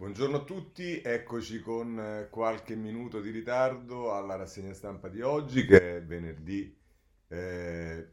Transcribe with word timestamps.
Buongiorno 0.00 0.38
a 0.38 0.44
tutti, 0.44 1.02
eccoci 1.04 1.60
con 1.60 1.98
eh, 2.00 2.28
qualche 2.30 2.74
minuto 2.74 3.20
di 3.20 3.28
ritardo 3.28 4.14
alla 4.14 4.34
rassegna 4.34 4.72
stampa 4.72 5.08
di 5.08 5.20
oggi 5.20 5.66
che 5.66 5.98
è 5.98 6.02
venerdì. 6.02 6.74
Eh... 7.28 8.06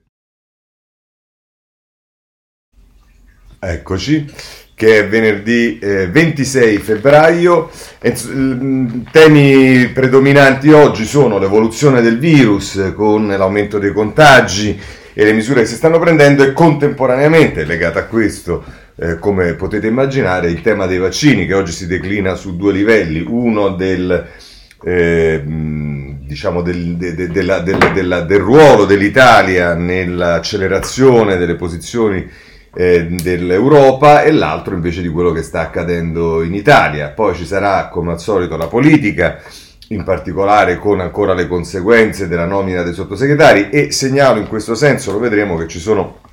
Eccoci, 3.57 4.29
che 4.75 4.99
è 4.99 5.07
venerdì 5.07 5.79
eh, 5.79 6.09
26 6.09 6.77
febbraio. 6.79 7.71
E, 7.99 8.13
mm, 8.21 9.03
temi 9.09 9.87
predominanti 9.87 10.71
oggi 10.71 11.05
sono 11.05 11.37
l'evoluzione 11.39 12.01
del 12.01 12.19
virus 12.19 12.91
con 12.97 13.29
l'aumento 13.29 13.79
dei 13.79 13.93
contagi 13.93 14.77
e 15.13 15.23
le 15.23 15.31
misure 15.31 15.61
che 15.61 15.67
si 15.67 15.75
stanno 15.75 15.99
prendendo 15.99 16.43
e 16.43 16.51
contemporaneamente 16.51 17.63
legata 17.63 17.99
a 17.99 18.05
questo 18.07 18.76
eh, 18.99 19.19
come 19.19 19.53
potete 19.53 19.87
immaginare, 19.87 20.49
il 20.49 20.61
tema 20.61 20.87
dei 20.87 20.97
vaccini 20.97 21.45
che 21.45 21.53
oggi 21.53 21.71
si 21.71 21.85
declina 21.85 22.33
su 22.33 22.55
due 22.55 22.73
livelli, 22.73 23.23
uno 23.27 23.69
del, 23.69 24.25
eh, 24.83 25.41
diciamo 25.45 26.61
del, 26.63 26.95
de, 26.97 27.13
de, 27.13 27.27
della, 27.29 27.59
del, 27.59 27.77
della, 27.93 28.21
del, 28.21 28.39
ruolo 28.39 28.85
dell'Italia 28.85 29.75
nell'accelerazione 29.75 31.37
delle 31.37 31.55
posizioni 31.55 32.27
eh, 32.73 33.05
dell'Europa 33.05 34.23
e 34.23 34.31
l'altro 34.31 34.73
invece 34.73 35.03
di 35.03 35.09
quello 35.09 35.31
che 35.31 35.43
sta 35.43 35.61
accadendo 35.61 36.41
in 36.41 36.55
Italia. 36.55 37.09
Poi 37.09 37.35
ci 37.35 37.45
sarà 37.45 37.89
come 37.89 38.13
al 38.13 38.19
solito 38.19 38.57
la 38.57 38.67
politica 38.67 39.39
in 39.89 40.03
particolare 40.03 40.77
con 40.77 40.99
ancora 40.99 41.33
le 41.33 41.47
conseguenze 41.47 42.27
della 42.27 42.45
nomina 42.45 42.81
dei 42.81 42.93
sottosegretari 42.93 43.69
e 43.69 43.91
segnalo 43.91 44.39
in 44.39 44.47
questo 44.47 44.73
senso, 44.75 45.11
lo 45.11 45.19
vedremo, 45.19 45.55
che 45.55 45.67
ci 45.67 45.79
sono 45.79 46.25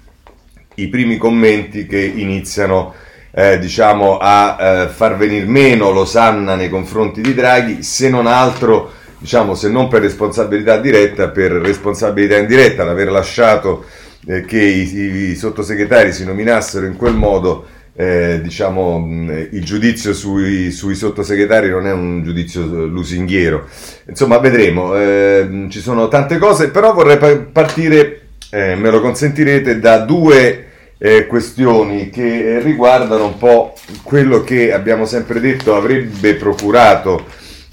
i 0.74 0.88
primi 0.88 1.16
commenti 1.16 1.86
che 1.86 2.00
iniziano 2.00 2.94
eh, 3.36 3.58
diciamo, 3.58 4.18
a 4.18 4.56
eh, 4.58 4.88
far 4.88 5.16
venire 5.16 5.46
meno 5.46 5.90
Losanna 5.90 6.54
nei 6.54 6.68
confronti 6.68 7.20
di 7.20 7.34
Draghi, 7.34 7.82
se 7.82 8.08
non 8.08 8.26
altro, 8.28 8.92
diciamo, 9.18 9.54
se 9.54 9.68
non 9.68 9.88
per 9.88 10.02
responsabilità 10.02 10.78
diretta, 10.78 11.28
per 11.30 11.50
responsabilità 11.50 12.36
indiretta, 12.36 12.84
l'aver 12.84 13.10
lasciato 13.10 13.84
eh, 14.26 14.44
che 14.44 14.62
i, 14.62 15.30
i, 15.30 15.34
sottosegretari 15.34 16.12
si 16.12 16.24
nominassero 16.24 16.86
in 16.86 16.96
quel 16.96 17.14
modo. 17.14 17.66
Eh, 17.96 18.40
diciamo, 18.42 18.98
mh, 18.98 19.48
il 19.52 19.64
giudizio 19.64 20.12
sui, 20.14 20.72
sui, 20.72 20.96
sottosegretari 20.96 21.68
non 21.68 21.86
è 21.86 21.92
un 21.92 22.24
giudizio 22.24 22.64
lusinghiero. 22.64 23.68
Insomma, 24.08 24.38
vedremo. 24.38 24.96
Eh, 24.96 25.66
ci 25.70 25.80
sono 25.80 26.08
tante 26.08 26.38
cose, 26.38 26.70
però 26.70 26.92
vorrei 26.92 27.38
partire 27.52 28.23
eh, 28.54 28.76
me 28.76 28.88
lo 28.90 29.00
consentirete, 29.00 29.80
da 29.80 29.98
due 29.98 30.66
eh, 30.96 31.26
questioni 31.26 32.08
che 32.08 32.60
riguardano 32.60 33.26
un 33.26 33.36
po' 33.36 33.74
quello 34.04 34.44
che 34.44 34.72
abbiamo 34.72 35.06
sempre 35.06 35.40
detto 35.40 35.74
avrebbe 35.74 36.34
procurato 36.34 37.26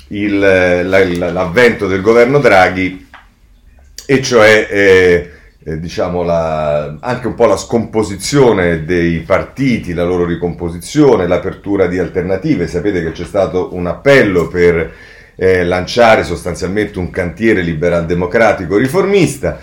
il, 0.07 0.39
la, 0.39 1.31
l'avvento 1.31 1.85
del 1.85 2.01
governo 2.01 2.39
Draghi, 2.39 3.07
e 4.07 4.21
cioè 4.23 4.67
eh, 4.71 5.31
eh, 5.63 5.79
diciamo 5.79 6.23
la, 6.23 6.97
anche 6.99 7.27
un 7.27 7.35
po' 7.35 7.45
la 7.45 7.57
scomposizione 7.57 8.83
dei 8.83 9.19
partiti, 9.19 9.93
la 9.93 10.03
loro 10.03 10.25
ricomposizione, 10.25 11.27
l'apertura 11.27 11.85
di 11.85 11.99
alternative. 11.99 12.65
Sapete 12.65 13.03
che 13.03 13.11
c'è 13.11 13.25
stato 13.25 13.69
un 13.73 13.85
appello 13.85 14.47
per 14.47 14.91
eh, 15.35 15.63
lanciare 15.63 16.23
sostanzialmente 16.23 16.97
un 16.97 17.11
cantiere 17.11 17.61
liberal 17.61 18.07
democratico 18.07 18.77
riformista 18.77 19.59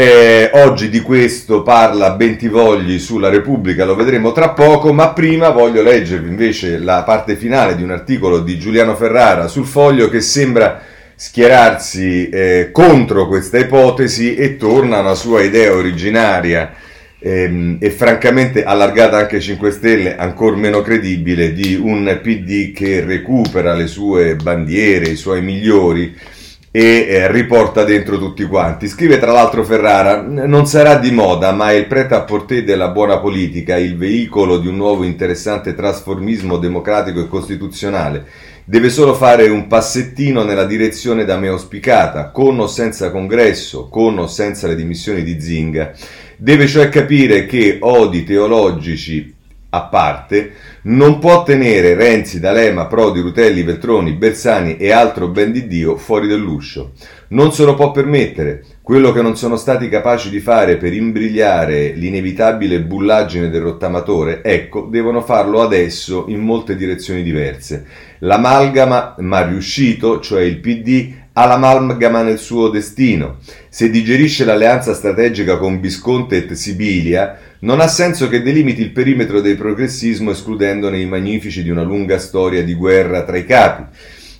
eh, 0.00 0.50
oggi 0.54 0.88
di 0.88 1.00
questo 1.00 1.62
parla 1.62 2.12
Bentivogli 2.12 2.98
sulla 2.98 3.28
Repubblica, 3.28 3.84
lo 3.84 3.94
vedremo 3.94 4.32
tra 4.32 4.48
poco, 4.50 4.94
ma 4.94 5.12
prima 5.12 5.50
voglio 5.50 5.82
leggervi 5.82 6.26
invece 6.26 6.78
la 6.78 7.02
parte 7.02 7.36
finale 7.36 7.76
di 7.76 7.82
un 7.82 7.90
articolo 7.90 8.40
di 8.40 8.58
Giuliano 8.58 8.96
Ferrara 8.96 9.46
sul 9.46 9.66
foglio 9.66 10.08
che 10.08 10.22
sembra 10.22 10.80
schierarsi 11.14 12.30
eh, 12.30 12.70
contro 12.72 13.26
questa 13.26 13.58
ipotesi 13.58 14.36
e 14.36 14.56
torna 14.56 15.00
alla 15.00 15.14
sua 15.14 15.42
idea 15.42 15.74
originaria 15.74 16.72
ehm, 17.18 17.76
e 17.78 17.90
francamente 17.90 18.64
allargata 18.64 19.18
anche 19.18 19.36
ai 19.36 19.42
5 19.42 19.70
Stelle, 19.70 20.16
ancora 20.16 20.56
meno 20.56 20.80
credibile, 20.80 21.52
di 21.52 21.74
un 21.74 22.20
PD 22.22 22.72
che 22.72 23.04
recupera 23.04 23.74
le 23.74 23.86
sue 23.86 24.34
bandiere, 24.36 25.10
i 25.10 25.16
suoi 25.16 25.42
migliori 25.42 26.38
e 26.72 27.06
eh, 27.08 27.32
riporta 27.32 27.82
dentro 27.82 28.16
tutti 28.18 28.44
quanti. 28.44 28.86
Scrive 28.86 29.18
tra 29.18 29.32
l'altro 29.32 29.64
Ferrara, 29.64 30.22
non 30.22 30.66
sarà 30.66 30.96
di 30.96 31.10
moda, 31.10 31.52
ma 31.52 31.70
è 31.70 31.74
il 31.74 31.86
prete 31.86 32.14
a 32.14 32.22
portée 32.22 32.62
della 32.62 32.88
buona 32.88 33.18
politica, 33.18 33.76
il 33.76 33.96
veicolo 33.96 34.58
di 34.58 34.68
un 34.68 34.76
nuovo 34.76 35.02
interessante 35.02 35.74
trasformismo 35.74 36.58
democratico 36.58 37.20
e 37.20 37.28
costituzionale. 37.28 38.24
Deve 38.64 38.88
solo 38.88 39.14
fare 39.14 39.48
un 39.48 39.66
passettino 39.66 40.44
nella 40.44 40.64
direzione 40.64 41.24
da 41.24 41.36
me 41.36 41.48
auspicata, 41.48 42.30
con 42.30 42.60
o 42.60 42.68
senza 42.68 43.10
congresso, 43.10 43.88
con 43.88 44.16
o 44.18 44.28
senza 44.28 44.68
le 44.68 44.76
dimissioni 44.76 45.24
di 45.24 45.40
Zinga. 45.40 45.92
Deve 46.36 46.68
cioè 46.68 46.88
capire 46.88 47.46
che 47.46 47.78
odi 47.80 48.22
teologici 48.22 49.34
a 49.70 49.82
parte, 49.82 50.52
non 50.82 51.18
può 51.18 51.42
tenere 51.42 51.94
Renzi, 51.94 52.40
D'Alema, 52.40 52.86
Prodi, 52.86 53.20
Rutelli, 53.20 53.62
Veltroni, 53.62 54.12
Bersani 54.12 54.76
e 54.76 54.92
altro 54.92 55.28
ben 55.28 55.52
di 55.52 55.66
Dio 55.66 55.96
fuori 55.96 56.26
dell'uscio. 56.26 56.92
Non 57.28 57.52
se 57.52 57.64
lo 57.64 57.74
può 57.74 57.90
permettere. 57.90 58.64
Quello 58.82 59.12
che 59.12 59.22
non 59.22 59.36
sono 59.36 59.56
stati 59.56 59.88
capaci 59.88 60.30
di 60.30 60.40
fare 60.40 60.76
per 60.76 60.94
imbrigliare 60.94 61.92
l'inevitabile 61.92 62.80
bullaggine 62.80 63.50
del 63.50 63.60
rottamatore, 63.60 64.42
ecco, 64.42 64.88
devono 64.90 65.20
farlo 65.20 65.60
adesso 65.60 66.24
in 66.28 66.40
molte 66.40 66.74
direzioni 66.74 67.22
diverse. 67.22 67.84
L'amalgama, 68.20 69.16
ma 69.18 69.46
riuscito, 69.46 70.18
cioè 70.20 70.42
il 70.42 70.58
PD, 70.58 71.12
ha 71.34 71.46
l'amalgama 71.46 72.22
nel 72.22 72.38
suo 72.38 72.68
destino. 72.68 73.36
Se 73.68 73.90
digerisce 73.90 74.44
l'alleanza 74.44 74.94
strategica 74.94 75.56
con 75.56 75.80
Visconti 75.80 76.34
e 76.34 76.54
Sibilia, 76.54 77.38
non 77.60 77.80
ha 77.80 77.88
senso 77.88 78.28
che 78.28 78.42
delimiti 78.42 78.80
il 78.80 78.92
perimetro 78.92 79.40
del 79.40 79.56
progressismo 79.56 80.30
escludendone 80.30 80.98
i 80.98 81.06
magnifici 81.06 81.62
di 81.62 81.70
una 81.70 81.82
lunga 81.82 82.18
storia 82.18 82.62
di 82.62 82.74
guerra 82.74 83.22
tra 83.24 83.36
i 83.36 83.44
capi. 83.44 83.84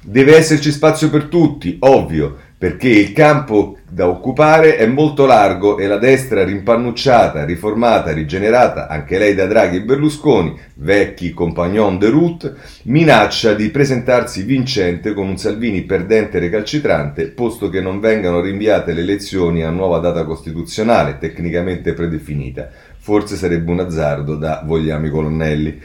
Deve 0.03 0.37
esserci 0.37 0.73
spazio 0.73 1.11
per 1.11 1.25
tutti, 1.25 1.77
ovvio, 1.81 2.37
perché 2.57 2.89
il 2.89 3.13
campo 3.13 3.79
da 3.89 4.07
occupare 4.09 4.77
è 4.77 4.87
molto 4.87 5.27
largo 5.27 5.79
e 5.79 5.87
la 5.87 5.97
destra 5.97 6.45
rimpannucciata, 6.45 7.45
riformata, 7.45 8.13
rigenerata, 8.13 8.87
anche 8.87 9.19
lei 9.19 9.35
da 9.35 9.47
Draghi 9.47 9.79
e 9.79 9.83
Berlusconi, 9.83 10.59
vecchi 10.75 11.33
compagnon 11.33 11.99
de 11.99 12.09
route, 12.09 12.55
minaccia 12.85 13.55
di 13.55 13.71
presentarsi 13.71 14.43
vincente 14.43 15.13
con 15.13 15.27
un 15.27 15.39
Salvini 15.39 15.83
perdente 15.83 16.37
e 16.37 16.41
recalcitrante, 16.41 17.29
posto 17.29 17.69
che 17.69 17.81
non 17.81 17.99
vengano 17.99 18.41
rinviate 18.41 18.93
le 18.93 19.01
elezioni 19.01 19.63
a 19.63 19.71
nuova 19.71 19.99
data 19.99 20.25
costituzionale, 20.25 21.17
tecnicamente 21.19 21.95
predefinita. 21.95 22.71
Forse 23.03 23.37
sarebbe 23.37 23.71
un 23.71 23.81
azzardo 23.81 24.37
da 24.37 24.63
vogliamo 24.65 25.07
i 25.07 25.11
colonnelli. 25.11 25.81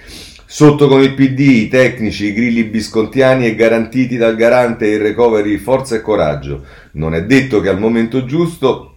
Sotto 0.46 0.88
con 0.88 1.02
il 1.02 1.14
PD, 1.14 1.40
i 1.40 1.68
tecnici, 1.70 2.26
i 2.26 2.34
grilli 2.34 2.66
biscontiani 2.66 3.46
e 3.46 3.56
garantiti 3.56 4.16
dal 4.16 4.36
garante 4.36 4.88
il 4.88 5.00
recovery 5.00 5.58
forza 5.58 5.96
e 5.96 6.02
coraggio. 6.02 6.64
Non 6.94 7.16
è 7.16 7.24
detto 7.24 7.62
che 7.62 7.70
al 7.70 7.80
momento 7.80 8.26
giusto, 8.26 8.96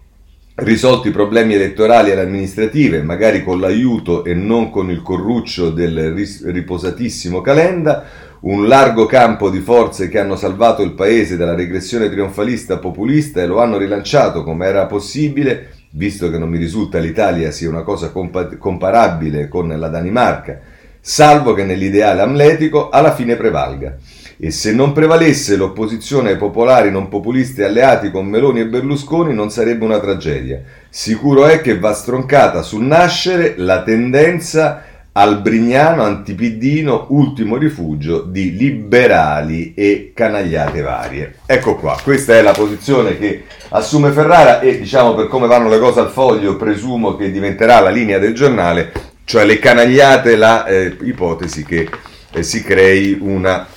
risolti 0.55 1.07
i 1.07 1.11
problemi 1.11 1.55
elettorali 1.55 2.11
e 2.11 2.19
amministrative, 2.19 3.01
magari 3.01 3.43
con 3.43 3.59
l'aiuto 3.59 4.23
e 4.23 4.33
non 4.33 4.69
con 4.69 4.91
il 4.91 5.01
corruccio 5.01 5.71
del 5.71 6.13
riposatissimo 6.45 7.41
Calenda, 7.41 8.05
un 8.41 8.67
largo 8.67 9.05
campo 9.05 9.49
di 9.49 9.59
forze 9.59 10.07
che 10.07 10.19
hanno 10.19 10.35
salvato 10.35 10.81
il 10.81 10.93
paese 10.93 11.35
dalla 11.35 11.55
regressione 11.55 12.09
trionfalista 12.09 12.77
populista 12.77 13.41
e 13.41 13.47
lo 13.47 13.59
hanno 13.59 13.77
rilanciato 13.77 14.43
come 14.43 14.65
era 14.65 14.85
possibile, 14.85 15.78
visto 15.91 16.29
che 16.29 16.37
non 16.37 16.49
mi 16.49 16.57
risulta 16.57 16.99
l'Italia 16.99 17.51
sia 17.51 17.69
una 17.69 17.81
cosa 17.81 18.09
compa- 18.09 18.57
comparabile 18.57 19.47
con 19.47 19.67
la 19.67 19.87
Danimarca, 19.87 20.59
salvo 20.99 21.53
che 21.53 21.63
nell'ideale 21.63 22.21
amletico 22.21 22.89
alla 22.89 23.13
fine 23.13 23.35
prevalga. 23.35 23.97
E 24.41 24.51
se 24.51 24.71
non 24.71 24.93
prevalesse 24.93 25.57
l'opposizione 25.57 26.29
ai 26.29 26.37
popolari 26.37 26.91
non 26.91 27.09
populisti 27.09 27.61
alleati 27.61 28.09
con 28.09 28.25
Meloni 28.25 28.61
e 28.61 28.67
Berlusconi 28.67 29.33
non 29.33 29.49
sarebbe 29.49 29.83
una 29.83 29.99
tragedia. 29.99 30.61
Sicuro 30.89 31.45
è 31.45 31.59
che 31.59 31.77
va 31.77 31.93
stroncata 31.93 32.61
sul 32.61 32.83
nascere 32.83 33.55
la 33.57 33.83
tendenza 33.83 34.83
albrignano 35.19 36.03
antipidino 36.03 37.07
ultimo 37.09 37.57
rifugio 37.57 38.21
di 38.21 38.55
liberali 38.55 39.73
e 39.73 40.13
canagliate 40.15 40.79
varie. 40.79 41.35
Ecco 41.45 41.75
qua, 41.75 41.99
questa 42.01 42.37
è 42.37 42.41
la 42.41 42.53
posizione 42.53 43.17
che 43.17 43.43
assume 43.69 44.11
Ferrara 44.11 44.61
e 44.61 44.79
diciamo 44.79 45.15
per 45.15 45.27
come 45.27 45.47
vanno 45.47 45.67
le 45.67 45.77
cose 45.77 45.99
al 45.99 46.09
foglio 46.09 46.55
presumo 46.55 47.17
che 47.17 47.31
diventerà 47.31 47.81
la 47.81 47.89
linea 47.89 48.17
del 48.17 48.33
giornale, 48.33 48.93
cioè 49.25 49.43
le 49.43 49.59
canagliate, 49.59 50.37
la 50.37 50.65
eh, 50.65 50.95
ipotesi 51.01 51.65
che 51.65 51.89
eh, 52.31 52.41
si 52.41 52.63
crei 52.63 53.17
una 53.19 53.67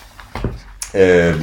eh, 0.93 1.35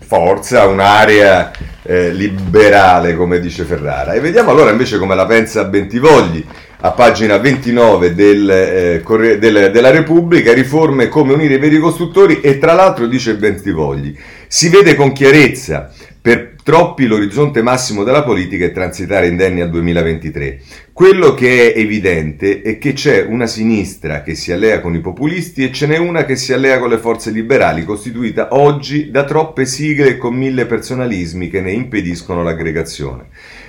forza, 0.00 0.66
un'area 0.66 1.52
eh, 1.84 2.10
liberale 2.10 3.14
come 3.14 3.38
dice 3.38 3.62
Ferrara. 3.62 4.14
E 4.14 4.20
vediamo 4.20 4.50
allora 4.50 4.72
invece 4.72 4.98
come 4.98 5.14
la 5.14 5.26
pensa 5.26 5.62
Bentivogli 5.62 6.44
a 6.80 6.90
pagina 6.92 7.38
29 7.38 8.14
del, 8.14 8.50
eh, 8.50 9.38
del, 9.38 9.70
della 9.72 9.90
Repubblica, 9.90 10.52
riforme 10.52 11.08
come 11.08 11.32
unire 11.32 11.54
i 11.54 11.58
veri 11.58 11.78
costruttori 11.78 12.40
e 12.40 12.58
tra 12.58 12.74
l'altro 12.74 13.06
dice 13.06 13.36
Bentivogli, 13.36 14.16
si 14.46 14.68
vede 14.68 14.94
con 14.94 15.12
chiarezza 15.12 15.90
per 16.20 16.56
troppi 16.66 17.06
l'orizzonte 17.06 17.62
massimo 17.62 18.02
della 18.02 18.24
politica 18.24 18.64
è 18.64 18.72
transitare 18.72 19.28
indenni 19.28 19.60
al 19.60 19.70
2023. 19.70 20.60
Quello 20.92 21.32
che 21.34 21.72
è 21.72 21.78
evidente 21.78 22.62
è 22.62 22.78
che 22.78 22.92
c'è 22.92 23.22
una 23.22 23.46
sinistra 23.46 24.24
che 24.24 24.34
si 24.34 24.50
allea 24.50 24.80
con 24.80 24.92
i 24.96 25.00
populisti 25.00 25.62
e 25.62 25.72
ce 25.72 25.86
n'è 25.86 25.96
una 25.96 26.24
che 26.24 26.34
si 26.34 26.52
allea 26.52 26.80
con 26.80 26.88
le 26.88 26.98
forze 26.98 27.30
liberali, 27.30 27.84
costituita 27.84 28.48
oggi 28.50 29.12
da 29.12 29.22
troppe 29.22 29.64
sigle 29.64 30.08
e 30.08 30.16
con 30.18 30.34
mille 30.34 30.66
personalismi 30.66 31.48
che 31.48 31.60
ne 31.60 31.70
impediscono 31.70 32.42
l'aggregazione. 32.42 33.26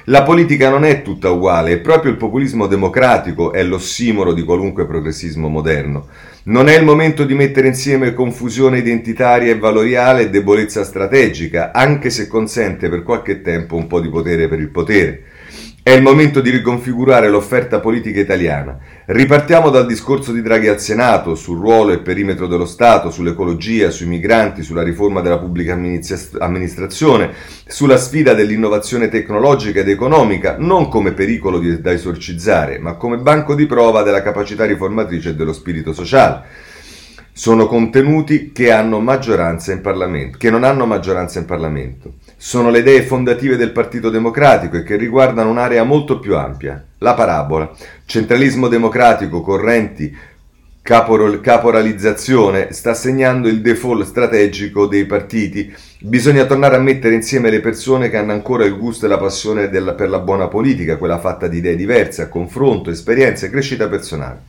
La 0.09 0.23
politica 0.23 0.69
non 0.69 0.85
è 0.85 1.01
tutta 1.01 1.29
uguale 1.31 1.71
e 1.71 1.79
proprio 1.79 2.11
il 2.11 2.17
populismo 2.17 2.67
democratico 2.67 3.51
è 3.51 3.61
l'ossimoro 3.61 4.31
di 4.31 4.43
qualunque 4.43 4.85
progressismo 4.85 5.49
moderno. 5.49 6.07
Non 6.43 6.69
è 6.69 6.77
il 6.77 6.85
momento 6.85 7.25
di 7.25 7.33
mettere 7.33 7.67
insieme 7.67 8.13
confusione 8.13 8.77
identitaria 8.77 9.51
e 9.51 9.57
valoriale 9.57 10.21
e 10.21 10.29
debolezza 10.29 10.85
strategica, 10.85 11.73
anche 11.73 12.09
se 12.09 12.27
consente 12.27 12.87
per 12.87 13.03
qualche 13.03 13.41
tempo 13.41 13.75
un 13.75 13.87
po' 13.87 13.99
di 13.99 14.07
potere 14.07 14.47
per 14.47 14.59
il 14.59 14.69
potere. 14.69 15.23
È 15.87 15.91
il 15.91 16.01
momento 16.01 16.41
di 16.41 16.49
riconfigurare 16.49 17.29
l'offerta 17.29 17.79
politica 17.79 18.19
italiana. 18.19 18.77
Ripartiamo 19.05 19.69
dal 19.69 19.85
discorso 19.85 20.33
di 20.33 20.41
Draghi 20.41 20.67
al 20.67 20.81
Senato 20.81 21.33
sul 21.33 21.57
ruolo 21.57 21.93
e 21.93 21.99
perimetro 21.99 22.45
dello 22.45 22.65
Stato, 22.65 23.09
sull'ecologia, 23.09 23.89
sui 23.89 24.05
migranti, 24.05 24.63
sulla 24.63 24.83
riforma 24.83 25.21
della 25.21 25.37
pubblica 25.37 25.79
amministrazione, 26.39 27.31
sulla 27.65 27.95
sfida 27.95 28.33
dell'innovazione 28.33 29.07
tecnologica 29.07 29.79
ed 29.79 29.87
economica, 29.87 30.57
non 30.59 30.89
come 30.89 31.13
pericolo 31.13 31.57
da 31.79 31.93
esorcizzare, 31.93 32.79
ma 32.79 32.95
come 32.95 33.19
banco 33.19 33.55
di 33.55 33.65
prova 33.65 34.03
della 34.03 34.21
capacità 34.21 34.65
riformatrice 34.65 35.29
e 35.29 35.35
dello 35.35 35.53
spirito 35.53 35.93
sociale 35.93 36.43
sono 37.31 37.67
contenuti 37.67 38.51
che, 38.51 38.65
che 38.65 38.73
non 38.73 40.63
hanno 40.63 40.85
maggioranza 40.85 41.39
in 41.39 41.45
Parlamento. 41.45 42.13
Sono 42.39 42.69
le 42.69 42.79
idee 42.79 43.01
fondative 43.01 43.57
del 43.57 43.71
Partito 43.71 44.11
Democratico 44.11 44.77
e 44.77 44.83
che 44.83 44.95
riguardano 44.95 45.49
un'area 45.49 45.83
molto 45.83 46.19
più 46.19 46.37
ampia, 46.37 46.81
la 46.99 47.15
parabola. 47.15 47.71
Centralismo 48.05 48.67
democratico, 48.67 49.41
correnti, 49.41 50.15
caporalizzazione 50.83 52.71
sta 52.73 52.93
segnando 52.93 53.47
il 53.47 53.61
default 53.61 54.05
strategico 54.05 54.85
dei 54.85 55.05
partiti. 55.05 55.73
Bisogna 55.99 56.45
tornare 56.45 56.75
a 56.75 56.79
mettere 56.79 57.15
insieme 57.15 57.49
le 57.49 57.59
persone 57.59 58.07
che 58.11 58.17
hanno 58.17 58.33
ancora 58.33 58.65
il 58.65 58.77
gusto 58.77 59.07
e 59.07 59.09
la 59.09 59.17
passione 59.17 59.69
della, 59.69 59.93
per 59.93 60.09
la 60.09 60.19
buona 60.19 60.47
politica, 60.47 60.97
quella 60.97 61.19
fatta 61.19 61.47
di 61.47 61.57
idee 61.57 61.75
diverse, 61.75 62.21
a 62.21 62.27
confronto, 62.29 62.91
esperienze 62.91 63.47
e 63.47 63.49
crescita 63.49 63.87
personale. 63.87 64.41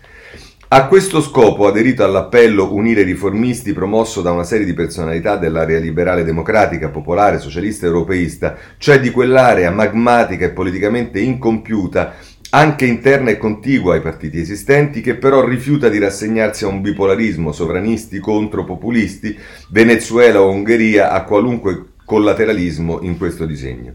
A 0.70 0.87
questo 0.87 1.23
scopo 1.23 1.65
ha 1.65 1.70
aderito 1.70 2.05
all'appello 2.05 2.75
Unire 2.75 3.00
i 3.00 3.05
riformisti 3.05 3.73
promosso 3.73 4.20
da 4.20 4.32
una 4.32 4.44
serie 4.44 4.67
di 4.67 4.75
personalità 4.75 5.37
dell'area 5.37 5.79
liberale 5.79 6.25
democratica, 6.25 6.91
popolare, 6.91 7.38
socialista 7.38 7.87
e 7.87 7.88
europeista, 7.88 8.55
cioè 8.76 9.00
di 9.00 9.11
quell'area 9.11 9.70
magmatica 9.70 10.44
e 10.44 10.50
politicamente 10.50 11.20
incompiuta, 11.20 12.17
anche 12.50 12.85
interna 12.85 13.31
e 13.31 13.38
contigua 13.38 13.94
ai 13.94 14.03
partiti 14.03 14.38
esistenti, 14.38 15.00
che 15.00 15.15
però 15.15 15.43
rifiuta 15.43 15.88
di 15.88 15.99
rassegnarsi 15.99 16.65
a 16.65 16.69
un 16.69 16.82
bipolarismo 16.82 17.50
sovranisti 17.50 18.19
contro 18.19 18.64
populisti, 18.64 19.35
Venezuela 19.71 20.43
o 20.43 20.50
Ungheria, 20.50 21.12
a 21.12 21.25
qualunque 21.25 21.93
collateralismo 22.05 23.00
in 23.00 23.17
questo 23.17 23.47
disegno. 23.47 23.94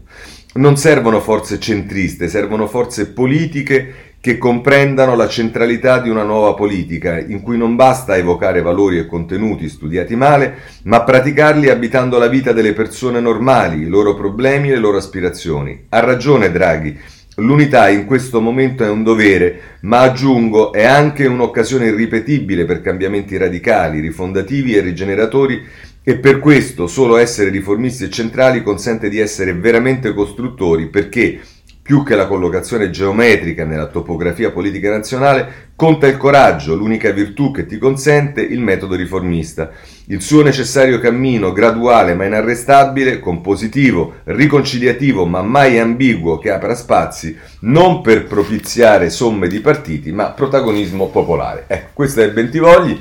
Non 0.54 0.76
servono 0.76 1.20
forze 1.20 1.60
centriste, 1.60 2.26
servono 2.26 2.66
forze 2.66 3.12
politiche 3.12 4.13
che 4.24 4.38
comprendano 4.38 5.16
la 5.16 5.28
centralità 5.28 5.98
di 5.98 6.08
una 6.08 6.22
nuova 6.22 6.54
politica, 6.54 7.18
in 7.18 7.42
cui 7.42 7.58
non 7.58 7.76
basta 7.76 8.16
evocare 8.16 8.62
valori 8.62 8.96
e 8.96 9.04
contenuti 9.04 9.68
studiati 9.68 10.16
male, 10.16 10.54
ma 10.84 11.02
praticarli 11.02 11.68
abitando 11.68 12.16
la 12.16 12.26
vita 12.26 12.52
delle 12.52 12.72
persone 12.72 13.20
normali, 13.20 13.82
i 13.82 13.86
loro 13.86 14.14
problemi 14.14 14.70
e 14.70 14.76
le 14.76 14.78
loro 14.78 14.96
aspirazioni. 14.96 15.84
Ha 15.90 16.00
ragione 16.00 16.50
Draghi, 16.50 16.98
l'unità 17.36 17.90
in 17.90 18.06
questo 18.06 18.40
momento 18.40 18.82
è 18.82 18.88
un 18.88 19.02
dovere, 19.02 19.60
ma 19.80 20.00
aggiungo 20.00 20.72
è 20.72 20.86
anche 20.86 21.26
un'occasione 21.26 21.88
irripetibile 21.88 22.64
per 22.64 22.80
cambiamenti 22.80 23.36
radicali, 23.36 24.00
rifondativi 24.00 24.74
e 24.74 24.80
rigeneratori 24.80 25.62
e 26.02 26.16
per 26.16 26.38
questo 26.38 26.86
solo 26.86 27.18
essere 27.18 27.50
riformisti 27.50 28.04
e 28.04 28.10
centrali 28.10 28.62
consente 28.62 29.10
di 29.10 29.18
essere 29.18 29.52
veramente 29.52 30.14
costruttori 30.14 30.86
perché 30.86 31.40
più 31.84 32.02
che 32.02 32.16
la 32.16 32.26
collocazione 32.26 32.88
geometrica 32.88 33.66
nella 33.66 33.88
topografia 33.88 34.50
politica 34.50 34.88
nazionale, 34.88 35.72
conta 35.76 36.06
il 36.06 36.16
coraggio, 36.16 36.74
l'unica 36.74 37.10
virtù 37.10 37.50
che 37.50 37.66
ti 37.66 37.76
consente 37.76 38.40
il 38.40 38.60
metodo 38.60 38.94
riformista. 38.94 39.70
Il 40.06 40.22
suo 40.22 40.42
necessario 40.42 40.98
cammino 40.98 41.52
graduale 41.52 42.14
ma 42.14 42.24
inarrestabile, 42.24 43.20
compositivo, 43.20 44.14
riconciliativo 44.24 45.26
ma 45.26 45.42
mai 45.42 45.78
ambiguo 45.78 46.38
che 46.38 46.50
apra 46.50 46.74
spazi, 46.74 47.36
non 47.60 48.00
per 48.00 48.24
propiziare 48.24 49.10
somme 49.10 49.46
di 49.46 49.60
partiti 49.60 50.10
ma 50.10 50.30
protagonismo 50.30 51.10
popolare. 51.10 51.64
Ecco, 51.66 51.90
questo 51.92 52.22
è 52.22 52.30
Bentivogli. 52.30 52.98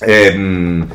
Ehm, 0.00 0.88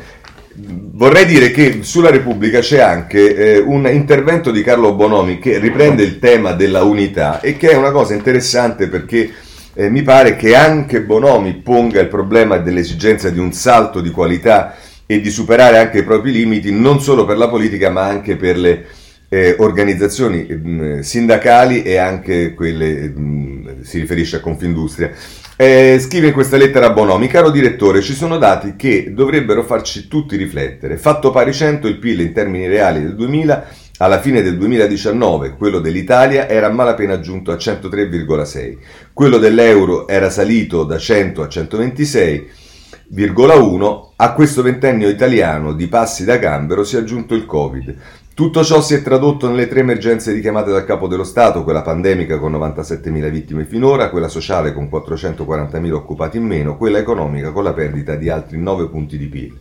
Vorrei 0.54 1.24
dire 1.24 1.50
che 1.50 1.78
sulla 1.82 2.10
Repubblica 2.10 2.60
c'è 2.60 2.80
anche 2.80 3.34
eh, 3.34 3.58
un 3.58 3.88
intervento 3.90 4.50
di 4.50 4.62
Carlo 4.62 4.94
Bonomi 4.94 5.38
che 5.38 5.58
riprende 5.58 6.02
il 6.02 6.18
tema 6.18 6.52
della 6.52 6.82
unità 6.82 7.40
e 7.40 7.56
che 7.56 7.70
è 7.70 7.74
una 7.74 7.90
cosa 7.90 8.12
interessante 8.12 8.88
perché 8.88 9.30
eh, 9.74 9.88
mi 9.88 10.02
pare 10.02 10.36
che 10.36 10.54
anche 10.54 11.00
Bonomi 11.00 11.54
ponga 11.54 12.00
il 12.00 12.08
problema 12.08 12.58
dell'esigenza 12.58 13.30
di 13.30 13.38
un 13.38 13.52
salto 13.52 14.02
di 14.02 14.10
qualità 14.10 14.74
e 15.06 15.20
di 15.20 15.30
superare 15.30 15.78
anche 15.78 15.98
i 15.98 16.04
propri 16.04 16.32
limiti 16.32 16.70
non 16.70 17.00
solo 17.00 17.24
per 17.24 17.38
la 17.38 17.48
politica 17.48 17.88
ma 17.88 18.02
anche 18.04 18.36
per 18.36 18.58
le 18.58 18.86
eh, 19.32 19.56
organizzazioni 19.58 20.46
mh, 20.46 20.68
mm, 20.68 20.98
sindacali 21.00 21.82
e 21.82 21.96
anche 21.96 22.52
quelle, 22.52 23.08
mh, 23.08 23.20
mm, 23.20 23.80
si 23.80 23.98
riferisce 23.98 24.36
a 24.36 24.40
Confindustria. 24.40 25.10
Eh, 25.54 25.98
scrive 26.00 26.32
questa 26.32 26.56
lettera 26.56 26.86
a 26.86 26.92
Bonomi, 26.92 27.26
caro 27.26 27.50
direttore, 27.50 28.00
ci 28.00 28.14
sono 28.14 28.38
dati 28.38 28.74
che 28.74 29.12
dovrebbero 29.12 29.62
farci 29.62 30.08
tutti 30.08 30.36
riflettere. 30.36 30.96
Fatto 30.96 31.30
pari 31.30 31.52
100 31.52 31.88
il 31.88 31.98
PIL 31.98 32.20
in 32.20 32.32
termini 32.32 32.66
reali 32.66 33.02
del 33.02 33.14
2000, 33.14 33.66
alla 33.98 34.18
fine 34.18 34.40
del 34.40 34.56
2019 34.56 35.54
quello 35.56 35.78
dell'Italia 35.78 36.48
era 36.48 36.68
a 36.68 36.70
malapena 36.70 37.20
giunto 37.20 37.52
a 37.52 37.56
103,6, 37.56 38.78
quello 39.12 39.36
dell'euro 39.36 40.08
era 40.08 40.30
salito 40.30 40.84
da 40.84 40.96
100 40.96 41.42
a 41.42 41.46
126,1, 41.46 44.00
a 44.16 44.32
questo 44.32 44.62
ventennio 44.62 45.10
italiano 45.10 45.74
di 45.74 45.86
passi 45.86 46.24
da 46.24 46.38
gambero 46.38 46.82
si 46.82 46.96
è 46.96 47.00
aggiunto 47.00 47.34
il 47.34 47.44
Covid. 47.44 47.94
Tutto 48.34 48.64
ciò 48.64 48.80
si 48.80 48.94
è 48.94 49.02
tradotto 49.02 49.46
nelle 49.46 49.68
tre 49.68 49.80
emergenze 49.80 50.32
richiamate 50.32 50.70
dal 50.70 50.86
capo 50.86 51.06
dello 51.06 51.22
Stato, 51.22 51.64
quella 51.64 51.82
pandemica 51.82 52.38
con 52.38 52.52
97.000 52.52 53.28
vittime 53.28 53.66
finora, 53.66 54.08
quella 54.08 54.28
sociale 54.28 54.72
con 54.72 54.88
440.000 54.90 55.92
occupati 55.92 56.38
in 56.38 56.44
meno, 56.44 56.78
quella 56.78 56.96
economica 56.96 57.52
con 57.52 57.62
la 57.62 57.74
perdita 57.74 58.14
di 58.14 58.30
altri 58.30 58.56
9 58.58 58.88
punti 58.88 59.18
di 59.18 59.26
PIL. 59.26 59.58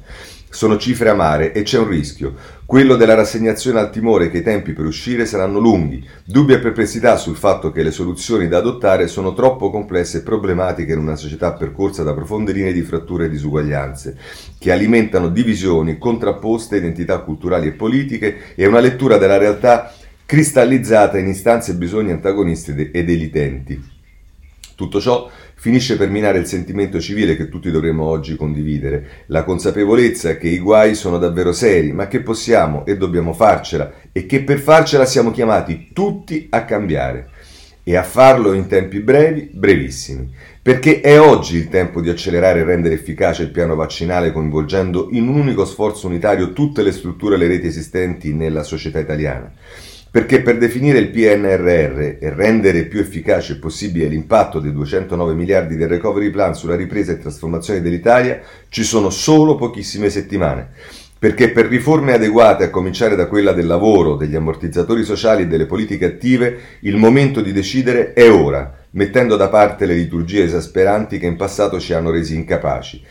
Sono 0.53 0.77
cifre 0.77 1.08
amare 1.08 1.53
e 1.53 1.63
c'è 1.63 1.79
un 1.79 1.88
rischio, 1.88 2.36
quello 2.65 2.98
della 2.98 3.13
rassegnazione 3.13 3.79
al 3.79 3.89
timore 3.89 4.29
che 4.29 4.39
i 4.39 4.43
tempi 4.43 4.74
per 4.74 4.84
uscire 4.84 5.25
saranno 5.25 5.60
lunghi, 5.60 6.05
dubbi 6.25 6.51
e 6.51 6.60
perplessità 6.60 7.15
sul 7.15 7.38
fatto 7.38 7.72
che 7.72 7.81
le 7.81 7.91
soluzioni 7.91 8.50
da 8.50 8.58
adottare 8.58 9.08
sono 9.08 9.34
troppo 9.34 9.70
complesse 9.72 10.17
e 10.17 10.24
problematiche 10.24 10.91
in 10.91 11.00
una 11.00 11.15
società 11.15 11.53
percorsa 11.53 12.03
da 12.03 12.13
profonde 12.13 12.51
linee 12.51 12.74
di 12.74 12.81
fratture 12.81 13.25
e 13.25 13.29
disuguaglianze, 13.29 14.17
che 14.60 14.74
alimentano 14.74 15.29
divisioni, 15.29 15.98
contrapposte 15.98 16.75
identità 16.75 17.20
culturali 17.20 17.67
e 17.67 17.72
politiche 17.72 18.53
e 18.53 18.67
una 18.67 18.81
lettura 18.81 19.17
della 19.17 19.38
realtà 19.38 19.93
cristallizzata 20.25 21.17
in 21.17 21.29
istanze 21.29 21.72
e 21.72 21.75
bisogni 21.75 22.12
antagonisti 22.12 22.89
ed 22.91 23.10
elitenti. 23.10 24.00
Tutto 24.75 25.00
ciò 25.00 25.29
finisce 25.61 25.95
per 25.95 26.09
minare 26.09 26.39
il 26.39 26.47
sentimento 26.47 26.99
civile 26.99 27.35
che 27.37 27.47
tutti 27.47 27.69
dovremmo 27.69 28.05
oggi 28.05 28.35
condividere, 28.35 29.25
la 29.27 29.43
consapevolezza 29.43 30.35
che 30.35 30.47
i 30.47 30.57
guai 30.57 30.95
sono 30.95 31.19
davvero 31.19 31.53
seri, 31.53 31.91
ma 31.91 32.07
che 32.07 32.21
possiamo 32.21 32.83
e 32.83 32.97
dobbiamo 32.97 33.31
farcela 33.31 33.93
e 34.11 34.25
che 34.25 34.41
per 34.41 34.57
farcela 34.57 35.05
siamo 35.05 35.29
chiamati 35.29 35.89
tutti 35.93 36.47
a 36.49 36.65
cambiare. 36.65 37.29
E 37.83 37.95
a 37.95 38.01
farlo 38.01 38.53
in 38.53 38.65
tempi 38.65 39.01
brevi, 39.01 39.51
brevissimi, 39.53 40.33
perché 40.59 40.99
è 40.99 41.19
oggi 41.19 41.57
il 41.57 41.69
tempo 41.69 42.01
di 42.01 42.09
accelerare 42.09 42.61
e 42.61 42.63
rendere 42.63 42.95
efficace 42.95 43.43
il 43.43 43.51
piano 43.51 43.75
vaccinale 43.75 44.31
coinvolgendo 44.31 45.09
in 45.11 45.27
un 45.27 45.35
unico 45.35 45.65
sforzo 45.65 46.07
unitario 46.07 46.53
tutte 46.53 46.81
le 46.81 46.91
strutture 46.91 47.35
e 47.35 47.37
le 47.37 47.47
reti 47.47 47.67
esistenti 47.67 48.33
nella 48.33 48.63
società 48.63 48.97
italiana 48.97 49.51
perché 50.11 50.41
per 50.41 50.57
definire 50.57 50.99
il 50.99 51.09
PNRR 51.09 52.17
e 52.19 52.33
rendere 52.35 52.83
più 52.83 52.99
efficace 52.99 53.57
possibile 53.57 54.07
l'impatto 54.07 54.59
dei 54.59 54.73
209 54.73 55.33
miliardi 55.33 55.77
del 55.77 55.87
recovery 55.87 56.29
plan 56.29 56.53
sulla 56.53 56.75
ripresa 56.75 57.13
e 57.13 57.17
trasformazione 57.17 57.81
dell'Italia 57.81 58.41
ci 58.67 58.83
sono 58.83 59.09
solo 59.09 59.55
pochissime 59.55 60.09
settimane. 60.09 60.71
Perché 61.17 61.51
per 61.51 61.67
riforme 61.67 62.13
adeguate, 62.13 62.65
a 62.65 62.69
cominciare 62.69 63.15
da 63.15 63.27
quella 63.27 63.53
del 63.53 63.67
lavoro, 63.67 64.15
degli 64.15 64.35
ammortizzatori 64.35 65.03
sociali 65.03 65.43
e 65.43 65.47
delle 65.47 65.67
politiche 65.67 66.05
attive, 66.05 66.59
il 66.81 66.97
momento 66.97 67.41
di 67.41 67.53
decidere 67.53 68.13
è 68.13 68.29
ora 68.29 68.79
mettendo 68.91 69.35
da 69.35 69.47
parte 69.47 69.85
le 69.85 69.93
liturgie 69.93 70.43
esasperanti 70.43 71.17
che 71.17 71.25
in 71.25 71.37
passato 71.37 71.79
ci 71.79 71.93
hanno 71.93 72.11
resi 72.11 72.35
incapaci. 72.35 73.03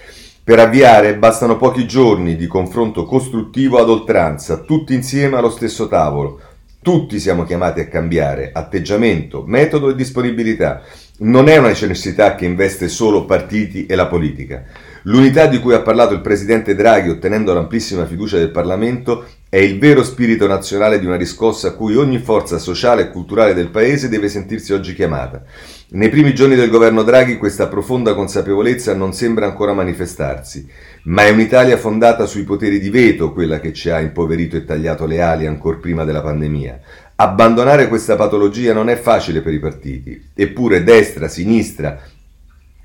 Per 0.42 0.58
avviare 0.58 1.16
bastano 1.16 1.56
pochi 1.56 1.86
giorni 1.86 2.34
di 2.34 2.46
confronto 2.46 3.04
costruttivo 3.04 3.78
ad 3.78 3.88
oltranza, 3.88 4.58
tutti 4.58 4.94
insieme 4.94 5.36
allo 5.36 5.50
stesso 5.50 5.86
tavolo. 5.86 6.40
Tutti 6.82 7.20
siamo 7.20 7.44
chiamati 7.44 7.80
a 7.80 7.88
cambiare 7.88 8.52
atteggiamento, 8.54 9.44
metodo 9.46 9.90
e 9.90 9.94
disponibilità. 9.94 10.80
Non 11.18 11.46
è 11.50 11.58
una 11.58 11.68
necessità 11.68 12.34
che 12.34 12.46
investe 12.46 12.88
solo 12.88 13.26
partiti 13.26 13.84
e 13.84 13.94
la 13.94 14.06
politica. 14.06 14.64
L'unità 15.02 15.44
di 15.44 15.58
cui 15.58 15.74
ha 15.74 15.82
parlato 15.82 16.14
il 16.14 16.22
presidente 16.22 16.74
Draghi 16.74 17.10
ottenendo 17.10 17.52
l'amplissima 17.52 18.06
fiducia 18.06 18.38
del 18.38 18.50
Parlamento 18.50 19.26
è 19.50 19.58
il 19.58 19.78
vero 19.78 20.02
spirito 20.02 20.46
nazionale 20.46 20.98
di 20.98 21.04
una 21.04 21.16
riscossa 21.16 21.68
a 21.68 21.72
cui 21.72 21.96
ogni 21.96 22.18
forza 22.18 22.56
sociale 22.56 23.02
e 23.02 23.10
culturale 23.10 23.52
del 23.52 23.68
Paese 23.68 24.08
deve 24.08 24.28
sentirsi 24.28 24.72
oggi 24.72 24.94
chiamata. 24.94 25.42
Nei 25.90 26.08
primi 26.08 26.34
giorni 26.34 26.54
del 26.54 26.70
governo 26.70 27.02
Draghi 27.02 27.36
questa 27.36 27.66
profonda 27.66 28.14
consapevolezza 28.14 28.94
non 28.94 29.12
sembra 29.12 29.44
ancora 29.44 29.74
manifestarsi, 29.74 30.66
ma 31.04 31.24
è 31.24 31.30
un'Italia 31.30 31.76
fondata 31.76 32.26
sui 32.26 32.44
poteri 32.44 32.78
di 32.78 32.90
veto 32.90 33.32
quella 33.32 33.60
che 33.60 33.72
ci 33.72 33.90
ha 33.90 34.00
impoverito 34.00 34.56
e 34.56 34.64
tagliato 34.64 35.06
le 35.06 35.20
ali 35.22 35.46
ancor 35.46 35.80
prima 35.80 36.04
della 36.04 36.22
pandemia. 36.22 36.80
Abbandonare 37.16 37.88
questa 37.88 38.16
patologia 38.16 38.72
non 38.72 38.88
è 38.88 38.96
facile 38.96 39.40
per 39.40 39.52
i 39.52 39.58
partiti, 39.58 40.30
eppure 40.34 40.82
destra, 40.82 41.28
sinistra 41.28 42.00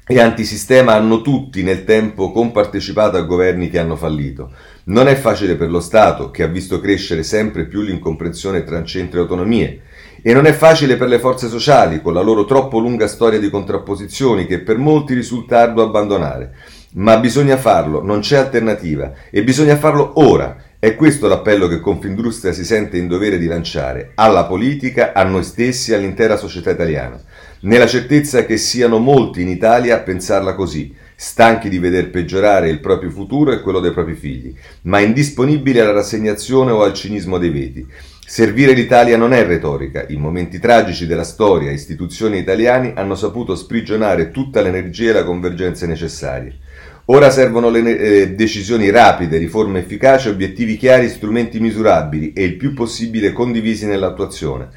e 0.07 0.19
antisistema 0.19 0.93
hanno 0.93 1.22
tutti 1.22 1.63
nel 1.63 1.84
tempo 1.84 2.31
compartecipato 2.31 3.17
a 3.17 3.22
governi 3.22 3.69
che 3.69 3.79
hanno 3.79 3.95
fallito. 3.95 4.51
Non 4.86 5.07
è 5.07 5.15
facile 5.15 5.55
per 5.55 5.72
lo 5.72 5.79
Stato, 5.79 6.29
che 6.29 6.43
ha 6.43 6.48
visto 6.48 6.79
crescere 6.79 7.24
sempre 7.24 7.65
più 7.65 7.81
l'incomprensione 7.81 8.63
tra 8.63 8.84
centri 8.84 9.17
e 9.17 9.22
autonomie. 9.22 9.81
E 10.22 10.34
non 10.34 10.45
è 10.45 10.53
facile 10.53 10.95
per 10.95 11.07
le 11.07 11.17
forze 11.17 11.48
sociali, 11.48 12.01
con 12.03 12.13
la 12.13 12.22
loro 12.22 12.45
troppo 12.45 12.77
lunga 12.77 13.07
storia 13.07 13.39
di 13.39 13.50
contrapposizioni 13.50 14.45
che 14.45 14.60
per 14.60 14.77
molti 14.77 15.15
risulta 15.15 15.62
arduo 15.62 15.84
abbandonare. 15.84 16.53
Ma 16.98 17.18
bisogna 17.18 17.58
farlo, 17.58 18.02
non 18.02 18.22
c'è 18.22 18.38
alternativa, 18.38 19.12
e 19.30 19.44
bisogna 19.44 19.75
farlo 19.75 20.14
ora. 20.16 20.56
È 20.80 20.96
questo 20.96 21.28
l'appello 21.28 21.68
che 21.68 21.82
Confindustria 21.82 22.54
si 22.54 22.64
sente 22.64 22.98
in 22.98 23.10
dovere 23.10 23.38
di 23.38 23.48
lanciare 23.48 24.12
alla 24.16 24.46
politica, 24.46 25.12
a 25.14 25.24
noi 25.24 25.44
stessi 25.44 25.94
all'intera 25.94 26.38
società 26.38 26.72
italiana, 26.72 27.22
nella 27.62 27.86
certezza 27.86 28.46
che 28.46 28.56
siano 28.56 28.98
molti 28.98 29.42
in 29.42 29.50
Italia 29.50 29.96
a 29.96 30.00
pensarla 30.00 30.56
così, 30.56 30.96
stanchi 31.18 31.68
di 31.68 31.80
veder 31.80 32.10
peggiorare 32.12 32.70
il 32.70 32.80
proprio 32.80 33.10
futuro 33.10 33.52
e 33.52 33.60
quello 33.60 33.82
dei 33.82 33.92
propri 33.92 34.14
figli, 34.16 34.56
ma 34.84 35.00
indisponibili 35.00 35.80
alla 35.80 35.92
rassegnazione 35.92 36.72
o 36.72 36.82
al 36.82 36.94
cinismo 36.94 37.38
dei 37.38 37.50
veti. 37.50 37.86
Servire 38.25 38.72
l'Italia 38.72 39.18
non 39.18 39.34
è 39.34 39.46
retorica. 39.46 40.06
In 40.08 40.22
momenti 40.22 40.60
tragici 40.60 41.06
della 41.06 41.24
storia, 41.24 41.72
istituzioni 41.72 42.38
italiane 42.38 42.94
hanno 42.96 43.16
saputo 43.16 43.54
sprigionare 43.54 44.32
tutta 44.32 44.62
l'energia 44.62 45.10
e 45.10 45.14
la 45.14 45.24
convergenza 45.25 45.86
necessarie. 45.86 46.60
Ora 47.08 47.30
servono 47.30 47.70
le 47.70 48.00
eh, 48.00 48.30
decisioni 48.32 48.90
rapide, 48.90 49.38
riforme 49.38 49.80
efficaci, 49.80 50.28
obiettivi 50.28 50.76
chiari, 50.76 51.08
strumenti 51.08 51.60
misurabili 51.60 52.34
e 52.34 52.44
il 52.44 52.56
più 52.56 52.74
possibile 52.74 53.32
condivisi 53.32 53.86
nell'attuazione. 53.86 54.70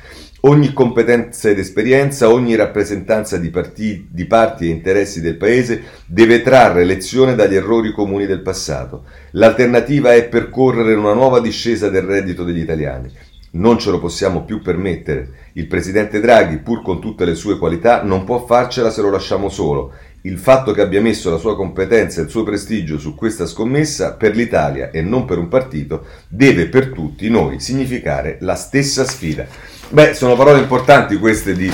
Ogni 0.42 0.74
competenza 0.74 1.48
ed 1.48 1.58
esperienza, 1.58 2.30
ogni 2.30 2.54
rappresentanza 2.54 3.38
di, 3.38 3.48
parti, 3.48 4.08
di 4.10 4.26
parti 4.26 4.66
e 4.66 4.72
interessi 4.72 5.22
del 5.22 5.36
Paese 5.36 5.82
deve 6.04 6.42
trarre 6.42 6.84
lezione 6.84 7.34
dagli 7.34 7.54
errori 7.54 7.92
comuni 7.92 8.26
del 8.26 8.42
passato. 8.42 9.04
L'alternativa 9.30 10.12
è 10.12 10.28
percorrere 10.28 10.94
una 10.94 11.14
nuova 11.14 11.40
discesa 11.40 11.88
del 11.88 12.02
reddito 12.02 12.44
degli 12.44 12.60
italiani. 12.60 13.10
Non 13.50 13.78
ce 13.78 13.90
lo 13.90 13.98
possiamo 13.98 14.44
più 14.44 14.60
permettere. 14.60 15.30
Il 15.54 15.66
presidente 15.66 16.20
Draghi, 16.20 16.58
pur 16.58 16.82
con 16.82 17.00
tutte 17.00 17.24
le 17.24 17.34
sue 17.34 17.56
qualità, 17.56 18.02
non 18.02 18.24
può 18.24 18.44
farcela 18.44 18.90
se 18.90 19.00
lo 19.00 19.10
lasciamo 19.10 19.48
solo. 19.48 19.94
Il 20.22 20.38
fatto 20.38 20.72
che 20.72 20.80
abbia 20.80 21.00
messo 21.00 21.30
la 21.30 21.38
sua 21.38 21.54
competenza 21.54 22.20
e 22.20 22.24
il 22.24 22.30
suo 22.30 22.42
prestigio 22.42 22.98
su 22.98 23.14
questa 23.14 23.46
scommessa 23.46 24.14
per 24.14 24.34
l'Italia 24.34 24.90
e 24.90 25.00
non 25.00 25.24
per 25.24 25.38
un 25.38 25.48
partito 25.48 26.06
deve 26.26 26.66
per 26.66 26.88
tutti 26.88 27.28
noi 27.30 27.60
significare 27.60 28.38
la 28.40 28.56
stessa 28.56 29.04
sfida. 29.04 29.46
Beh, 29.90 30.14
sono 30.14 30.34
parole 30.36 30.58
importanti 30.58 31.16
queste 31.16 31.54
di 31.54 31.72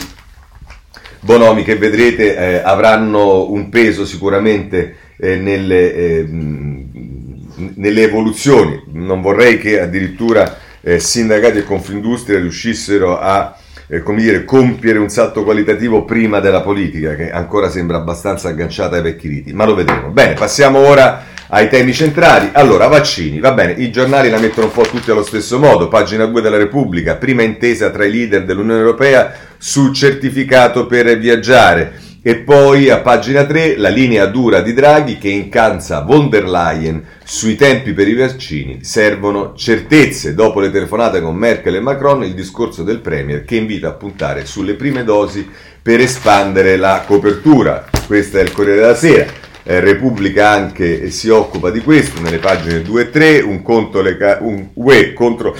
Bonomi 1.20 1.64
che 1.64 1.76
vedrete 1.76 2.36
eh, 2.36 2.56
avranno 2.62 3.50
un 3.50 3.70
peso 3.70 4.04
sicuramente 4.04 4.94
eh, 5.16 5.36
nelle, 5.36 5.94
eh, 5.94 6.26
nelle 6.28 8.02
evoluzioni. 8.02 8.82
Non 8.92 9.22
vorrei 9.22 9.58
che 9.58 9.80
addirittura 9.80 10.58
eh, 10.82 11.00
sindacati 11.00 11.58
e 11.58 11.64
Confindustria 11.64 12.38
riuscissero 12.38 13.18
a 13.18 13.56
eh, 13.86 14.02
come 14.02 14.22
dire, 14.22 14.44
compiere 14.44 14.98
un 14.98 15.08
salto 15.08 15.44
qualitativo 15.44 16.04
prima 16.04 16.40
della 16.40 16.60
politica, 16.60 17.14
che 17.14 17.30
ancora 17.30 17.68
sembra 17.68 17.98
abbastanza 17.98 18.48
agganciata 18.48 18.96
ai 18.96 19.02
vecchi 19.02 19.28
riti, 19.28 19.52
ma 19.52 19.64
lo 19.64 19.74
vedremo. 19.74 20.08
Bene, 20.08 20.34
passiamo 20.34 20.78
ora 20.78 21.24
ai 21.48 21.68
temi 21.68 21.92
centrali. 21.92 22.50
Allora, 22.52 22.86
vaccini, 22.86 23.40
va 23.40 23.52
bene, 23.52 23.72
i 23.72 23.90
giornali 23.90 24.30
la 24.30 24.38
mettono 24.38 24.66
un 24.66 24.72
po' 24.72 24.82
tutti 24.82 25.10
allo 25.10 25.24
stesso 25.24 25.58
modo. 25.58 25.88
Pagina 25.88 26.24
2 26.26 26.40
della 26.40 26.56
Repubblica, 26.56 27.16
prima 27.16 27.42
intesa 27.42 27.90
tra 27.90 28.04
i 28.04 28.10
leader 28.10 28.44
dell'Unione 28.44 28.80
Europea 28.80 29.32
sul 29.58 29.94
certificato 29.94 30.86
per 30.86 31.18
viaggiare. 31.18 32.03
E 32.26 32.36
poi 32.36 32.88
a 32.88 33.00
pagina 33.00 33.44
3 33.44 33.76
la 33.76 33.90
linea 33.90 34.24
dura 34.24 34.62
di 34.62 34.72
Draghi 34.72 35.18
che 35.18 35.28
incansa 35.28 36.00
von 36.00 36.30
der 36.30 36.48
Leyen 36.48 37.04
sui 37.22 37.54
tempi 37.54 37.92
per 37.92 38.08
i 38.08 38.14
vaccini. 38.14 38.82
Servono 38.82 39.52
certezze. 39.54 40.32
Dopo 40.32 40.60
le 40.60 40.70
telefonate 40.70 41.20
con 41.20 41.36
Merkel 41.36 41.74
e 41.74 41.80
Macron, 41.80 42.24
il 42.24 42.32
discorso 42.32 42.82
del 42.82 43.00
Premier 43.00 43.44
che 43.44 43.56
invita 43.56 43.88
a 43.88 43.92
puntare 43.92 44.46
sulle 44.46 44.72
prime 44.72 45.04
dosi 45.04 45.46
per 45.82 46.00
espandere 46.00 46.78
la 46.78 47.04
copertura. 47.06 47.84
Questo 48.06 48.38
è 48.38 48.42
il 48.42 48.52
Corriere 48.52 48.80
della 48.80 48.96
Sera. 48.96 49.30
Eh, 49.62 49.80
Repubblica 49.80 50.48
anche 50.48 51.10
si 51.10 51.28
occupa 51.28 51.68
di 51.68 51.80
questo 51.80 52.22
nelle 52.22 52.38
pagine 52.38 52.80
2 52.80 53.02
e 53.02 53.10
3. 53.10 53.40
Un, 53.40 53.60
conto 53.60 54.00
le 54.00 54.16
ca- 54.16 54.38
un 54.40 54.68
UE 54.72 55.12
contro 55.12 55.54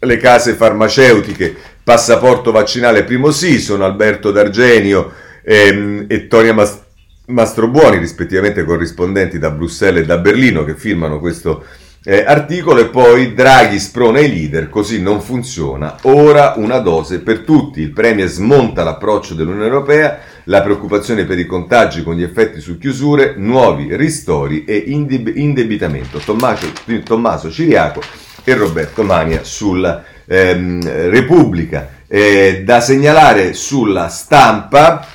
le 0.00 0.16
case 0.18 0.52
farmaceutiche. 0.52 1.56
Passaporto 1.82 2.52
vaccinale 2.52 3.04
primo 3.04 3.30
sì. 3.30 3.58
Sono 3.58 3.86
Alberto 3.86 4.30
D'Argenio 4.30 5.22
ehm, 5.44 6.06
e 6.08 6.26
Tonia 6.26 6.54
Mas- 6.54 6.82
Mastrobuoni, 7.26 7.98
rispettivamente 7.98 8.64
corrispondenti 8.64 9.38
da 9.38 9.50
Bruxelles 9.50 10.02
e 10.02 10.06
da 10.06 10.18
Berlino, 10.18 10.64
che 10.64 10.74
firmano 10.74 11.20
questo 11.20 11.64
eh, 12.06 12.22
articolo 12.26 12.80
e 12.80 12.88
poi 12.88 13.32
Draghi 13.32 13.78
sprona 13.78 14.20
i 14.20 14.28
leader, 14.28 14.68
così 14.68 15.00
non 15.00 15.22
funziona. 15.22 15.96
Ora 16.02 16.52
una 16.56 16.78
dose 16.78 17.20
per 17.20 17.40
tutti. 17.40 17.80
Il 17.80 17.92
Premier 17.92 18.28
smonta 18.28 18.84
l'approccio 18.84 19.32
dell'Unione 19.32 19.64
Europea, 19.64 20.18
la 20.44 20.60
preoccupazione 20.60 21.24
per 21.24 21.38
i 21.38 21.46
contagi 21.46 22.02
con 22.02 22.14
gli 22.14 22.22
effetti 22.22 22.60
su 22.60 22.76
chiusure, 22.76 23.36
nuovi 23.38 23.96
ristori 23.96 24.64
e 24.64 24.76
indeb- 24.76 25.34
indebitamento. 25.34 26.18
Tommaso, 26.18 26.70
Tommaso 27.02 27.50
Ciriaco 27.50 28.02
e 28.44 28.54
Roberto 28.54 29.02
Mania 29.02 29.42
sulla 29.42 30.04
ehm, 30.26 31.08
Repubblica. 31.08 32.02
Eh, 32.06 32.62
da 32.66 32.80
segnalare 32.80 33.54
sulla 33.54 34.08
stampa 34.08 35.08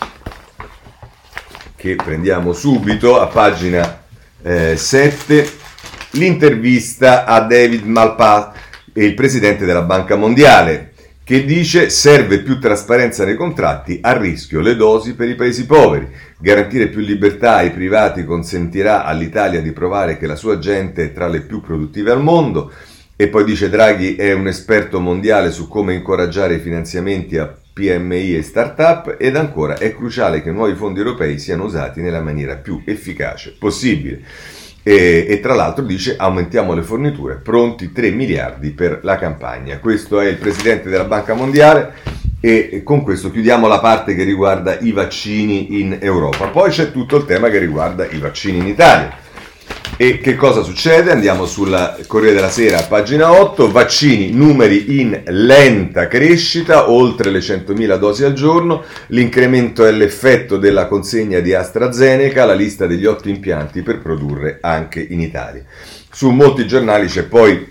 che 1.79 1.95
prendiamo 1.95 2.51
subito 2.51 3.21
a 3.21 3.27
pagina 3.27 4.01
eh, 4.41 4.75
7, 4.75 5.49
l'intervista 6.11 7.23
a 7.23 7.39
David 7.39 7.85
Malpass, 7.85 8.49
il 8.95 9.13
presidente 9.13 9.63
della 9.63 9.83
Banca 9.83 10.17
Mondiale, 10.17 10.91
che 11.23 11.45
dice 11.45 11.89
serve 11.89 12.39
più 12.39 12.59
trasparenza 12.59 13.23
nei 13.23 13.35
contratti, 13.35 13.99
a 14.01 14.17
rischio 14.17 14.59
le 14.59 14.75
dosi 14.75 15.15
per 15.15 15.29
i 15.29 15.35
paesi 15.35 15.65
poveri. 15.65 16.09
Garantire 16.37 16.89
più 16.89 16.99
libertà 16.99 17.55
ai 17.55 17.71
privati 17.71 18.25
consentirà 18.25 19.05
all'Italia 19.05 19.61
di 19.61 19.71
provare 19.71 20.17
che 20.17 20.27
la 20.27 20.35
sua 20.35 20.59
gente 20.59 21.05
è 21.05 21.13
tra 21.13 21.29
le 21.29 21.43
più 21.43 21.61
produttive 21.61 22.11
al 22.11 22.21
mondo. 22.21 22.73
E 23.15 23.29
poi 23.29 23.45
dice 23.45 23.69
Draghi 23.69 24.17
è 24.17 24.33
un 24.33 24.47
esperto 24.47 24.99
mondiale 24.99 25.49
su 25.51 25.69
come 25.69 25.93
incoraggiare 25.93 26.55
i 26.55 26.59
finanziamenti 26.59 27.37
a 27.37 27.55
PMI 27.79 28.35
e 28.35 28.41
start-up 28.41 29.15
ed 29.17 29.37
ancora 29.37 29.77
è 29.77 29.95
cruciale 29.95 30.43
che 30.43 30.51
nuovi 30.51 30.75
fondi 30.75 30.99
europei 30.99 31.39
siano 31.39 31.63
usati 31.63 32.01
nella 32.01 32.19
maniera 32.19 32.57
più 32.57 32.81
efficace 32.83 33.55
possibile. 33.57 34.21
E, 34.83 35.25
e, 35.29 35.39
tra 35.39 35.53
l'altro 35.53 35.85
dice 35.85 36.15
aumentiamo 36.17 36.73
le 36.73 36.81
forniture, 36.81 37.35
pronti 37.35 37.93
3 37.93 38.11
miliardi 38.11 38.71
per 38.71 38.99
la 39.03 39.17
campagna. 39.17 39.79
Questo 39.79 40.19
è 40.19 40.27
il 40.27 40.35
presidente 40.35 40.89
della 40.89 41.05
Banca 41.05 41.33
Mondiale 41.33 41.93
e 42.41 42.81
con 42.83 43.03
questo 43.03 43.31
chiudiamo 43.31 43.67
la 43.67 43.79
parte 43.79 44.13
che 44.13 44.23
riguarda 44.23 44.77
i 44.79 44.91
vaccini 44.91 45.79
in 45.79 45.97
Europa. 46.01 46.47
Poi 46.47 46.69
c'è 46.69 46.91
tutto 46.91 47.15
il 47.15 47.25
tema 47.25 47.49
che 47.49 47.59
riguarda 47.59 48.05
i 48.09 48.17
vaccini 48.17 48.57
in 48.57 48.67
Italia. 48.67 49.27
E 49.97 50.19
che 50.19 50.35
cosa 50.35 50.63
succede? 50.63 51.11
Andiamo 51.11 51.45
sulla 51.45 51.97
Corriere 52.07 52.35
della 52.35 52.49
Sera, 52.49 52.83
pagina 52.83 53.33
8, 53.33 53.69
vaccini, 53.69 54.31
numeri 54.31 54.99
in 54.99 55.23
lenta 55.25 56.07
crescita, 56.07 56.89
oltre 56.89 57.29
le 57.29 57.39
100.000 57.39 57.97
dosi 57.97 58.23
al 58.23 58.31
giorno, 58.31 58.83
l'incremento 59.07 59.85
è 59.85 59.91
l'effetto 59.91 60.55
della 60.57 60.87
consegna 60.87 61.39
di 61.39 61.53
AstraZeneca, 61.53 62.45
la 62.45 62.53
lista 62.53 62.87
degli 62.87 63.05
otto 63.05 63.27
impianti 63.27 63.81
per 63.81 63.99
produrre 63.99 64.59
anche 64.61 65.05
in 65.07 65.19
Italia. 65.19 65.63
Su 66.09 66.29
molti 66.29 66.65
giornali 66.65 67.07
c'è 67.07 67.23
poi 67.23 67.69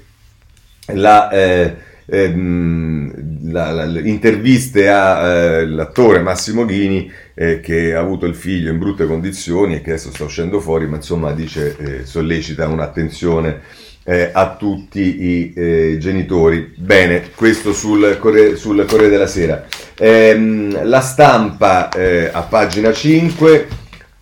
la... 0.92 1.30
Eh, 1.30 1.86
ehm, 2.08 3.50
la, 3.50 3.72
la, 3.72 4.00
interviste 4.00 4.88
all'attore 4.88 6.18
eh, 6.18 6.22
Massimo 6.22 6.64
Ghini 6.64 7.10
eh, 7.34 7.60
che 7.60 7.94
ha 7.94 8.00
avuto 8.00 8.26
il 8.26 8.34
figlio 8.34 8.70
in 8.70 8.78
brutte 8.78 9.06
condizioni 9.06 9.76
e 9.76 9.80
che 9.82 9.90
adesso 9.90 10.10
sta 10.10 10.24
uscendo 10.24 10.60
fuori, 10.60 10.86
ma 10.86 10.96
insomma 10.96 11.32
dice, 11.32 11.76
eh, 11.78 12.04
sollecita 12.06 12.66
un'attenzione 12.66 13.60
eh, 14.04 14.30
a 14.32 14.56
tutti 14.56 15.22
i 15.22 15.52
eh, 15.54 15.96
genitori. 16.00 16.72
Bene, 16.76 17.30
questo 17.34 17.74
sul 17.74 18.16
Corriere, 18.18 18.56
sul 18.56 18.84
Corriere 18.86 19.10
della 19.10 19.26
Sera. 19.26 19.66
Ehm, 19.98 20.88
la 20.88 21.00
stampa 21.00 21.90
eh, 21.90 22.30
a 22.32 22.40
pagina 22.42 22.90
5, 22.90 23.68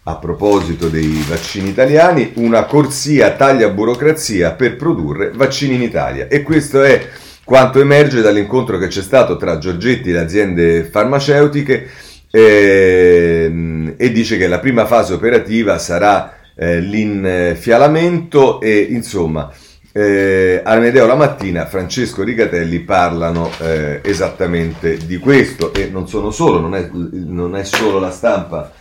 a 0.02 0.16
proposito 0.16 0.88
dei 0.88 1.24
vaccini 1.28 1.68
italiani, 1.68 2.32
una 2.34 2.64
corsia 2.64 3.32
taglia 3.32 3.68
burocrazia 3.68 4.52
per 4.52 4.76
produrre 4.76 5.30
vaccini 5.32 5.76
in 5.76 5.82
Italia. 5.82 6.26
E 6.26 6.42
questo 6.42 6.82
è 6.82 7.08
quanto 7.46 7.78
emerge 7.78 8.22
dall'incontro 8.22 8.76
che 8.76 8.88
c'è 8.88 9.02
stato 9.02 9.36
tra 9.36 9.58
Giorgetti 9.58 10.10
e 10.10 10.12
le 10.14 10.18
aziende 10.18 10.82
farmaceutiche 10.82 11.88
ehm, 12.28 13.94
e 13.96 14.10
dice 14.10 14.36
che 14.36 14.48
la 14.48 14.58
prima 14.58 14.84
fase 14.84 15.14
operativa 15.14 15.78
sarà 15.78 16.38
eh, 16.56 16.80
l'infialamento 16.80 18.60
e 18.60 18.88
insomma 18.90 19.48
eh, 19.92 20.60
Amedeo 20.64 21.06
la 21.06 21.14
mattina, 21.14 21.66
Francesco 21.66 22.24
Rigatelli 22.24 22.80
parlano 22.80 23.48
eh, 23.60 24.00
esattamente 24.02 24.98
di 24.98 25.16
questo. 25.16 25.72
E 25.72 25.88
non 25.88 26.06
sono 26.06 26.30
solo, 26.30 26.58
non 26.58 26.74
è, 26.74 26.90
non 26.90 27.56
è 27.56 27.64
solo 27.64 27.98
la 27.98 28.10
stampa 28.10 28.72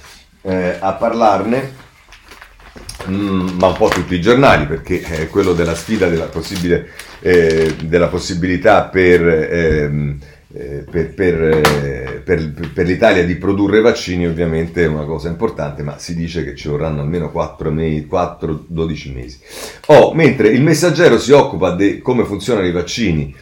eh, 0.41 0.75
a 0.77 0.91
parlarne, 0.93 1.71
mm, 3.09 3.57
ma 3.57 3.67
un 3.67 3.75
po' 3.77 3.87
tutti 3.89 4.15
i 4.15 4.21
giornali 4.21 4.65
perché 4.65 5.01
è 5.01 5.29
quello 5.29 5.53
della 5.53 5.75
sfida 5.75 6.07
della, 6.07 6.29
eh, 7.21 7.75
della 7.83 8.07
possibilità 8.07 8.83
per 8.83 9.27
ehm, 9.27 10.19
eh, 10.57 10.85
per, 10.89 11.43
eh, 11.43 12.21
per, 12.23 12.71
per, 12.73 12.85
l'Italia 12.85 13.25
di 13.25 13.35
produrre 13.35 13.81
vaccini 13.81 14.25
ovviamente 14.25 14.83
è 14.83 14.87
una 14.87 15.03
cosa 15.03 15.27
importante, 15.27 15.83
ma 15.83 15.97
si 15.97 16.15
dice 16.15 16.45
che 16.45 16.55
ci 16.55 16.69
vorranno 16.69 17.01
almeno 17.01 17.29
4-12 17.33 19.13
mesi. 19.13 19.39
Oh, 19.87 20.13
mentre 20.13 20.47
il 20.47 20.61
messaggero 20.61 21.19
si 21.19 21.33
occupa 21.33 21.75
di 21.75 21.99
come 21.99 22.23
funzionano 22.23 22.67
i 22.67 22.71
vaccini 22.71 23.35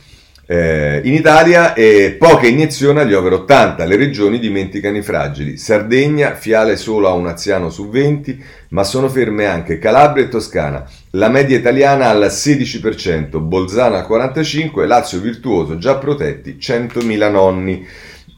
eh, 0.46 1.00
in 1.04 1.14
Italia 1.14 1.74
e 1.74 2.16
poche 2.20 2.48
iniezioni 2.48 3.00
agli 3.00 3.14
over 3.14 3.34
80, 3.34 3.86
le 3.86 3.96
regioni 3.96 4.40
dimenticano 4.40 4.98
i 4.98 5.02
fragili. 5.02 5.58
Sardegna, 5.58 6.36
fiale 6.36 6.76
solo 6.76 7.08
a 7.08 7.14
un 7.14 7.28
anziano 7.28 7.70
su 7.70 7.90
20, 7.90 8.44
ma 8.70 8.84
sono 8.84 9.08
ferme 9.08 9.46
anche 9.46 9.80
Calabria 9.80 10.26
e 10.26 10.30
Toscana. 10.30 10.86
La 11.12 11.30
media 11.30 11.58
italiana 11.58 12.10
al 12.10 12.26
16%, 12.30 13.40
Bolzano 13.40 13.96
al 13.96 14.06
45%, 14.10 14.86
Lazio 14.86 15.20
virtuoso, 15.20 15.78
già 15.78 15.96
protetti 15.96 16.58
100.000 16.60 17.32
nonni. 17.32 17.88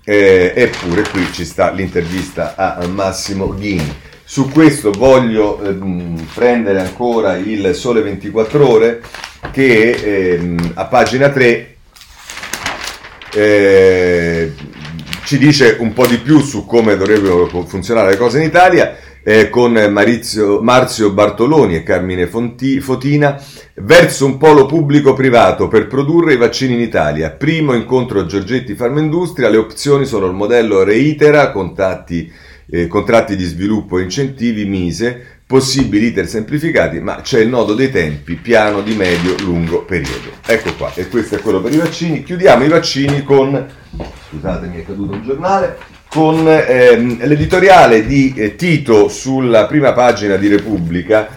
Eh, 0.07 0.53
eppure 0.55 1.01
qui 1.09 1.25
ci 1.31 1.43
sta 1.43 1.71
l'intervista 1.71 2.53
a 2.55 2.85
Massimo 2.85 3.55
Ghini. 3.55 3.93
Su 4.23 4.49
questo 4.49 4.91
voglio 4.91 5.61
ehm, 5.63 6.27
prendere 6.33 6.79
ancora 6.79 7.37
il 7.37 7.73
Sole 7.73 8.01
24 8.01 8.69
ore 8.69 9.01
che 9.51 9.91
ehm, 9.91 10.73
a 10.75 10.85
pagina 10.85 11.29
3 11.29 11.74
eh, 13.35 14.53
ci 15.25 15.37
dice 15.37 15.75
un 15.79 15.91
po' 15.93 16.07
di 16.07 16.17
più 16.17 16.39
su 16.39 16.65
come 16.65 16.95
dovrebbero 16.95 17.47
funzionare 17.65 18.11
le 18.11 18.17
cose 18.17 18.39
in 18.39 18.45
Italia. 18.45 18.97
Eh, 19.27 19.49
con 19.49 19.71
Marizio, 19.71 20.61
Marzio 20.61 21.11
Bartoloni 21.11 21.75
e 21.75 21.81
Carmine 21.81 22.27
Fonti, 22.27 22.79
Fotina, 22.79 23.41
verso 23.77 24.27
un 24.27 24.37
polo 24.37 24.67
pubblico-privato 24.67 25.67
per 25.67 25.87
produrre 25.87 26.33
i 26.33 26.37
vaccini 26.37 26.75
in 26.75 26.81
Italia. 26.81 27.31
Primo 27.31 27.73
incontro 27.73 28.27
Giorgetti 28.27 28.75
Farmindustria, 28.75 29.49
le 29.49 29.57
opzioni 29.57 30.05
sono 30.05 30.27
il 30.27 30.33
modello 30.33 30.83
Reitera, 30.83 31.49
contatti, 31.49 32.31
eh, 32.69 32.85
contratti 32.85 33.35
di 33.35 33.45
sviluppo 33.45 33.97
e 33.97 34.03
incentivi 34.03 34.65
Mise, 34.65 35.34
possibili 35.47 36.07
iter 36.07 36.27
semplificati, 36.27 36.99
ma 36.99 37.21
c'è 37.21 37.39
il 37.39 37.49
nodo 37.49 37.73
dei 37.73 37.91
tempi, 37.91 38.35
piano 38.35 38.81
di 38.81 38.95
medio-lungo 38.95 39.83
periodo. 39.83 40.31
Ecco 40.45 40.73
qua, 40.75 40.91
e 40.95 41.07
questo 41.07 41.35
è 41.35 41.39
quello 41.39 41.61
per 41.61 41.73
i 41.73 41.77
vaccini. 41.77 42.23
Chiudiamo 42.23 42.63
i 42.63 42.69
vaccini 42.69 43.23
con, 43.23 43.65
scusatemi 44.29 44.81
è 44.81 44.85
caduto 44.85 45.13
un 45.13 45.23
giornale, 45.23 45.77
con 46.09 46.47
ehm, 46.47 47.25
l'editoriale 47.27 48.05
di 48.05 48.33
eh, 48.35 48.55
Tito 48.55 49.07
sulla 49.07 49.65
prima 49.65 49.93
pagina 49.93 50.35
di 50.35 50.47
Repubblica, 50.47 51.27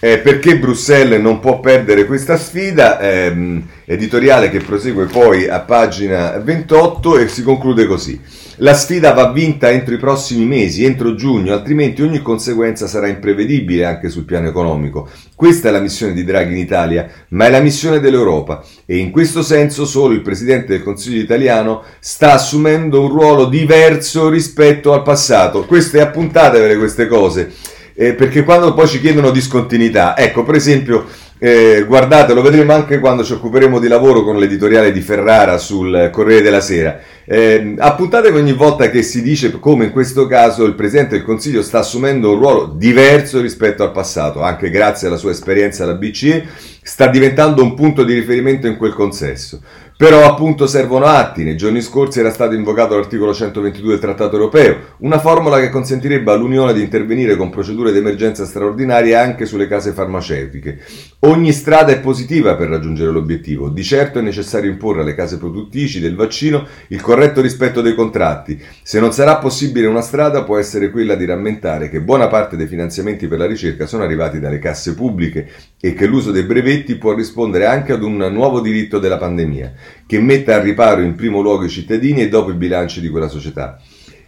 eh, 0.00 0.18
perché 0.18 0.58
Bruxelles 0.58 1.20
non 1.20 1.40
può 1.40 1.60
perdere 1.60 2.04
questa 2.04 2.36
sfida, 2.36 3.00
ehm, 3.00 3.62
editoriale 3.86 4.50
che 4.50 4.60
prosegue 4.60 5.06
poi 5.06 5.48
a 5.48 5.60
pagina 5.60 6.38
28 6.38 7.18
e 7.18 7.28
si 7.28 7.42
conclude 7.42 7.86
così. 7.86 8.20
La 8.60 8.74
sfida 8.74 9.12
va 9.12 9.32
vinta 9.32 9.70
entro 9.70 9.94
i 9.94 9.98
prossimi 9.98 10.46
mesi, 10.46 10.84
entro 10.84 11.14
giugno, 11.14 11.52
altrimenti 11.52 12.00
ogni 12.00 12.22
conseguenza 12.22 12.86
sarà 12.86 13.06
imprevedibile 13.06 13.84
anche 13.84 14.08
sul 14.08 14.24
piano 14.24 14.48
economico. 14.48 15.08
Questa 15.34 15.68
è 15.68 15.70
la 15.70 15.80
missione 15.80 16.14
di 16.14 16.24
Draghi 16.24 16.52
in 16.52 16.58
Italia, 16.58 17.06
ma 17.28 17.46
è 17.46 17.50
la 17.50 17.60
missione 17.60 18.00
dell'Europa 18.00 18.64
e 18.86 18.96
in 18.96 19.10
questo 19.10 19.42
senso 19.42 19.84
solo 19.84 20.14
il 20.14 20.22
Presidente 20.22 20.68
del 20.68 20.82
Consiglio 20.82 21.20
italiano 21.20 21.82
sta 22.00 22.32
assumendo 22.32 23.02
un 23.02 23.08
ruolo 23.08 23.44
diverso 23.44 24.30
rispetto 24.30 24.94
al 24.94 25.02
passato. 25.02 25.66
Queste 25.66 26.00
appuntatevele 26.00 26.78
queste 26.78 27.06
cose, 27.06 27.52
eh, 27.96 28.12
perché 28.12 28.44
quando 28.44 28.74
poi 28.74 28.86
ci 28.86 29.00
chiedono 29.00 29.30
discontinuità, 29.30 30.16
ecco 30.16 30.44
per 30.44 30.54
esempio 30.54 31.06
eh, 31.38 31.84
guardate, 31.86 32.34
lo 32.34 32.42
vedremo 32.42 32.72
anche 32.72 32.98
quando 32.98 33.24
ci 33.24 33.32
occuperemo 33.32 33.78
di 33.78 33.88
lavoro 33.88 34.22
con 34.22 34.38
l'editoriale 34.38 34.92
di 34.92 35.00
Ferrara 35.00 35.58
sul 35.58 36.10
Corriere 36.12 36.42
della 36.42 36.60
Sera. 36.60 36.98
Eh, 37.24 37.74
appuntatevi 37.76 38.38
ogni 38.38 38.52
volta 38.52 38.88
che 38.88 39.02
si 39.02 39.20
dice 39.20 39.50
come 39.58 39.86
in 39.86 39.90
questo 39.92 40.26
caso 40.26 40.64
il 40.64 40.74
Presidente 40.74 41.16
del 41.16 41.24
Consiglio 41.24 41.62
sta 41.62 41.80
assumendo 41.80 42.32
un 42.32 42.38
ruolo 42.38 42.66
diverso 42.66 43.40
rispetto 43.40 43.82
al 43.82 43.92
passato, 43.92 44.42
anche 44.42 44.70
grazie 44.70 45.08
alla 45.08 45.16
sua 45.16 45.32
esperienza 45.32 45.84
alla 45.84 45.94
BCE, 45.94 46.46
sta 46.86 47.08
diventando 47.08 47.64
un 47.64 47.74
punto 47.74 48.04
di 48.04 48.14
riferimento 48.14 48.68
in 48.68 48.76
quel 48.76 48.94
consesso. 48.94 49.60
Però 49.98 50.24
appunto 50.30 50.66
servono 50.66 51.06
atti, 51.06 51.42
nei 51.42 51.56
giorni 51.56 51.80
scorsi 51.80 52.20
era 52.20 52.30
stato 52.30 52.54
invocato 52.54 52.96
l'articolo 52.96 53.32
122 53.32 53.92
del 53.92 53.98
Trattato 53.98 54.36
europeo, 54.36 54.76
una 54.98 55.18
formula 55.18 55.58
che 55.58 55.70
consentirebbe 55.70 56.30
all'Unione 56.30 56.74
di 56.74 56.82
intervenire 56.82 57.34
con 57.34 57.48
procedure 57.48 57.92
di 57.92 57.98
emergenza 57.98 58.44
straordinarie 58.44 59.16
anche 59.16 59.46
sulle 59.46 59.66
case 59.66 59.92
farmaceutiche. 59.92 60.80
Ogni 61.20 61.50
strada 61.50 61.92
è 61.92 62.00
positiva 62.00 62.56
per 62.56 62.68
raggiungere 62.68 63.10
l'obiettivo, 63.10 63.70
di 63.70 63.82
certo 63.82 64.18
è 64.18 64.22
necessario 64.22 64.70
imporre 64.70 65.00
alle 65.00 65.14
case 65.14 65.38
produttrici 65.38 65.98
del 65.98 66.14
vaccino 66.14 66.66
il 66.88 67.00
corretto 67.00 67.40
rispetto 67.40 67.80
dei 67.80 67.94
contratti. 67.94 68.62
Se 68.82 69.00
non 69.00 69.12
sarà 69.12 69.38
possibile 69.38 69.86
una 69.86 70.02
strada 70.02 70.44
può 70.44 70.58
essere 70.58 70.90
quella 70.90 71.14
di 71.14 71.24
rammentare 71.24 71.88
che 71.88 72.02
buona 72.02 72.28
parte 72.28 72.58
dei 72.58 72.66
finanziamenti 72.66 73.26
per 73.28 73.38
la 73.38 73.46
ricerca 73.46 73.86
sono 73.86 74.02
arrivati 74.02 74.40
dalle 74.40 74.58
casse 74.58 74.94
pubbliche 74.94 75.48
e 75.86 75.94
che 75.94 76.06
l'uso 76.06 76.32
dei 76.32 76.42
brevetti 76.42 76.96
può 76.96 77.14
rispondere 77.14 77.64
anche 77.64 77.92
ad 77.92 78.02
un 78.02 78.16
nuovo 78.32 78.60
diritto 78.60 78.98
della 78.98 79.18
pandemia 79.18 79.72
che 80.04 80.18
metta 80.18 80.56
a 80.56 80.60
riparo 80.60 81.00
in 81.00 81.14
primo 81.14 81.40
luogo 81.40 81.64
i 81.64 81.68
cittadini 81.68 82.22
e 82.22 82.28
dopo 82.28 82.50
i 82.50 82.54
bilanci 82.54 83.00
di 83.00 83.08
quella 83.08 83.28
società, 83.28 83.80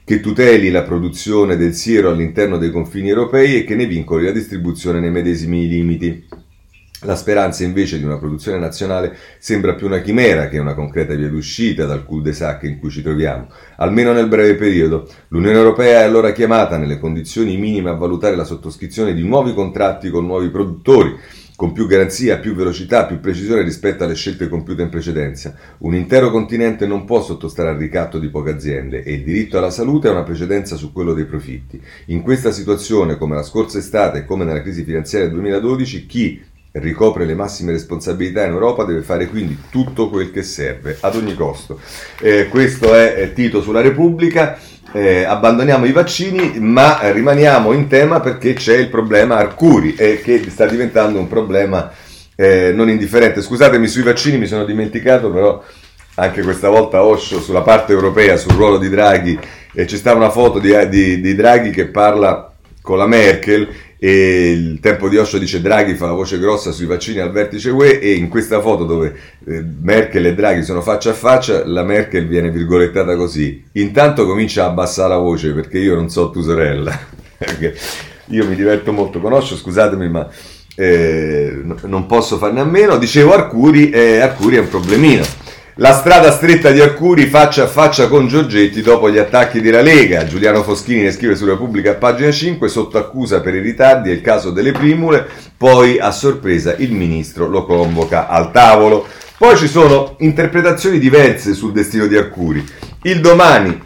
che 0.05 0.21
tuteli 0.21 0.71
la 0.71 0.83
produzione 0.83 1.57
del 1.57 1.75
siero 1.75 2.11
all'interno 2.11 2.59
dei 2.59 2.71
confini 2.71 3.09
europei 3.09 3.57
e 3.57 3.65
che 3.65 3.75
ne 3.75 3.87
vincoli 3.87 4.27
la 4.27 4.31
distribuzione 4.31 5.01
nei 5.01 5.11
medesimi 5.11 5.67
limiti. 5.67 6.27
La 7.03 7.15
speranza 7.15 7.63
invece 7.63 7.99
di 7.99 8.05
una 8.05 8.19
produzione 8.19 8.59
nazionale 8.59 9.17
sembra 9.39 9.75
più 9.75 9.87
una 9.87 10.01
chimera 10.01 10.49
che 10.49 10.59
una 10.59 10.75
concreta 10.75 11.15
via 11.15 11.29
d'uscita 11.29 11.87
dal 11.87 12.05
cul-de-sac 12.05 12.65
in 12.65 12.79
cui 12.79 12.91
ci 12.91 13.03
troviamo, 13.03 13.49
almeno 13.77 14.13
nel 14.13 14.27
breve 14.27 14.55
periodo. 14.57 15.09
L'Unione 15.29 15.57
Europea 15.57 16.01
è 16.01 16.05
allora 16.05 16.33
chiamata 16.33 16.77
nelle 16.77 16.99
condizioni 16.99 17.57
minime 17.57 17.91
a 17.91 17.95
valutare 17.95 18.35
la 18.35 18.43
sottoscrizione 18.43 19.15
di 19.15 19.23
nuovi 19.23 19.55
contratti 19.55 20.11
con 20.11 20.27
nuovi 20.27 20.49
produttori, 20.49 21.17
con 21.59 21.73
più 21.73 21.89
garanzia, 21.89 22.39
più 22.39 22.55
velocità, 22.55 23.05
più 23.05 23.19
precisione 23.19 23.63
rispetto 23.63 24.05
alle 24.05 24.15
scelte 24.15 24.49
compiute 24.49 24.83
in 24.83 24.91
precedenza. 24.91 25.57
Un 25.79 25.97
intero 25.97 26.31
continente 26.31 26.87
non 26.87 27.05
può 27.05 27.21
sottostare 27.21 27.71
al 27.71 27.79
ricatto 27.79 28.21
di 28.21 28.29
poche 28.29 28.51
aziende 28.51 29.03
e 29.03 29.15
il 29.15 29.25
diritto 29.25 29.59
alla 29.59 29.71
salute 29.71 30.07
ha 30.07 30.13
una 30.13 30.23
precedenza 30.23 30.77
su 30.77 30.93
quello 30.93 31.15
dei 31.15 31.25
profitti. 31.25 31.83
In 32.07 32.23
questa 32.23 32.53
situazione, 32.53 33.19
come 33.19 33.35
la 33.35 33.43
scorsa 33.43 33.79
estate 33.79 34.19
e 34.19 34.25
come 34.25 34.45
nella 34.45 34.63
crisi 34.63 34.85
finanziaria 34.85 35.29
2012, 35.31 36.07
chi 36.07 36.41
ricopre 36.73 37.25
le 37.25 37.35
massime 37.35 37.73
responsabilità 37.73 38.45
in 38.45 38.53
Europa 38.53 38.85
deve 38.85 39.03
fare 39.03 39.27
quindi 39.27 39.59
tutto 39.71 40.09
quel 40.09 40.31
che 40.31 40.43
serve 40.43 40.97
ad 41.01 41.17
ogni 41.17 41.35
costo. 41.35 41.81
Eh, 42.21 42.49
questo 42.49 42.95
è 42.95 43.33
Tito 43.35 43.63
sulla 43.63 43.81
Repubblica 43.81 44.59
eh, 44.93 45.25
abbandoniamo 45.25 45.85
i 45.85 45.93
vaccini, 45.93 46.59
ma 46.61 47.11
rimaniamo 47.11 47.73
in 47.73 47.89
tema 47.89 48.21
perché 48.21 48.55
c'è 48.55 48.77
il 48.77 48.89
problema 48.89 49.37
Arcuri 49.37 49.95
e 49.95 50.21
che 50.23 50.43
sta 50.49 50.67
diventando 50.67 51.19
un 51.19 51.29
problema 51.29 51.93
eh, 52.35 52.73
non 52.73 52.89
indifferente. 52.89 53.43
Scusatemi, 53.43 53.87
sui 53.87 54.03
vaccini 54.03 54.39
mi 54.39 54.47
sono 54.47 54.65
dimenticato, 54.65 55.31
però 55.31 55.63
anche 56.15 56.43
questa 56.43 56.69
volta 56.71 57.03
Osho 57.03 57.41
sulla 57.41 57.63
parte 57.63 57.93
europea, 57.93 58.37
sul 58.37 58.53
ruolo 58.53 58.79
di 58.79 58.89
Draghi, 58.89 59.39
e 59.75 59.85
c'è 59.85 59.97
stata 59.97 60.17
una 60.17 60.31
foto 60.31 60.59
di, 60.59 60.73
di, 60.89 61.21
di 61.21 61.35
Draghi 61.35 61.71
che 61.71 61.87
parla 61.87 62.51
con 62.81 62.97
la 62.97 63.07
Merkel 63.07 63.69
e 64.01 64.53
il 64.53 64.79
tempo 64.81 65.09
di 65.09 65.17
Osho 65.17 65.39
dice 65.39 65.61
Draghi 65.61 65.95
fa 65.95 66.07
la 66.07 66.13
voce 66.13 66.39
grossa 66.39 66.71
sui 66.71 66.87
vaccini 66.87 67.19
al 67.19 67.33
vertice 67.33 67.71
UE 67.71 67.99
e 67.99 68.13
in 68.13 68.29
questa 68.29 68.61
foto 68.61 68.85
dove 68.85 69.13
eh, 69.45 69.65
Merkel 69.81 70.27
e 70.27 70.35
Draghi 70.35 70.63
sono 70.63 70.81
faccia 70.83 71.11
a 71.11 71.15
faccia 71.15 71.67
la 71.67 71.83
Merkel 71.83 72.29
viene 72.29 72.51
virgolettata 72.51 73.17
così. 73.17 73.65
Intanto 73.73 74.25
comincia 74.25 74.65
a 74.65 74.69
abbassare 74.69 75.09
la 75.09 75.19
voce 75.19 75.53
perché 75.53 75.79
io 75.79 75.97
non 75.97 76.09
so 76.09 76.31
tu 76.31 76.43
sorella. 76.43 76.97
Io 78.31 78.47
mi 78.47 78.55
diverto 78.55 78.93
molto. 78.93 79.21
Con 79.21 79.33
Osho 79.33 79.57
scusatemi 79.57 80.07
ma 80.11 80.29
eh, 80.77 81.63
non 81.85 82.07
posso 82.07 82.37
farne 82.37 82.61
a 82.61 82.65
meno. 82.65 82.99
Dicevo 82.99 83.33
Arcuri 83.33 83.91
eh, 83.91 84.19
Arcuri 84.19 84.57
è 84.57 84.61
un 84.61 84.69
problemino 84.69 85.25
la 85.81 85.93
strada 85.93 86.33
stretta 86.33 86.73
di 86.73 86.81
Arcuri 86.81 87.27
faccia 87.27 87.63
a 87.63 87.69
faccia 87.69 88.09
con 88.09 88.27
Giorgetti 88.27 88.83
dopo 88.83 89.09
gli 89.09 89.19
attacchi 89.19 89.61
della 89.61 89.81
Lega. 89.81 90.25
Giuliano 90.25 90.65
Foschini 90.65 91.03
ne 91.03 91.13
scrive 91.13 91.37
su 91.37 91.47
Repubblica 91.47 91.93
a 91.93 91.95
pagina 91.95 92.33
5 92.33 92.69
sotto 92.69 92.99
accusa 92.99 93.41
per 93.41 93.55
i 93.55 93.61
ritardi 93.61 94.11
e 94.11 94.15
il 94.15 94.21
caso 94.21 94.51
delle 94.51 94.73
primule. 94.73 95.25
Poi 95.57 96.01
a 96.01 96.11
sorpresa 96.11 96.75
il 96.79 96.91
ministro 96.91 97.47
lo 97.47 97.65
convoca 97.65 98.27
al 98.27 98.51
tavolo. 98.51 99.07
Poi 99.39 99.57
ci 99.57 99.69
sono 99.69 100.17
interpretazioni 100.19 100.99
diverse 100.99 101.55
sul 101.55 101.71
destino 101.71 102.09
di 102.09 102.17
Arcuri. 102.17 102.67
Il 103.03 103.21
domani, 103.21 103.81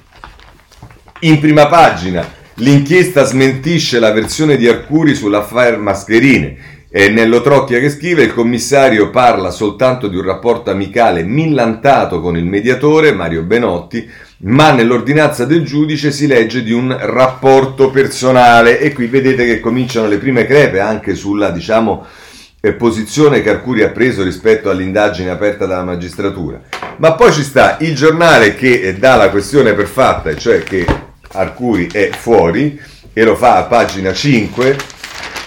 in 1.21 1.41
prima 1.41 1.67
pagina, 1.67 2.27
l'inchiesta 2.55 3.23
smentisce 3.25 3.99
la 3.99 4.13
versione 4.13 4.57
di 4.57 4.67
Arcuri 4.67 5.15
sull'affaire 5.15 5.77
mascherine. 5.77 6.57
E 6.95 7.09
Nello 7.09 7.41
Trocchia 7.41 7.81
che 7.81 7.89
scrive, 7.89 8.23
il 8.23 8.35
commissario 8.35 9.09
parla 9.09 9.51
soltanto 9.51 10.09
di 10.09 10.17
un 10.17 10.25
rapporto 10.25 10.71
amicale 10.71 11.23
millantato 11.23 12.21
con 12.21 12.37
il 12.37 12.45
mediatore, 12.45 13.13
Mario 13.13 13.45
Benotti, 13.45 14.07
ma 14.41 14.73
nell'ordinanza 14.73 15.47
del 15.47 15.65
giudice 15.65 16.11
si 16.11 16.27
legge 16.27 16.63
di 16.63 16.71
un 16.71 16.95
rapporto 17.01 17.89
personale 17.89 18.79
e 18.79 18.93
qui 18.93 19.07
vedete 19.07 19.47
che 19.47 19.59
cominciano 19.59 20.07
le 20.07 20.19
prime 20.19 20.45
crepe 20.45 20.81
anche 20.81 21.15
sulla, 21.15 21.49
diciamo, 21.49 22.05
eh, 22.61 22.75
posizione 22.75 23.41
che 23.41 23.49
Arcuri 23.49 23.83
ha 23.85 23.89
preso 23.89 24.23
rispetto 24.23 24.69
all'indagine 24.69 25.31
aperta 25.31 25.65
dalla 25.65 25.85
magistratura. 25.85 26.61
Ma 26.99 27.15
poi 27.15 27.33
ci 27.33 27.43
sta 27.43 27.79
il 27.81 27.95
giornale 27.95 28.55
che 28.55 28.83
eh, 28.83 28.97
dà 28.97 29.17
la 29.17 29.31
questione 29.31 29.73
per 29.73 29.87
fatta, 29.87 30.37
cioè 30.37 30.63
che 30.63 30.85
Arcuri 31.33 31.89
è 31.91 32.11
fuori 32.11 32.79
e 33.15 33.25
lo 33.25 33.35
fa 33.35 33.57
a 33.57 33.63
pagina 33.63 34.13
5 34.13 34.92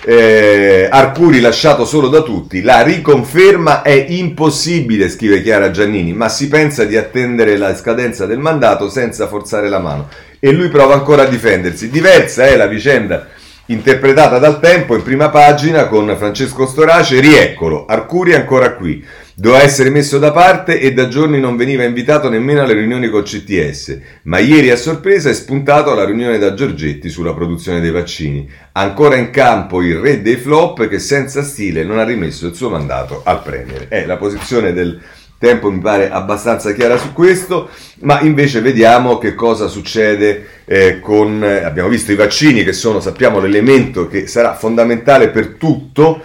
eh, 0.08 0.88
Arcuri 0.90 1.40
lasciato 1.40 1.84
solo 1.84 2.10
da 2.10 2.22
tutti, 2.22 2.62
la 2.62 2.84
riconferma 2.84 3.82
è 3.82 4.06
impossibile, 4.10 5.10
scrive 5.10 5.42
Chiara 5.42 5.72
Giannini, 5.72 6.14
ma 6.14 6.30
si 6.30 6.48
pensa 6.48 6.84
di 6.86 6.96
attendere 6.96 7.58
la 7.58 7.76
scadenza 7.76 8.28
del 8.28 8.38
mandato 8.38 8.88
senza 8.88 9.28
forzare 9.28 9.68
la 9.68 9.80
mano. 9.80 10.08
E 10.40 10.52
lui 10.52 10.70
prova 10.70 10.94
ancora 10.94 11.24
a 11.24 11.28
difendersi. 11.28 11.90
Diversa 11.90 12.46
è 12.46 12.56
la 12.56 12.68
vicenda 12.68 13.28
interpretata 13.68 14.38
dal 14.38 14.60
tempo 14.60 14.96
in 14.96 15.02
prima 15.02 15.30
pagina 15.30 15.88
con 15.88 16.14
Francesco 16.16 16.68
Storace, 16.68 17.20
rieccolo, 17.20 17.88
Arcuri 17.88 18.36
ancora 18.36 18.76
qui. 18.76 19.04
Doveva 19.38 19.64
essere 19.64 19.90
messo 19.90 20.18
da 20.18 20.32
parte 20.32 20.80
e 20.80 20.94
da 20.94 21.10
giorni 21.10 21.42
non 21.42 21.58
veniva 21.58 21.84
invitato 21.84 22.30
nemmeno 22.30 22.62
alle 22.62 22.72
riunioni 22.72 23.10
col 23.10 23.26
CTS, 23.26 24.00
ma 24.24 24.40
ieri 24.40 24.70
a 24.70 24.78
sorpresa 24.78 25.30
è 25.30 25.34
spuntato 25.34 25.92
alla 25.92 26.06
riunione 26.06 26.38
da 26.38 26.54
Giorgetti 26.54 27.10
sulla 27.10 27.34
produzione 27.34 27.82
dei 27.82 27.92
vaccini. 27.92 28.50
Ancora 28.72 29.18
in 29.18 29.32
campo 29.32 29.82
il 29.82 29.98
re 29.98 30.22
dei 30.22 30.38
flop 30.38 30.88
che 30.88 31.00
senza 31.00 31.44
stile 31.44 31.84
non 31.84 32.00
ha 32.00 32.06
rimesso 32.06 32.48
il 32.48 32.56
suo 32.56 32.70
mandato 32.70 33.24
al 33.26 33.42
Premier. 33.42 33.90
È 33.90 34.06
la 34.06 34.16
posizione 34.16 34.72
del 34.72 35.02
tempo 35.38 35.70
mi 35.70 35.80
pare 35.80 36.10
abbastanza 36.10 36.72
chiara 36.72 36.98
su 36.98 37.12
questo, 37.12 37.70
ma 38.04 38.22
invece 38.22 38.62
vediamo 38.62 39.18
che 39.18 39.36
cosa 39.36 39.68
succede 39.68 40.46
eh, 40.64 41.02
con, 41.02 41.44
eh, 41.44 41.66
abbiamo 41.66 41.90
visto 41.90 42.14
i 42.14 42.16
vaccini 42.16 42.64
che 42.64 42.72
sono, 42.72 43.02
sappiamo, 43.02 43.42
l'elemento 43.42 44.08
che 44.08 44.28
sarà 44.28 44.56
fondamentale 44.56 45.28
per 45.28 45.56
tutto 45.58 46.22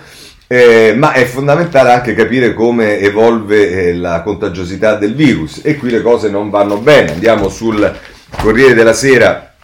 eh, 0.53 0.95
ma 0.97 1.13
è 1.13 1.27
fondamentale 1.27 1.93
anche 1.93 2.13
capire 2.13 2.55
come 2.55 2.99
evolve 2.99 3.71
eh, 3.71 3.95
la 3.95 4.21
contagiosità 4.23 4.97
del 4.97 5.15
virus 5.15 5.61
e 5.63 5.77
qui 5.77 5.91
le 5.91 6.03
cose 6.03 6.29
non 6.29 6.51
vanno 6.51 6.79
bene. 6.79 7.13
Andiamo 7.13 7.49
sul 7.49 7.97
Corriere 8.31 8.75
della 8.75 8.93
Sera, 8.93 9.55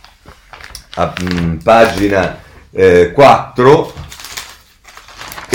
a 0.94 1.12
mh, 1.20 1.40
mm, 1.40 1.56
pagina 1.56 2.38
eh, 2.70 3.10
4 3.10 3.92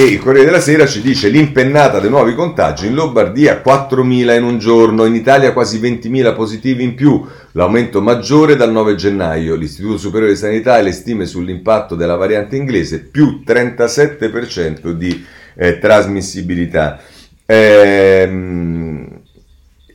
e 0.01 0.05
il 0.05 0.19
Corriere 0.19 0.45
della 0.45 0.59
Sera 0.59 0.87
ci 0.87 0.99
dice 0.99 1.29
l'impennata 1.29 1.99
dei 1.99 2.09
nuovi 2.09 2.33
contagi 2.33 2.87
in 2.87 2.95
Lombardia 2.95 3.61
4.000 3.63 4.35
in 4.35 4.43
un 4.43 4.57
giorno, 4.57 5.05
in 5.05 5.13
Italia 5.13 5.53
quasi 5.53 5.79
20.000 5.79 6.33
positivi 6.33 6.83
in 6.83 6.95
più, 6.95 7.23
l'aumento 7.51 8.01
maggiore 8.01 8.55
dal 8.55 8.71
9 8.71 8.95
gennaio. 8.95 9.53
L'Istituto 9.53 9.99
Superiore 9.99 10.33
di 10.33 10.39
Sanità 10.39 10.79
e 10.79 10.81
le 10.81 10.91
stime 10.91 11.27
sull'impatto 11.27 11.93
della 11.93 12.15
variante 12.15 12.55
inglese 12.55 13.01
più 13.01 13.43
37% 13.45 14.89
di 14.89 15.23
eh, 15.53 15.77
trasmissibilità. 15.77 16.99
Ehm, 17.45 19.20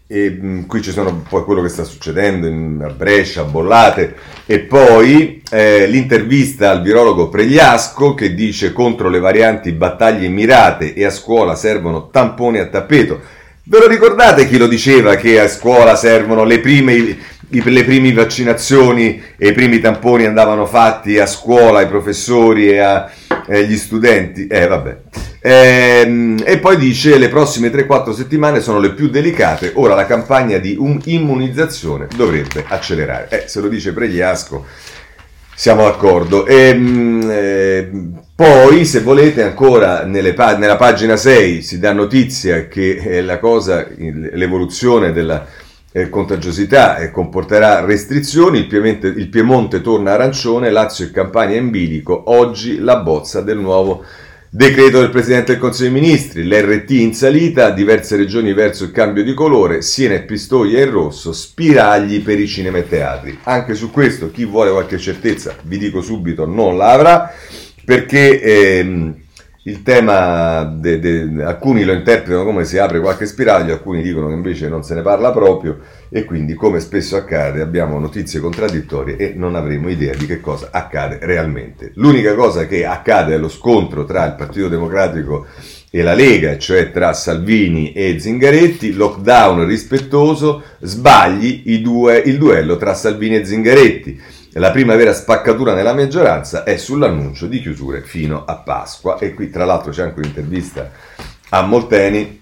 e 0.09 0.31
mh, 0.31 0.47
mm, 0.47 0.63
qui 0.67 0.83
ci 0.83 0.93
sono 0.93 1.25
poi 1.29 1.43
quello 1.45 1.63
che 1.63 1.69
sta 1.69 1.85
succedendo 1.85 2.47
in, 2.47 2.81
a 2.83 2.91
Brescia, 2.91 3.41
a 3.41 3.45
Bollate 3.45 4.15
e 4.47 4.61
poi 4.61 5.43
eh, 5.51 5.87
l'intervista 5.87 6.71
al 6.71 6.83
virologo 6.83 7.29
Pregliasco 7.29 8.15
che 8.15 8.35
dice 8.35 8.73
contro 8.73 9.09
le 9.09 9.19
varianti 9.19 9.73
battaglie 9.73 10.29
mirate 10.29 10.95
e 10.95 11.05
a 11.05 11.11
scuola 11.11 11.57
servono 11.57 12.09
tamponi 12.09 12.59
a 12.59 12.67
tappeto. 12.67 13.21
Ve 13.65 13.79
lo 13.81 13.89
ricordate 13.89 14.47
chi 14.47 14.59
lo 14.59 14.69
diceva 14.69 15.17
che 15.17 15.41
a 15.41 15.49
scuola 15.49 15.97
servono 15.97 16.45
le 16.45 16.61
prime, 16.61 16.93
i, 16.93 17.19
le 17.49 17.85
prime 17.85 18.13
vaccinazioni 18.13 19.21
e 19.37 19.49
i 19.49 19.53
primi 19.53 19.81
tamponi 19.81 20.25
andavano 20.25 20.67
fatti 20.67 21.19
a 21.19 21.27
scuola 21.27 21.81
ai 21.81 21.89
professori 21.89 22.71
e 22.71 22.79
agli 22.79 23.77
studenti? 23.77 24.47
Eh 24.47 24.69
vabbè. 24.69 25.26
Ehm, 25.49 26.43
e 26.45 26.59
poi 26.59 26.77
dice 26.77 27.19
le 27.19 27.29
prossime 27.29 27.71
3-4 27.71 28.11
settimane 28.11 28.61
sono 28.61 28.81
le 28.81 28.95
più 28.95 29.09
delicate, 29.09 29.71
ora 29.77 29.95
la 29.95 30.05
campagna 30.05 30.59
di 30.59 30.77
immunizzazione 31.05 32.09
dovrebbe 32.17 32.65
accelerare. 32.67 33.29
Eh, 33.29 33.45
se 33.47 33.61
lo 33.61 33.69
dice 33.69 33.93
Pregliasco, 33.93 34.67
siamo 35.55 35.85
d'accordo. 35.85 36.47
Ehm, 36.47 37.29
eh, 37.31 37.91
poi, 38.35 38.85
se 38.85 39.03
volete, 39.03 39.45
ancora 39.45 40.05
pa- 40.35 40.57
nella 40.57 40.75
pagina 40.75 41.15
6 41.15 41.63
si 41.63 41.79
dà 41.79 41.93
notizia 41.93 42.67
che 42.67 42.97
eh, 42.97 43.23
la 43.23 43.39
cosa, 43.39 43.87
l'evoluzione 43.97 45.13
della 45.13 45.47
eh, 45.93 46.09
contagiosità 46.09 46.97
eh, 46.97 47.13
comporterà 47.13 47.85
restrizioni, 47.85 48.59
il 48.59 48.67
Piemonte, 48.67 49.07
il 49.07 49.29
Piemonte 49.29 49.81
torna 49.81 50.15
arancione, 50.15 50.71
Lazio 50.71 51.05
e 51.05 51.13
Campania 51.13 51.57
in 51.57 51.71
bilico, 51.71 52.25
oggi 52.33 52.81
la 52.81 52.97
bozza 52.97 53.43
del 53.43 53.59
nuovo 53.59 54.05
Decreto 54.57 55.01
del 55.01 55.11
Presidente 55.11 55.53
del 55.53 55.61
Consiglio 55.61 55.91
dei 55.91 56.01
Ministri, 56.01 56.49
l'RT 56.49 56.91
in 56.93 57.13
salita, 57.13 57.69
diverse 57.69 58.17
regioni 58.17 58.55
verso 58.55 58.85
il 58.85 58.91
cambio 58.91 59.23
di 59.23 59.35
colore, 59.35 59.83
Siena 59.83 60.15
e 60.15 60.23
Pistoia 60.23 60.83
in 60.83 60.91
rosso, 60.91 61.35
spiragli 61.35 62.23
per 62.23 62.41
i 62.41 62.47
cinema 62.47 62.79
e 62.79 62.89
teatri. 62.89 63.39
Anche 63.43 63.75
su 63.75 63.91
questo 63.91 64.31
chi 64.31 64.47
vuole 64.47 64.71
qualche 64.71 64.97
certezza, 64.97 65.55
vi 65.65 65.77
dico 65.77 66.01
subito, 66.01 66.47
non 66.47 66.79
la 66.79 66.93
avrà, 66.93 67.35
perché 67.85 68.41
ehm, 68.41 69.15
il 69.67 69.83
tema, 69.83 70.63
de, 70.63 71.01
de, 71.01 71.43
alcuni 71.43 71.83
lo 71.83 71.93
interpretano 71.93 72.45
come 72.45 72.65
si 72.65 72.79
apre 72.79 73.01
qualche 73.01 73.27
spiraglio, 73.27 73.73
alcuni 73.73 74.01
dicono 74.01 74.29
che 74.29 74.35
invece 74.35 74.69
non 74.69 74.85
se 74.85 74.95
ne 74.95 75.03
parla 75.03 75.33
proprio 75.33 75.79
e 76.09 76.25
quindi 76.25 76.55
come 76.55 76.79
spesso 76.79 77.17
accade 77.17 77.61
abbiamo 77.61 77.99
notizie 77.99 78.39
contraddittorie 78.39 79.17
e 79.17 79.33
non 79.35 79.57
avremo 79.57 79.89
idea 79.89 80.15
di 80.15 80.25
che 80.25 80.41
cosa 80.41 80.69
accade 80.71 81.19
realmente. 81.21 81.91
L'unica 81.95 82.35
cosa 82.37 82.67
che 82.67 82.87
accade 82.87 83.35
è 83.35 83.39
lo 83.39 83.49
scontro 83.49 84.05
tra 84.05 84.25
il 84.25 84.35
Partito 84.35 84.69
Democratico 84.69 85.47
e 85.91 86.03
la 86.03 86.15
Lega, 86.15 86.59
cioè 86.59 86.93
tra 86.93 87.13
Salvini 87.13 87.93
e 87.93 88.21
Zingaretti, 88.21 88.93
lockdown 88.93 89.67
rispettoso, 89.67 90.63
sbagli 90.79 91.63
due, 91.81 92.19
il 92.19 92.39
duello 92.39 92.77
tra 92.77 92.95
Salvini 92.95 93.37
e 93.37 93.45
Zingaretti. 93.45 94.21
La 94.59 94.71
prima 94.71 94.97
vera 94.97 95.13
spaccatura 95.13 95.75
nella 95.75 95.93
maggioranza 95.93 96.65
è 96.65 96.79
sull'annuncio 96.79 97.47
di 97.47 97.61
chiusure 97.61 98.01
fino 98.01 98.47
a 98.47 98.55
Pasqua 98.57 99.19
e 99.19 99.35
qui 99.35 99.51
tra 99.51 99.67
l'altro 99.67 99.91
c'è 99.91 100.03
anche 100.03 100.21
un'intervista 100.21 100.91
a 101.51 101.61
Molteni 101.61 102.41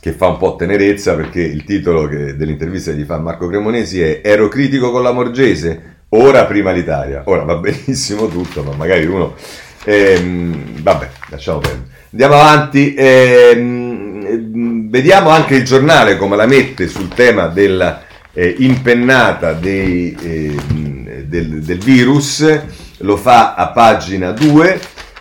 che 0.00 0.12
fa 0.12 0.28
un 0.28 0.38
po' 0.38 0.56
tenerezza 0.56 1.14
perché 1.16 1.42
il 1.42 1.64
titolo 1.64 2.08
che, 2.08 2.34
dell'intervista 2.34 2.92
che 2.92 2.96
gli 2.96 3.04
fa 3.04 3.18
Marco 3.18 3.46
Cremonesi 3.46 4.00
è 4.00 4.22
Ero 4.24 4.48
critico 4.48 4.90
con 4.90 5.02
la 5.02 5.12
Morgese, 5.12 5.96
ora 6.10 6.46
prima 6.46 6.70
l'Italia. 6.72 7.20
Ora 7.26 7.42
va 7.42 7.56
benissimo 7.60 8.28
tutto, 8.28 8.62
ma 8.62 8.72
magari 8.74 9.04
uno... 9.04 9.34
Ehm, 9.84 10.80
vabbè, 10.80 11.10
lasciamo 11.28 11.58
perdere. 11.58 11.90
Andiamo 12.10 12.34
avanti. 12.36 12.94
Ehm, 12.96 14.88
vediamo 14.88 15.28
anche 15.28 15.56
il 15.56 15.64
giornale 15.64 16.16
come 16.16 16.36
la 16.36 16.46
mette 16.46 16.88
sul 16.88 17.08
tema 17.08 17.48
della 17.48 18.00
eh, 18.32 18.54
impennata 18.60 19.52
dei... 19.52 20.16
Eh, 20.22 20.97
del, 21.28 21.62
del 21.62 21.78
virus, 21.78 22.60
lo 22.98 23.16
fa 23.16 23.54
a 23.54 23.68
pagina 23.68 24.32
2. 24.32 24.80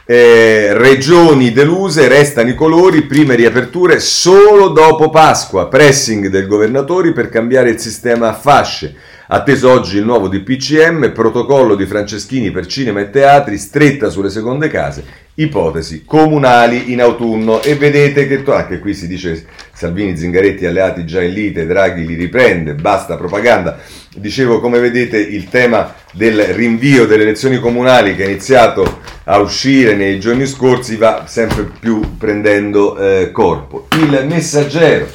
Eh, 0.10 0.70
regioni 0.72 1.52
deluse, 1.52 2.08
restano 2.08 2.50
i 2.50 2.56
colori, 2.56 3.02
prime 3.02 3.36
riaperture 3.36 4.00
solo 4.00 4.70
dopo 4.70 5.10
Pasqua, 5.10 5.68
pressing 5.68 6.28
del 6.28 6.48
governatori 6.48 7.12
per 7.12 7.28
cambiare 7.28 7.70
il 7.70 7.80
sistema 7.80 8.30
a 8.30 8.34
fasce. 8.34 8.96
Atteso 9.30 9.70
oggi 9.70 9.98
il 9.98 10.06
nuovo 10.06 10.30
DPCM, 10.30 11.12
protocollo 11.12 11.76
di 11.76 11.86
Franceschini 11.86 12.50
per 12.52 12.66
cinema 12.66 13.02
e 13.02 13.10
teatri, 13.10 13.58
stretta 13.58 14.10
sulle 14.10 14.30
seconde 14.30 14.70
case, 14.70 15.04
ipotesi 15.34 16.06
comunali 16.06 16.94
in 16.94 17.02
autunno. 17.02 17.62
E 17.62 17.76
vedete 17.76 18.26
che 18.26 18.42
anche 18.50 18.80
qui 18.80 18.94
si 18.94 19.06
dice 19.06 19.46
Salvini, 19.74 20.16
Zingaretti 20.16 20.66
alleati 20.66 21.06
già 21.06 21.22
in 21.22 21.34
lite, 21.34 21.66
Draghi 21.66 22.06
li 22.06 22.14
riprende, 22.14 22.76
basta 22.76 23.18
propaganda. 23.18 23.78
Dicevo, 24.18 24.60
come 24.60 24.80
vedete, 24.80 25.20
il 25.20 25.48
tema 25.48 25.94
del 26.14 26.44
rinvio 26.46 27.06
delle 27.06 27.24
elezioni 27.24 27.60
comunali 27.60 28.16
che 28.16 28.24
è 28.24 28.28
iniziato 28.28 29.00
a 29.26 29.38
uscire 29.38 29.94
nei 29.96 30.20
giorni 30.20 30.48
scorsi 30.48 30.96
va 30.96 31.26
sempre 31.28 31.70
più 31.80 32.18
prendendo 32.18 32.98
eh, 32.98 33.32
corpo. 33.32 33.88
Il 33.92 34.26
messaggero 34.28 35.08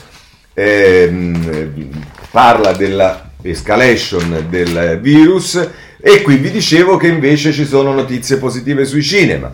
ehm, 0.54 1.88
parla 2.30 2.72
della 2.72 3.30
escalation 3.42 4.46
del 4.48 4.98
virus 5.00 5.68
e 6.00 6.22
qui 6.22 6.36
vi 6.36 6.50
dicevo 6.50 6.96
che 6.96 7.08
invece 7.08 7.52
ci 7.52 7.64
sono 7.64 7.92
notizie 7.92 8.36
positive 8.36 8.84
sui 8.84 9.02
cinema. 9.02 9.52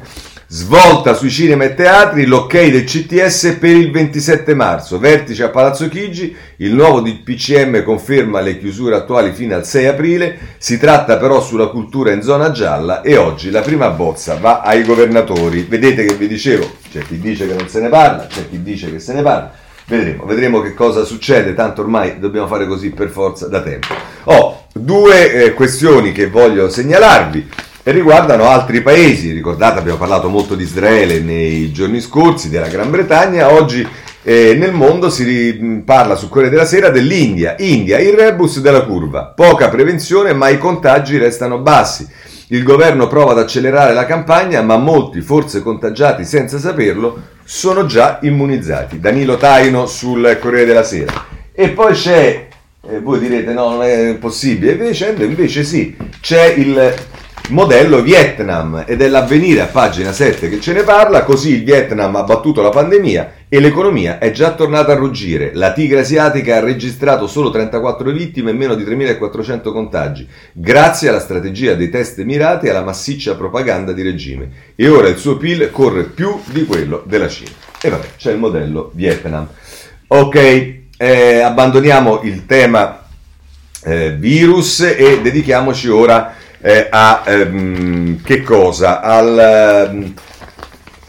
Svolta 0.51 1.13
sui 1.13 1.29
cinema 1.29 1.65
e 1.65 1.75
teatri, 1.75 2.25
l'ok 2.25 2.71
del 2.71 2.85
CTS 2.85 3.59
per 3.61 3.77
il 3.77 3.91
27 3.91 4.55
marzo, 4.55 4.99
vertice 4.99 5.43
a 5.43 5.51
Palazzo 5.51 5.91
Chigi, 5.91 6.35
il 6.57 6.73
nuovo 6.73 7.03
DPCM 7.03 7.83
conferma 7.83 8.41
le 8.41 8.59
chiusure 8.59 8.97
attuali 8.97 9.33
fino 9.33 9.55
al 9.55 9.67
6 9.67 9.85
aprile, 9.85 10.39
si 10.57 10.79
tratta 10.79 11.19
però 11.19 11.43
sulla 11.43 11.67
cultura 11.67 12.13
in 12.13 12.23
zona 12.23 12.51
gialla 12.51 13.03
e 13.03 13.19
oggi 13.19 13.51
la 13.51 13.61
prima 13.61 13.91
bozza 13.91 14.37
va 14.37 14.63
ai 14.63 14.85
governatori. 14.85 15.67
Vedete 15.69 16.07
che 16.07 16.15
vi 16.15 16.27
dicevo, 16.27 16.67
c'è 16.91 17.03
chi 17.03 17.19
dice 17.19 17.47
che 17.47 17.53
non 17.53 17.69
se 17.69 17.83
ne 17.83 17.91
parla, 17.91 18.27
c'è 18.27 18.49
chi 18.49 18.63
dice 18.63 18.91
che 18.91 19.01
se 19.01 19.13
ne 19.13 19.21
parla. 19.21 19.53
Vedremo, 19.85 20.25
vedremo 20.25 20.61
che 20.63 20.73
cosa 20.73 21.05
succede, 21.05 21.53
tanto 21.53 21.83
ormai 21.83 22.19
dobbiamo 22.19 22.47
fare 22.47 22.67
così 22.67 22.89
per 22.89 23.11
forza 23.11 23.49
da 23.49 23.61
tempo. 23.61 23.93
Ho 24.25 24.35
oh, 24.35 24.67
due 24.73 25.31
eh, 25.31 25.53
questioni 25.53 26.13
che 26.13 26.29
voglio 26.29 26.71
segnalarvi 26.71 27.67
riguardano 27.93 28.49
altri 28.49 28.83
paesi. 28.83 29.33
Ricordate, 29.33 29.79
abbiamo 29.79 29.99
parlato 29.99 30.29
molto 30.29 30.55
di 30.55 30.65
Israele 30.65 31.21
nei 31.21 31.73
giorni 31.73 32.01
scorsi, 32.01 32.49
della 32.49 32.69
Gran 32.69 32.91
Bretagna, 32.91 33.53
oggi 33.53 33.87
eh, 34.23 34.55
nel 34.59 34.73
mondo 34.73 35.11
si 35.11 35.83
parla 35.85 36.15
su 36.15 36.29
Corriere 36.29 36.55
della 36.55 36.67
Sera 36.67 36.91
dell'India. 36.91 37.55
India, 37.59 37.99
il 37.99 38.13
rebus 38.13 38.61
della 38.61 38.85
curva, 38.85 39.33
poca 39.35 39.69
prevenzione 39.69 40.33
ma 40.33 40.49
i 40.49 40.59
contagi 40.59 41.17
restano 41.17 41.59
bassi. 41.59 42.07
Il 42.51 42.63
governo 42.63 43.09
prova 43.09 43.33
ad 43.33 43.39
accelerare 43.39 43.93
la 43.93 44.07
campagna, 44.07 44.63
ma 44.63 44.79
molti, 44.79 45.21
forse 45.21 45.63
contagiati 45.63 46.25
senza 46.25 46.59
saperlo, 46.59 47.23
sono 47.45 47.85
già 47.85 48.19
immunizzati. 48.23 49.01
Danilo 49.01 49.37
Taino 49.37 49.87
sul 49.87 50.39
Corriere 50.41 50.65
della 50.65 50.83
Sera. 50.83 51.27
E 51.53 51.69
poi 51.71 51.93
c'è, 51.93 52.49
eh, 52.89 53.01
voi 53.01 53.19
direte 53.19 53.53
no, 53.53 53.71
non 53.71 53.83
è 53.83 54.17
possibile, 54.19 54.73
invece, 54.73 55.15
invece 55.19 55.63
sì, 55.63 55.95
c'è 56.21 56.47
il 56.57 56.95
modello 57.49 58.03
Vietnam 58.03 58.85
ed 58.87 59.01
è 59.01 59.09
l'avvenire 59.09 59.63
a 59.63 59.67
pagina 59.67 60.13
7 60.13 60.49
che 60.49 60.61
ce 60.61 60.73
ne 60.73 60.83
parla, 60.83 61.25
così 61.25 61.55
il 61.55 61.65
Vietnam 61.65 62.15
ha 62.17 62.23
battuto 62.23 62.61
la 62.61 62.69
pandemia 62.69 63.33
e 63.49 63.61
l'economia 63.61 64.19
è 64.19 64.31
già 64.31 64.53
tornata 64.53 64.93
a 64.93 64.97
ruggire. 64.97 65.53
La 65.55 65.73
tigre 65.73 66.01
asiatica 66.01 66.57
ha 66.57 66.61
registrato 66.61 67.27
solo 67.27 67.51
34 67.51 68.11
vittime 68.11 68.51
e 68.51 68.55
meno 68.55 68.75
di 68.75 68.85
3.400 68.85 69.73
contagi, 69.73 70.29
grazie 70.53 71.09
alla 71.09 71.21
strategia 71.21 71.75
dei 71.75 71.89
test 71.89 72.23
mirati 72.23 72.67
e 72.67 72.71
alla 72.71 72.83
massiccia 72.83 73.35
propaganda 73.35 73.93
di 73.93 74.03
regime. 74.03 74.51
E 74.75 74.89
ora 74.89 75.09
il 75.09 75.17
suo 75.17 75.37
PIL 75.37 75.71
corre 75.71 76.05
più 76.05 76.41
di 76.47 76.67
quello 76.67 77.03
della 77.07 77.29
Cina. 77.29 77.51
E 77.81 77.89
vabbè, 77.89 78.07
c'è 78.17 78.33
il 78.33 78.39
modello 78.39 78.91
Vietnam. 78.95 79.49
Ok, 80.09 80.75
eh, 80.97 81.41
abbandoniamo 81.41 82.21
il 82.23 82.45
tema 82.45 83.05
eh, 83.85 84.13
virus 84.19 84.81
e 84.81 85.21
dedichiamoci 85.23 85.89
ora 85.89 86.35
eh, 86.61 86.89
a 86.91 87.23
ehm, 87.27 88.23
che 88.23 88.43
cosa? 88.43 89.01
Al, 89.01 89.39
ehm, 89.39 90.15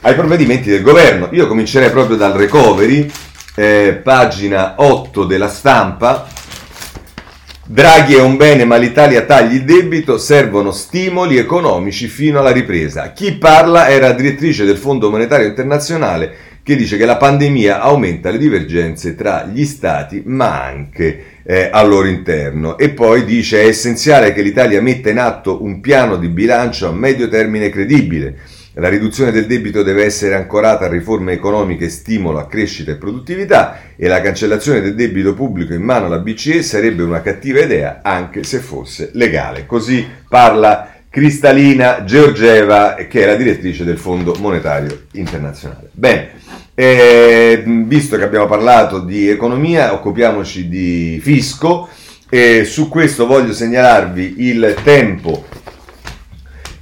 ai 0.01 0.15
provvedimenti 0.15 0.69
del 0.69 0.81
governo. 0.81 1.29
Io 1.31 1.47
comincerei 1.47 1.89
proprio 1.89 2.17
dal 2.17 2.33
recovery, 2.33 3.09
eh, 3.55 3.99
pagina 4.03 4.75
8 4.77 5.25
della 5.25 5.49
stampa. 5.49 6.27
Draghi 7.65 8.15
è 8.15 8.21
un 8.21 8.35
bene, 8.35 8.65
ma 8.65 8.77
l'Italia 8.77 9.21
tagli 9.25 9.55
il 9.55 9.63
debito, 9.63 10.17
servono 10.17 10.71
stimoli 10.71 11.38
economici 11.38 12.07
fino 12.07 12.39
alla 12.39 12.51
ripresa. 12.51 13.12
Chi 13.12 13.33
parla 13.33 13.89
era 13.89 14.12
direttrice 14.12 14.65
del 14.65 14.77
Fondo 14.77 15.12
Monetario 15.12 15.45
Internazionale 15.45 16.48
che 16.69 16.75
dice 16.75 16.97
che 16.97 17.05
la 17.05 17.17
pandemia 17.17 17.82
aumenta 17.82 18.29
le 18.29 18.38
divergenze 18.38 19.15
tra 19.15 19.43
gli 19.51 19.65
stati, 19.65 20.21
ma 20.25 20.63
anche 20.63 21.23
eh, 21.43 21.69
al 21.71 21.89
loro 21.89 22.08
interno. 22.08 22.77
E 22.77 22.89
poi 22.89 23.25
dice 23.25 23.63
è 23.63 23.65
essenziale 23.65 24.34
che 24.34 24.43
l'Italia 24.43 24.79
metta 24.79 25.10
in 25.10 25.17
atto 25.17 25.63
un 25.63 25.79
piano 25.82 26.17
di 26.17 26.27
bilancio 26.27 26.88
a 26.88 26.91
medio 26.91 27.27
termine 27.27 27.69
credibile 27.69 28.38
la 28.73 28.88
riduzione 28.88 29.32
del 29.32 29.45
debito 29.45 29.84
deve 29.84 30.05
essere 30.05 30.36
ancorata 30.36 30.86
a 30.86 30.89
riforme 30.89 31.34
economiche, 31.34 31.89
stimolo 31.89 32.38
a 32.38 32.47
crescita 32.47 32.91
e 32.91 32.95
produttività 32.95 33.79
e 33.97 34.08
la 34.08 34.21
cancellazione 34.21 34.79
del 34.79 34.95
debito 34.95 35.34
pubblico 35.34 35.73
in 35.73 35.82
mano 35.82 36.05
alla 36.05 36.19
BCE 36.19 36.62
sarebbe 36.62 37.03
una 37.03 37.21
cattiva 37.21 37.60
idea 37.60 37.99
anche 38.01 38.43
se 38.43 38.60
fosse 38.60 39.10
legale. 39.13 39.65
Così 39.65 40.08
parla 40.29 40.93
Cristalina 41.10 42.03
Georgieva, 42.05 42.93
che 43.10 43.23
è 43.23 43.25
la 43.25 43.36
direttrice 43.36 43.84
del 43.84 43.97
Fondo 43.97 44.36
Monetario 44.39 45.08
Internazionale. 45.13 45.89
Bene, 45.91 46.29
eh, 46.82 47.62
visto 47.65 48.15
che 48.15 48.24
abbiamo 48.24 48.46
parlato 48.46 49.00
di 49.00 49.28
economia, 49.28 49.92
occupiamoci 49.92 50.70
di 50.70 51.20
fisco 51.22 51.89
e 52.30 52.63
su 52.63 52.88
questo 52.88 53.28
voglio 53.28 53.52
segnalarvi 53.52 54.36
il 54.38 54.76
tempo 54.82 55.44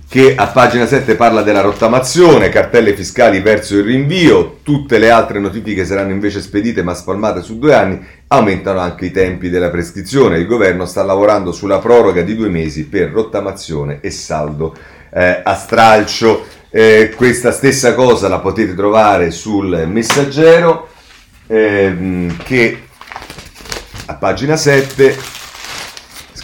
che 0.07 0.35
a 0.35 0.45
pagina 0.45 0.85
7 0.85 1.15
parla 1.15 1.41
della 1.41 1.61
rottamazione, 1.61 2.49
cartelle 2.49 2.93
fiscali 2.93 3.39
verso 3.39 3.75
il 3.75 3.85
rinvio, 3.85 4.59
tutte 4.61 4.99
le 4.99 5.09
altre 5.09 5.39
notifiche 5.39 5.83
saranno 5.83 6.11
invece 6.11 6.41
spedite 6.41 6.83
ma 6.83 6.93
spalmate 6.93 7.41
su 7.41 7.57
due 7.57 7.73
anni, 7.73 7.99
aumentano 8.27 8.77
anche 8.79 9.07
i 9.07 9.11
tempi 9.11 9.49
della 9.49 9.71
prescrizione. 9.71 10.37
Il 10.37 10.45
governo 10.45 10.85
sta 10.85 11.01
lavorando 11.01 11.51
sulla 11.51 11.79
proroga 11.79 12.21
di 12.21 12.35
due 12.35 12.49
mesi 12.49 12.85
per 12.85 13.09
rottamazione 13.09 13.97
e 14.01 14.11
saldo 14.11 14.75
eh, 15.11 15.41
a 15.43 15.55
stralcio. 15.55 16.45
Eh, 16.69 17.13
questa 17.15 17.51
stessa 17.51 17.93
cosa 17.93 18.27
la 18.27 18.39
potete 18.39 18.75
trovare 18.75 19.31
sul 19.31 19.85
messaggero 19.87 20.89
ehm, 21.47 22.37
che 22.43 22.81
a 24.07 24.15
pagina 24.15 24.57
7 24.57 25.35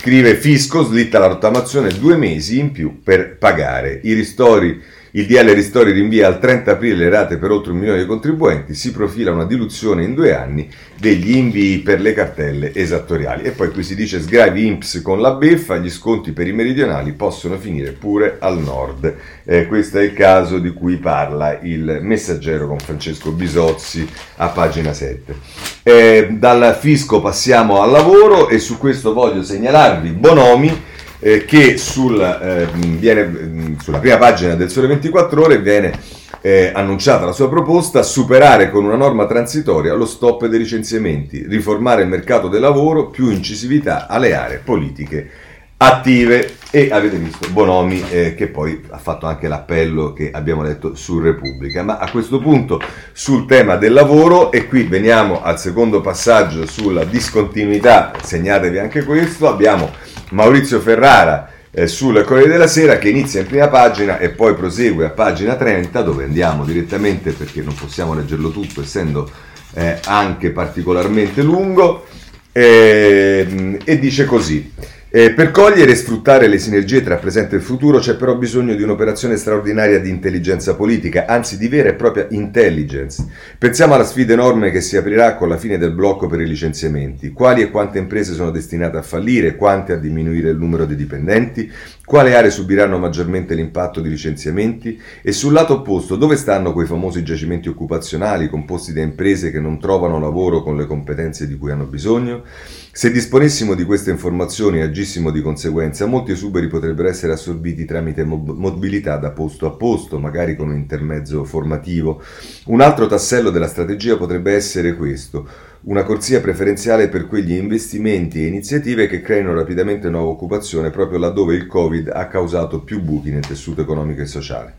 Scrive 0.03 0.35
Fisco, 0.35 0.83
slitta 0.83 1.17
la 1.17 1.27
rottamazione 1.27 1.87
due 1.97 2.17
mesi 2.17 2.59
in 2.59 2.73
più 2.73 3.01
per 3.01 3.37
pagare. 3.37 4.01
I 4.03 4.11
ristori, 4.11 4.83
il 5.15 5.27
DL 5.27 5.53
Ristori 5.53 5.91
rinvia 5.91 6.25
al 6.25 6.39
30 6.39 6.71
aprile 6.71 6.95
le 6.95 7.09
rate 7.09 7.37
per 7.37 7.51
oltre 7.51 7.71
un 7.71 7.77
milione 7.77 7.99
di 7.99 8.07
contribuenti, 8.07 8.73
si 8.73 8.91
profila 8.91 9.31
una 9.31 9.45
diluzione 9.45 10.03
in 10.03 10.15
due 10.15 10.33
anni 10.35 10.67
degli 10.99 11.35
invii 11.35 11.79
per 11.79 12.01
le 12.01 12.13
cartelle 12.13 12.73
esattoriali. 12.73 13.43
E 13.43 13.51
poi 13.51 13.69
qui 13.69 13.83
si 13.83 13.93
dice 13.93 14.19
sgravi 14.19 14.65
IMPS 14.65 15.01
con 15.03 15.21
la 15.21 15.33
beffa, 15.33 15.77
gli 15.77 15.91
sconti 15.91 16.31
per 16.31 16.47
i 16.47 16.51
meridionali 16.51 17.11
possono 17.11 17.59
finire 17.59 17.91
pure 17.91 18.37
al 18.39 18.57
nord. 18.57 19.15
Eh, 19.43 19.67
questo 19.67 19.99
è 19.99 20.03
il 20.03 20.13
caso 20.13 20.57
di 20.57 20.73
cui 20.73 20.97
parla 20.97 21.59
il 21.61 21.99
messaggero 22.01 22.65
con 22.65 22.79
Francesco 22.79 23.31
Bisozzi 23.31 24.07
a 24.37 24.47
pagina 24.47 24.93
7. 24.93 25.35
Eh, 25.83 26.27
dal 26.31 26.75
fisco 26.79 27.21
passiamo 27.21 27.83
al 27.83 27.91
lavoro 27.91 28.49
e 28.49 28.57
su 28.57 28.79
questo 28.79 29.13
voglio 29.13 29.43
segnalarvi 29.43 30.09
Bonomi 30.09 30.91
eh, 31.23 31.45
che 31.45 31.77
sul, 31.77 32.19
eh, 32.19 32.67
viene, 32.97 33.77
sulla 33.81 33.99
prima 33.99 34.17
pagina 34.17 34.55
del 34.55 34.69
Sole 34.69 34.87
24 34.87 35.41
Ore 35.41 35.59
viene 35.59 35.97
eh, 36.41 36.71
annunciata 36.75 37.23
la 37.23 37.31
sua 37.31 37.47
proposta 37.47 38.03
superare 38.03 38.69
con 38.69 38.83
una 38.83 38.97
norma 38.97 39.25
transitoria 39.25 39.93
lo 39.93 40.05
stop 40.05 40.47
dei 40.47 40.59
licenziamenti, 40.59 41.45
riformare 41.47 42.01
il 42.01 42.09
mercato 42.09 42.49
del 42.49 42.59
lavoro, 42.59 43.07
più 43.07 43.29
incisività 43.29 44.07
alle 44.07 44.35
aree 44.35 44.57
politiche 44.57 45.29
attive 45.77 46.55
e 46.71 46.89
avete 46.91 47.17
visto 47.17 47.49
Bonomi 47.49 48.03
eh, 48.09 48.35
che 48.35 48.47
poi 48.47 48.81
ha 48.89 48.97
fatto 48.97 49.25
anche 49.25 49.47
l'appello 49.47 50.13
che 50.13 50.31
abbiamo 50.31 50.61
letto 50.61 50.95
su 50.95 51.19
Repubblica. 51.19 51.83
Ma 51.83 51.97
a 51.97 52.09
questo 52.09 52.39
punto 52.39 52.81
sul 53.13 53.45
tema 53.45 53.77
del 53.77 53.93
lavoro 53.93 54.51
e 54.51 54.67
qui 54.67 54.83
veniamo 54.83 55.41
al 55.41 55.59
secondo 55.59 56.01
passaggio 56.01 56.65
sulla 56.65 57.05
discontinuità, 57.05 58.11
segnatevi 58.21 58.79
anche 58.79 59.03
questo, 59.03 59.47
abbiamo 59.47 59.91
Maurizio 60.33 60.79
Ferrara 60.79 61.49
eh, 61.71 61.87
sul 61.87 62.23
Corriere 62.23 62.51
della 62.51 62.67
Sera 62.67 62.97
che 62.97 63.09
inizia 63.09 63.41
in 63.41 63.47
prima 63.47 63.67
pagina 63.67 64.17
e 64.17 64.29
poi 64.29 64.55
prosegue 64.55 65.05
a 65.05 65.09
pagina 65.09 65.55
30 65.55 66.01
dove 66.01 66.23
andiamo 66.25 66.65
direttamente 66.65 67.31
perché 67.31 67.61
non 67.61 67.73
possiamo 67.73 68.13
leggerlo 68.13 68.51
tutto 68.51 68.81
essendo 68.81 69.29
eh, 69.73 69.99
anche 70.05 70.51
particolarmente 70.51 71.41
lungo 71.41 72.05
eh, 72.51 73.79
e 73.83 73.99
dice 73.99 74.25
così. 74.25 74.71
Eh, 75.15 75.31
per 75.31 75.51
cogliere 75.51 75.91
e 75.91 75.95
sfruttare 75.95 76.47
le 76.47 76.57
sinergie 76.57 77.03
tra 77.03 77.17
presente 77.17 77.57
e 77.57 77.59
futuro 77.59 77.99
c'è 77.99 78.15
però 78.15 78.35
bisogno 78.35 78.73
di 78.73 78.81
un'operazione 78.81 79.37
straordinaria 79.37 79.99
di 79.99 80.09
intelligenza 80.09 80.73
politica, 80.73 81.27
anzi 81.27 81.59
di 81.59 81.67
vera 81.67 81.89
e 81.89 81.93
propria 81.93 82.25
intelligence. 82.31 83.23
Pensiamo 83.59 83.93
alla 83.93 84.05
sfida 84.05 84.33
enorme 84.33 84.71
che 84.71 84.81
si 84.81 84.97
aprirà 84.97 85.35
con 85.35 85.49
la 85.49 85.57
fine 85.57 85.77
del 85.77 85.91
blocco 85.91 86.25
per 86.25 86.41
i 86.41 86.47
licenziamenti. 86.47 87.29
Quali 87.29 87.61
e 87.61 87.69
quante 87.69 87.99
imprese 87.99 88.33
sono 88.33 88.49
destinate 88.49 88.97
a 88.97 89.03
fallire, 89.03 89.55
quante 89.55 89.93
a 89.93 89.97
diminuire 89.97 90.49
il 90.49 90.57
numero 90.57 90.85
di 90.85 90.95
dipendenti, 90.95 91.71
quali 92.05 92.33
aree 92.33 92.51
subiranno 92.51 92.97
maggiormente 92.97 93.55
l'impatto 93.55 94.01
di 94.01 94.09
licenziamenti 94.09 94.99
e 95.21 95.31
sul 95.31 95.53
lato 95.53 95.75
opposto 95.75 96.17
dove 96.17 96.35
stanno 96.35 96.73
quei 96.73 96.85
famosi 96.85 97.23
giacimenti 97.23 97.69
occupazionali 97.69 98.49
composti 98.49 98.91
da 98.91 99.01
imprese 99.01 99.51
che 99.51 99.61
non 99.61 99.79
trovano 99.79 100.19
lavoro 100.19 100.61
con 100.61 100.75
le 100.75 100.85
competenze 100.85 101.47
di 101.47 101.57
cui 101.57 101.71
hanno 101.71 101.85
bisogno? 101.85 102.43
Se 102.91 103.09
disponessimo 103.09 103.73
di 103.73 103.85
queste 103.85 104.11
informazioni 104.11 104.79
e 104.79 104.83
agissimo 104.83 105.31
di 105.31 105.41
conseguenza, 105.41 106.05
molti 106.05 106.31
esuberi 106.31 106.67
potrebbero 106.67 107.07
essere 107.07 107.33
assorbiti 107.33 107.85
tramite 107.85 108.23
mobilità 108.23 109.17
da 109.17 109.31
posto 109.31 109.65
a 109.65 109.71
posto, 109.71 110.19
magari 110.19 110.55
con 110.55 110.69
un 110.69 110.75
intermezzo 110.75 111.43
formativo. 111.43 112.21
Un 112.65 112.81
altro 112.81 113.07
tassello 113.07 113.49
della 113.49 113.67
strategia 113.67 114.15
potrebbe 114.15 114.53
essere 114.53 114.95
questo, 114.95 115.47
una 115.85 116.03
corsia 116.03 116.39
preferenziale 116.39 117.09
per 117.09 117.27
quegli 117.27 117.51
investimenti 117.51 118.41
e 118.41 118.47
iniziative 118.47 119.07
che 119.07 119.21
creino 119.21 119.53
rapidamente 119.53 120.09
nuova 120.09 120.29
occupazione 120.29 120.91
proprio 120.91 121.19
laddove 121.19 121.55
il 121.55 121.67
Covid 121.67 122.09
ha 122.13 122.27
causato 122.27 122.81
più 122.83 123.01
buchi 123.01 123.31
nel 123.31 123.45
tessuto 123.45 123.81
economico 123.81 124.21
e 124.21 124.25
sociale. 124.25 124.75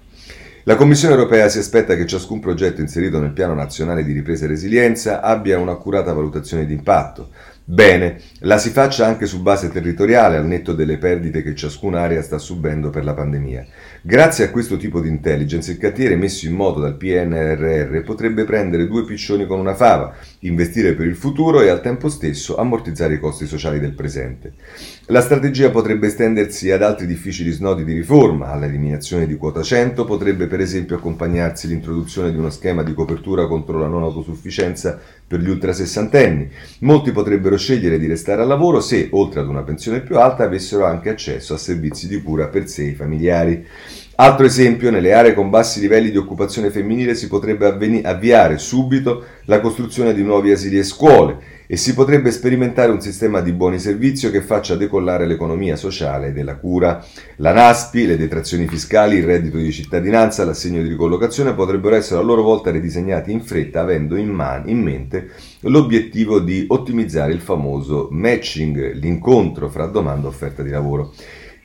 La 0.63 0.77
Commissione 0.77 1.13
europea 1.13 1.51
si 1.51 1.59
aspetta 1.59 1.95
che 1.95 2.07
ciascun 2.07 2.41
progetto 2.41 2.81
inserito 2.81 3.21
nel 3.21 3.33
Piano 3.33 3.53
nazionale 3.53 4.03
di 4.03 4.13
ripresa 4.13 4.47
e 4.47 4.49
resilienza 4.49 5.21
abbia 5.21 5.59
un'accurata 5.59 6.15
valutazione 6.15 6.65
di 6.65 6.73
impatto 6.73 7.29
Bene, 7.67 8.21
la 8.41 8.59
si 8.59 8.69
faccia 8.69 9.07
anche 9.07 9.25
su 9.25 9.41
base 9.41 9.71
territoriale 9.71 10.37
al 10.37 10.45
netto 10.45 10.75
delle 10.75 10.99
perdite 10.99 11.43
che 11.43 11.55
ciascuna 11.55 12.03
area 12.03 12.21
sta 12.21 12.37
subendo 12.37 12.91
per 12.91 13.05
la 13.05 13.15
pandemia. 13.15 13.67
Grazie 14.03 14.45
a 14.45 14.51
questo 14.51 14.77
tipo 14.77 15.01
di 15.01 15.09
intelligence 15.09 15.71
il 15.71 15.79
cantiere 15.79 16.15
messo 16.15 16.45
in 16.45 16.53
moto 16.53 16.79
dal 16.79 16.99
PNRR 16.99 18.03
potrebbe 18.03 18.45
prendere 18.45 18.87
due 18.87 19.07
piccioni 19.07 19.47
con 19.47 19.61
una 19.61 19.75
fava, 19.75 20.15
investire 20.41 20.93
per 20.93 21.07
il 21.07 21.17
futuro 21.17 21.63
e 21.63 21.71
al 21.71 21.81
tempo 21.81 22.11
stesso 22.11 22.59
ammortizzare 22.59 23.15
i 23.15 23.19
costi 23.19 23.47
sociali 23.47 23.81
del 23.81 23.95
presente. 23.95 24.53
La 25.07 25.23
strategia 25.23 25.71
potrebbe 25.71 26.09
estendersi 26.09 26.71
ad 26.71 26.83
altri 26.83 27.07
difficili 27.07 27.51
snodi 27.51 27.85
di 27.85 27.95
riforma, 27.95 28.49
all'eliminazione 28.49 29.27
di 29.27 29.37
quota 29.37 29.63
100 29.63 30.05
potrebbe 30.05 30.49
per 30.49 30.61
esempio 30.61 30.97
accompagnarsi 30.97 31.67
l'introduzione 31.69 32.31
di 32.31 32.37
uno 32.37 32.51
schema 32.51 32.83
di 32.83 32.93
copertura 32.93 33.47
contro 33.47 33.79
la 33.79 33.87
non 33.87 34.03
autosufficienza 34.03 35.01
per 35.35 35.43
gli 35.43 35.51
ultrasessantenni. 35.51 36.49
Molti 36.81 37.11
potrebbero 37.11 37.57
scegliere 37.57 37.99
di 37.99 38.07
restare 38.07 38.43
al 38.43 38.47
lavoro 38.47 38.81
se, 38.81 39.09
oltre 39.11 39.41
ad 39.41 39.49
una 39.49 39.63
pensione 39.63 40.01
più 40.01 40.17
alta, 40.17 40.45
avessero 40.45 40.85
anche 40.85 41.09
accesso 41.09 41.55
a 41.55 41.59
servizi 41.59 42.07
di 42.07 42.23
cura 42.23 42.47
per 42.47 42.69
sé 42.69 42.85
e 42.85 42.89
i 42.91 42.95
familiari. 42.95 43.67
Altro 44.15 44.47
esempio, 44.47 44.93
nelle 44.93 45.13
aree 45.13 45.35
con 45.35 45.51
bassi 45.51 45.81
livelli 45.81 46.13
di 46.13 46.17
occupazione 46.17 46.71
femminile 46.71 47.17
si 47.17 47.27
potrebbe 47.27 47.67
avviare 48.05 48.59
subito 48.59 49.25
la 49.47 49.59
costruzione 49.59 50.15
di 50.15 50.23
nuovi 50.23 50.53
asili 50.53 50.79
e 50.79 50.85
scuole 50.85 51.54
e 51.67 51.77
si 51.77 51.95
potrebbe 51.95 52.31
sperimentare 52.31 52.93
un 52.93 53.01
sistema 53.01 53.41
di 53.41 53.53
buoni 53.53 53.79
servizio 53.79 54.31
che 54.31 54.43
faccia 54.43 54.77
decollare 54.77 55.27
l'economia 55.27 55.77
sociale 55.77 56.33
della 56.33 56.57
cura. 56.57 57.05
La 57.37 57.53
NASPI, 57.53 58.07
le 58.07 58.17
detrazioni 58.17 58.67
fiscali, 58.69 59.17
il 59.17 59.25
reddito 59.25 59.57
di 59.57 59.73
cittadinanza, 59.73 60.45
l'assegno 60.45 60.83
di 60.83 60.89
ricollocazione 60.89 61.55
potrebbero 61.55 61.97
essere 61.97 62.21
a 62.21 62.23
loro 62.23 62.43
volta 62.43 62.71
ridisegnati 62.71 63.33
in 63.33 63.43
fretta 63.43 63.81
avendo 63.81 64.17
in, 64.17 64.29
man- 64.29 64.69
in 64.69 64.81
mente 64.81 65.31
l'obiettivo 65.61 66.41
di 66.41 66.65
ottimizzare 66.69 67.33
il 67.33 67.41
famoso 67.41 68.09
matching, 68.11 68.95
l'incontro 68.95 69.69
fra 69.69 69.87
domanda 69.87 70.27
e 70.27 70.31
offerta 70.31 70.63
di 70.63 70.71
lavoro. 70.71 71.13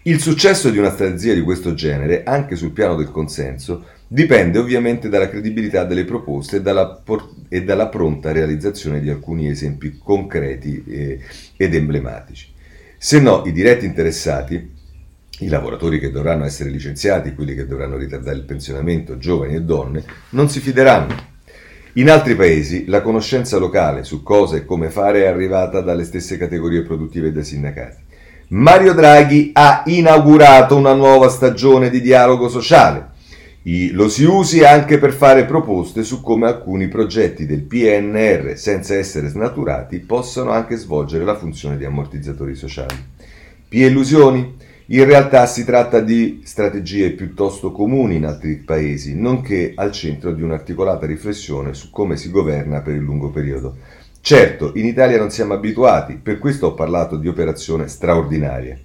Il 0.03 0.21
successo 0.21 0.69
di 0.69 0.77
una 0.77 0.91
strategia 0.91 1.33
di 1.33 1.41
questo 1.41 1.73
genere, 1.73 2.23
anche 2.23 2.55
sul 2.55 2.71
piano 2.71 2.95
del 2.95 3.11
consenso, 3.11 3.83
dipende 4.11 4.57
ovviamente 4.57 5.07
dalla 5.07 5.29
credibilità 5.29 5.83
delle 5.83 6.03
proposte 6.03 6.57
e 6.57 6.61
dalla, 6.61 6.87
por- 6.87 7.29
e 7.47 7.63
dalla 7.63 7.89
pronta 7.89 8.31
realizzazione 8.31 8.99
di 8.99 9.09
alcuni 9.09 9.47
esempi 9.47 9.99
concreti 10.03 10.83
eh, 10.87 11.19
ed 11.55 11.75
emblematici. 11.75 12.51
Se 12.97 13.19
no, 13.19 13.43
i 13.45 13.51
diretti 13.51 13.85
interessati, 13.85 14.71
i 15.41 15.47
lavoratori 15.47 15.99
che 15.99 16.09
dovranno 16.09 16.43
essere 16.43 16.71
licenziati, 16.71 17.35
quelli 17.35 17.53
che 17.53 17.67
dovranno 17.67 17.97
ritardare 17.97 18.35
il 18.35 18.43
pensionamento, 18.43 19.19
giovani 19.19 19.53
e 19.53 19.61
donne, 19.61 20.03
non 20.29 20.49
si 20.49 20.59
fideranno. 20.59 21.27
In 21.93 22.09
altri 22.09 22.35
paesi 22.35 22.87
la 22.87 23.01
conoscenza 23.01 23.57
locale 23.57 24.03
su 24.03 24.23
cosa 24.23 24.57
e 24.57 24.65
come 24.65 24.89
fare 24.89 25.23
è 25.23 25.27
arrivata 25.27 25.81
dalle 25.81 26.03
stesse 26.03 26.37
categorie 26.37 26.81
produttive 26.81 27.27
e 27.27 27.31
dai 27.31 27.43
sindacati. 27.43 28.07
Mario 28.49 28.93
Draghi 28.93 29.51
ha 29.53 29.83
inaugurato 29.85 30.75
una 30.75 30.93
nuova 30.93 31.29
stagione 31.29 31.91
di 31.91 32.01
dialogo 32.01 32.49
sociale. 32.49 33.17
Lo 33.91 34.07
si 34.07 34.23
usi 34.23 34.63
anche 34.63 34.97
per 34.97 35.11
fare 35.11 35.45
proposte 35.45 36.03
su 36.03 36.21
come 36.21 36.47
alcuni 36.47 36.87
progetti 36.87 37.45
del 37.45 37.63
PNR, 37.63 38.57
senza 38.57 38.95
essere 38.95 39.27
snaturati, 39.27 39.99
possano 39.99 40.51
anche 40.51 40.77
svolgere 40.77 41.25
la 41.25 41.35
funzione 41.35 41.77
di 41.77 41.85
ammortizzatori 41.85 42.55
sociali. 42.55 42.95
P-illusioni? 43.67 44.55
In 44.91 45.05
realtà 45.05 45.45
si 45.45 45.65
tratta 45.65 45.99
di 45.99 46.41
strategie 46.43 47.11
piuttosto 47.11 47.71
comuni 47.71 48.15
in 48.15 48.25
altri 48.25 48.55
paesi, 48.55 49.15
nonché 49.15 49.73
al 49.75 49.91
centro 49.91 50.31
di 50.31 50.41
un'articolata 50.41 51.05
riflessione 51.05 51.75
su 51.75 51.91
come 51.91 52.17
si 52.17 52.31
governa 52.31 52.81
per 52.81 52.95
il 52.95 53.01
lungo 53.01 53.29
periodo. 53.29 53.77
Certo, 54.19 54.71
in 54.75 54.85
Italia 54.85 55.19
non 55.19 55.29
siamo 55.29 55.53
abituati, 55.53 56.15
per 56.15 56.39
questo 56.39 56.67
ho 56.67 56.73
parlato 56.73 57.17
di 57.17 57.27
operazione 57.27 57.87
straordinaria. 57.87 58.79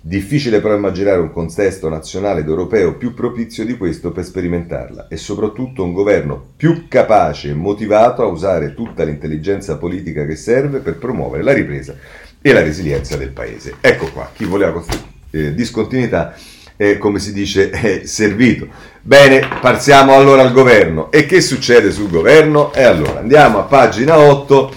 Difficile 0.00 0.60
però 0.60 0.74
immaginare 0.74 1.20
un 1.20 1.32
contesto 1.32 1.88
nazionale 1.88 2.40
ed 2.40 2.48
europeo 2.48 2.96
più 2.96 3.14
propizio 3.14 3.64
di 3.64 3.76
questo 3.76 4.12
per 4.12 4.24
sperimentarla 4.24 5.08
e 5.08 5.16
soprattutto 5.16 5.82
un 5.82 5.92
governo 5.92 6.52
più 6.56 6.86
capace 6.88 7.50
e 7.50 7.54
motivato 7.54 8.22
a 8.22 8.26
usare 8.26 8.74
tutta 8.74 9.04
l'intelligenza 9.04 9.76
politica 9.76 10.24
che 10.24 10.36
serve 10.36 10.78
per 10.78 10.98
promuovere 10.98 11.42
la 11.42 11.52
ripresa 11.52 11.94
e 12.40 12.52
la 12.52 12.62
resilienza 12.62 13.16
del 13.16 13.30
paese. 13.30 13.74
Ecco 13.80 14.10
qua, 14.12 14.30
chi 14.32 14.44
voleva 14.44 14.72
costruire 14.72 15.16
eh, 15.30 15.54
discontinuità 15.54 16.34
eh, 16.76 16.96
come 16.96 17.18
si 17.18 17.32
dice, 17.32 17.70
è 17.70 18.02
servito. 18.04 18.68
Bene, 19.02 19.46
passiamo 19.60 20.14
allora 20.14 20.42
al 20.42 20.52
governo. 20.52 21.10
E 21.10 21.26
che 21.26 21.40
succede 21.40 21.90
sul 21.90 22.08
governo? 22.08 22.72
E 22.72 22.84
allora 22.84 23.18
andiamo 23.18 23.58
a 23.58 23.62
pagina 23.62 24.16
8. 24.18 24.72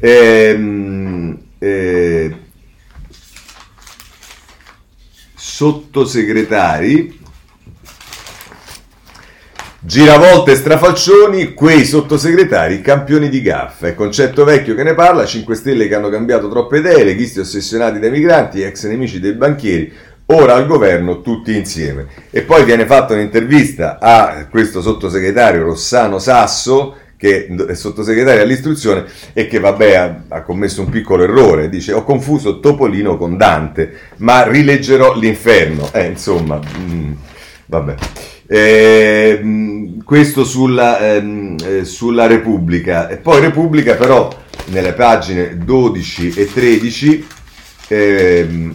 Ehm, 0.00 1.38
eh, 1.58 2.34
sottosegretari. 5.60 7.18
Giravolte 9.78 10.52
e 10.52 10.54
strafalcioni, 10.54 11.52
quei 11.52 11.84
sottosegretari 11.84 12.80
campioni 12.80 13.28
di 13.28 13.42
gaffa. 13.42 13.88
È 13.88 13.94
concetto 13.94 14.44
vecchio 14.44 14.74
che 14.74 14.84
ne 14.84 14.94
parla, 14.94 15.26
5 15.26 15.54
Stelle 15.54 15.86
che 15.86 15.94
hanno 15.94 16.08
cambiato 16.08 16.48
troppe 16.48 16.78
idee, 16.78 17.04
leghisti 17.04 17.40
ossessionati 17.40 17.98
dai 17.98 18.10
migranti, 18.10 18.62
ex 18.62 18.86
nemici 18.86 19.20
dei 19.20 19.34
banchieri, 19.34 19.92
ora 20.26 20.54
al 20.54 20.66
governo 20.66 21.20
tutti 21.20 21.54
insieme. 21.54 22.06
E 22.30 22.40
poi 22.40 22.64
viene 22.64 22.86
fatta 22.86 23.12
un'intervista 23.12 23.98
a 24.00 24.46
questo 24.48 24.80
sottosegretario 24.80 25.64
Rossano 25.64 26.18
Sasso, 26.18 26.96
che 27.20 27.48
è 27.68 27.74
sottosegretario 27.74 28.40
all'istruzione 28.40 29.04
e 29.34 29.46
che 29.46 29.60
vabbè 29.60 29.94
ha, 29.94 30.22
ha, 30.28 30.42
commesso 30.42 30.80
un 30.80 30.88
piccolo 30.88 31.22
errore, 31.22 31.68
dice 31.68 31.92
ho 31.92 32.02
confuso 32.02 32.60
Topolino 32.60 33.18
con 33.18 33.36
Dante, 33.36 33.92
ma 34.16 34.48
rileggerò 34.48 35.14
l'inferno. 35.14 35.90
Eh, 35.92 36.06
insomma, 36.06 36.58
mm, 36.58 37.12
vabbè. 37.66 37.94
Eh, 38.46 39.40
questo 40.02 40.44
sulla, 40.44 40.98
ehm, 40.98 41.56
eh, 41.62 41.84
sulla 41.84 42.26
Repubblica. 42.26 43.10
E 43.10 43.18
poi 43.18 43.40
Repubblica 43.42 43.96
però 43.96 44.30
nelle 44.68 44.94
pagine 44.94 45.58
12 45.58 46.32
e 46.34 46.50
13 46.50 47.26
ehm, 47.88 48.74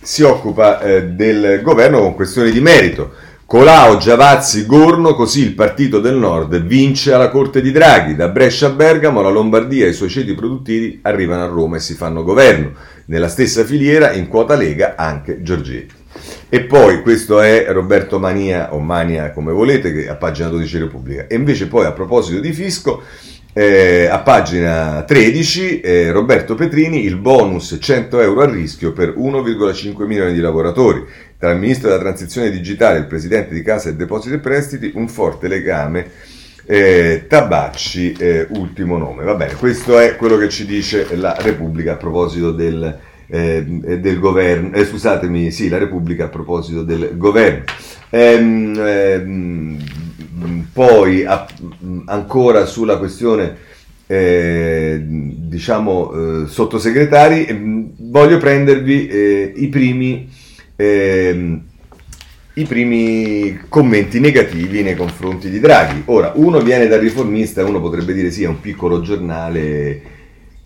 si 0.00 0.22
occupa 0.22 0.80
eh, 0.80 1.02
del 1.08 1.60
governo 1.62 2.00
con 2.00 2.14
questioni 2.14 2.50
di 2.52 2.60
merito. 2.62 3.12
Colau, 3.48 3.96
Giavazzi, 3.96 4.66
Gorno, 4.66 5.14
così 5.14 5.40
il 5.40 5.54
partito 5.54 6.00
del 6.00 6.16
nord 6.16 6.60
vince 6.64 7.14
alla 7.14 7.30
corte 7.30 7.62
di 7.62 7.72
Draghi. 7.72 8.14
Da 8.14 8.28
Brescia 8.28 8.66
a 8.66 8.70
Bergamo 8.72 9.22
la 9.22 9.30
Lombardia 9.30 9.86
e 9.86 9.88
i 9.88 9.94
suoi 9.94 10.10
ceti 10.10 10.34
produttivi 10.34 10.98
arrivano 11.00 11.44
a 11.44 11.46
Roma 11.46 11.76
e 11.76 11.80
si 11.80 11.94
fanno 11.94 12.24
governo. 12.24 12.72
Nella 13.06 13.28
stessa 13.28 13.64
filiera, 13.64 14.12
in 14.12 14.28
quota 14.28 14.54
Lega, 14.54 14.96
anche 14.98 15.40
Giorgetti. 15.40 15.94
E 16.50 16.60
poi, 16.64 17.00
questo 17.00 17.40
è 17.40 17.64
Roberto 17.70 18.18
Mania, 18.18 18.74
o 18.74 18.80
Mania 18.80 19.30
come 19.30 19.50
volete, 19.50 19.94
che 19.94 20.10
a 20.10 20.16
pagina 20.16 20.48
12 20.48 20.78
Repubblica. 20.80 21.26
E 21.26 21.34
invece 21.34 21.68
poi, 21.68 21.86
a 21.86 21.92
proposito 21.92 22.40
di 22.40 22.52
fisco, 22.52 23.02
eh, 23.54 24.06
a 24.06 24.18
pagina 24.20 25.04
13, 25.04 25.80
eh, 25.80 26.12
Roberto 26.12 26.54
Petrini, 26.54 27.02
il 27.04 27.16
bonus 27.16 27.78
100 27.80 28.20
euro 28.20 28.42
a 28.42 28.50
rischio 28.50 28.92
per 28.92 29.14
1,5 29.16 30.04
milioni 30.04 30.34
di 30.34 30.40
lavoratori. 30.40 31.04
Tra 31.38 31.52
il 31.52 31.58
ministro 31.60 31.88
della 31.88 32.00
transizione 32.00 32.50
digitale 32.50 32.96
e 32.96 33.00
il 33.02 33.06
presidente 33.06 33.54
di 33.54 33.62
Casa 33.62 33.90
e 33.90 33.94
Depositi 33.94 34.34
e 34.34 34.38
Prestiti, 34.38 34.90
un 34.94 35.06
forte 35.06 35.46
legame. 35.46 36.10
Eh, 36.66 37.26
Tabacci, 37.28 38.12
eh, 38.14 38.48
ultimo 38.50 38.98
nome. 38.98 39.22
Va 39.22 39.36
bene, 39.36 39.54
questo 39.54 40.00
è 40.00 40.16
quello 40.16 40.36
che 40.36 40.48
ci 40.48 40.66
dice 40.66 41.14
la 41.14 41.36
Repubblica 41.38 41.92
a 41.92 41.96
proposito 41.96 42.50
del, 42.50 42.98
eh, 43.28 43.64
del 43.64 44.18
governo, 44.18 44.74
eh, 44.74 44.84
scusatemi, 44.84 45.52
sì, 45.52 45.68
la 45.68 45.78
Repubblica 45.78 46.24
a 46.24 46.28
proposito 46.28 46.82
del 46.82 47.12
governo. 47.16 47.62
Ehm, 48.10 48.74
ehm, 48.76 49.78
poi 50.72 51.24
a, 51.24 51.46
ancora 52.06 52.66
sulla 52.66 52.98
questione 52.98 53.56
eh, 54.08 55.00
diciamo 55.00 56.42
eh, 56.42 56.46
sottosegretari, 56.48 57.46
ehm, 57.46 57.90
voglio 58.10 58.38
prendervi 58.38 59.06
eh, 59.06 59.52
i 59.54 59.68
primi 59.68 60.37
ehm, 60.80 61.62
i 62.54 62.64
primi 62.64 63.58
commenti 63.68 64.20
negativi 64.20 64.82
nei 64.82 64.96
confronti 64.96 65.50
di 65.50 65.60
Draghi. 65.60 66.02
Ora, 66.06 66.32
uno 66.36 66.60
viene 66.60 66.86
dal 66.86 67.00
riformista, 67.00 67.64
uno 67.64 67.80
potrebbe 67.80 68.12
dire 68.12 68.30
sì, 68.30 68.44
è 68.44 68.48
un 68.48 68.60
piccolo 68.60 69.00
giornale 69.00 70.16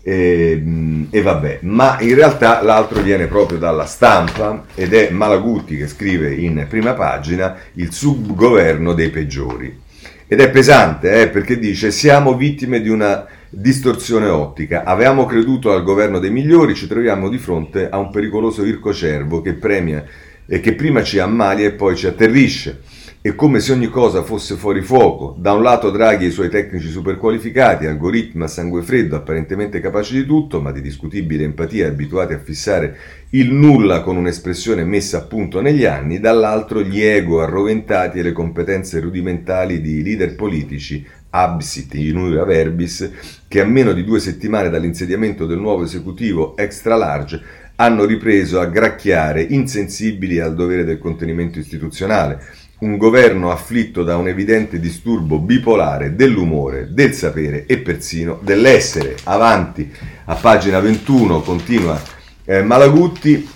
e, 0.05 0.61
e, 1.09 1.21
vabbè, 1.21 1.59
ma 1.61 1.97
in 2.01 2.15
realtà 2.15 2.61
l'altro 2.61 3.01
viene 3.01 3.27
proprio 3.27 3.57
dalla 3.57 3.85
stampa 3.85 4.65
ed 4.75 4.93
è 4.93 5.09
Malagutti 5.11 5.77
che 5.77 5.87
scrive 5.87 6.33
in 6.33 6.65
prima 6.67 6.93
pagina 6.93 7.55
il 7.73 7.91
subgoverno 7.91 8.93
dei 8.93 9.09
peggiori. 9.09 9.81
Ed 10.27 10.39
è 10.39 10.49
pesante 10.49 11.21
eh, 11.21 11.29
perché 11.29 11.57
dice 11.57 11.91
siamo 11.91 12.35
vittime 12.35 12.81
di 12.81 12.89
una 12.89 13.25
distorsione 13.55 14.27
ottica. 14.27 14.83
Avevamo 14.83 15.25
creduto 15.25 15.71
al 15.71 15.83
governo 15.83 16.19
dei 16.19 16.31
migliori, 16.31 16.73
ci 16.73 16.87
troviamo 16.87 17.29
di 17.29 17.37
fronte 17.37 17.87
a 17.89 17.97
un 17.97 18.09
pericoloso 18.09 18.65
ircocervo 18.65 19.41
che 19.41 19.53
premia 19.53 20.03
e 20.45 20.59
che 20.59 20.73
prima 20.73 21.03
ci 21.03 21.19
ammalia 21.19 21.67
e 21.67 21.73
poi 21.73 21.95
ci 21.95 22.07
atterrisce. 22.07 22.81
È 23.25 23.35
come 23.35 23.61
se 23.61 23.71
ogni 23.71 23.87
cosa 23.87 24.21
fosse 24.21 24.55
fuori 24.55 24.81
fuoco. 24.81 25.33
Da 25.39 25.53
un 25.53 25.63
lato 25.63 25.91
Draghi 25.91 26.25
e 26.25 26.27
i 26.27 26.31
suoi 26.31 26.49
tecnici 26.49 26.89
superqualificati, 26.89 27.85
algoritmi 27.85 28.43
a 28.43 28.47
sangue 28.47 28.81
freddo, 28.81 29.15
apparentemente 29.15 29.79
capaci 29.79 30.15
di 30.15 30.25
tutto, 30.25 30.59
ma 30.59 30.73
di 30.73 30.81
discutibile 30.81 31.45
empatia, 31.45 31.87
abituati 31.87 32.33
a 32.33 32.39
fissare 32.39 32.97
il 33.29 33.53
nulla 33.53 34.01
con 34.01 34.17
un'espressione 34.17 34.83
messa 34.83 35.19
a 35.19 35.21
punto 35.21 35.61
negli 35.61 35.85
anni, 35.85 36.19
dall'altro 36.19 36.81
gli 36.81 36.99
ego 36.99 37.41
arroventati 37.41 38.19
e 38.19 38.23
le 38.23 38.33
competenze 38.33 38.99
rudimentali 38.99 39.79
di 39.79 40.03
leader 40.03 40.35
politici 40.35 41.07
absit 41.29 41.93
in 41.93 42.17
unira 42.17 42.43
verbis, 42.43 43.09
che 43.47 43.61
a 43.61 43.65
meno 43.65 43.93
di 43.93 44.03
due 44.03 44.19
settimane 44.19 44.69
dall'insediamento 44.69 45.45
del 45.45 45.59
nuovo 45.59 45.83
esecutivo 45.83 46.57
extra 46.57 46.97
large 46.97 47.41
hanno 47.75 48.03
ripreso 48.03 48.59
a 48.59 48.65
gracchiare 48.65 49.41
insensibili 49.41 50.39
al 50.39 50.53
dovere 50.53 50.83
del 50.83 50.99
contenimento 50.99 51.57
istituzionale, 51.57 52.39
un 52.83 52.97
governo 52.97 53.49
afflitto 53.49 54.03
da 54.03 54.17
un 54.17 54.27
evidente 54.27 54.77
disturbo 54.77 55.39
bipolare 55.39 56.15
dell'umore, 56.15 56.89
del 56.91 57.13
sapere 57.13 57.65
e 57.65 57.77
persino 57.77 58.39
dell'essere. 58.41 59.15
Avanti, 59.23 59.89
a 60.25 60.35
pagina 60.35 60.81
21 60.81 61.41
continua 61.41 61.99
eh, 62.43 62.61
Malagutti, 62.61 63.47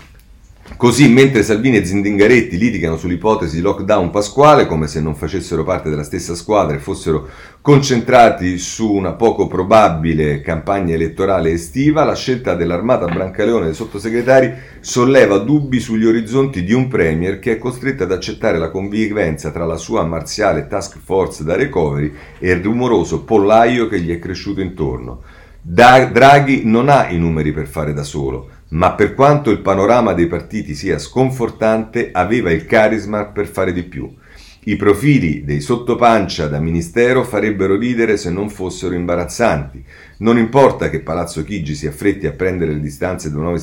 Così, 0.75 1.07
mentre 1.09 1.41
Salvini 1.41 1.77
e 1.77 1.85
Zindingaretti 1.85 2.57
litigano 2.57 2.97
sull'ipotesi 2.97 3.55
di 3.55 3.61
lockdown 3.61 4.11
pasquale, 4.11 4.67
come 4.67 4.87
se 4.87 5.01
non 5.01 5.15
facessero 5.15 5.63
parte 5.63 5.89
della 5.89 6.03
stessa 6.03 6.35
squadra 6.35 6.75
e 6.75 6.79
fossero 6.79 7.27
concentrati 7.61 8.59
su 8.59 8.93
una 8.93 9.13
poco 9.13 9.47
probabile 9.47 10.41
campagna 10.41 10.93
elettorale 10.93 11.51
estiva, 11.51 12.03
la 12.03 12.15
scelta 12.15 12.53
dell'armata 12.53 13.07
Brancaleone 13.07 13.65
dei 13.65 13.73
sottosegretari 13.73 14.53
solleva 14.79 15.39
dubbi 15.39 15.79
sugli 15.79 16.05
orizzonti 16.05 16.63
di 16.63 16.73
un 16.73 16.87
premier 16.87 17.39
che 17.39 17.53
è 17.53 17.57
costretto 17.57 18.03
ad 18.03 18.11
accettare 18.11 18.59
la 18.59 18.69
convivenza 18.69 19.49
tra 19.49 19.65
la 19.65 19.77
sua 19.77 20.03
marziale 20.03 20.67
task 20.67 20.99
force 21.03 21.43
da 21.43 21.55
recovery 21.55 22.13
e 22.37 22.51
il 22.51 22.61
rumoroso 22.61 23.23
pollaio 23.23 23.87
che 23.87 23.99
gli 23.99 24.11
è 24.11 24.19
cresciuto 24.19 24.61
intorno. 24.61 25.23
Draghi 25.69 26.61
non 26.63 26.87
ha 26.87 27.09
i 27.09 27.17
numeri 27.17 27.51
per 27.51 27.67
fare 27.67 27.93
da 27.93 28.03
solo 28.03 28.55
ma 28.69 28.93
per 28.93 29.13
quanto 29.13 29.49
il 29.49 29.59
panorama 29.59 30.13
dei 30.13 30.27
partiti 30.27 30.75
sia 30.75 30.99
sconfortante, 30.99 32.09
aveva 32.11 32.51
il 32.51 32.65
carisma 32.65 33.25
per 33.25 33.47
fare 33.47 33.71
di 33.71 33.83
più. 33.83 34.13
I 34.67 34.75
profili 34.75 35.45
dei 35.45 35.61
sottopancia 35.61 36.47
da 36.47 36.59
ministero 36.59 37.23
farebbero 37.23 37.77
ridere 37.77 38.17
se 38.17 38.29
non 38.29 38.49
fossero 38.49 38.95
imbarazzanti. 38.95 39.81
Non 40.17 40.37
importa 40.37 40.89
che 40.89 40.99
Palazzo 40.99 41.41
Chigi 41.45 41.73
si 41.73 41.87
affretti 41.87 42.27
a 42.27 42.33
prendere 42.33 42.73
le 42.73 42.81
distanze 42.81 43.31
da 43.31 43.37
nuovi 43.37 43.61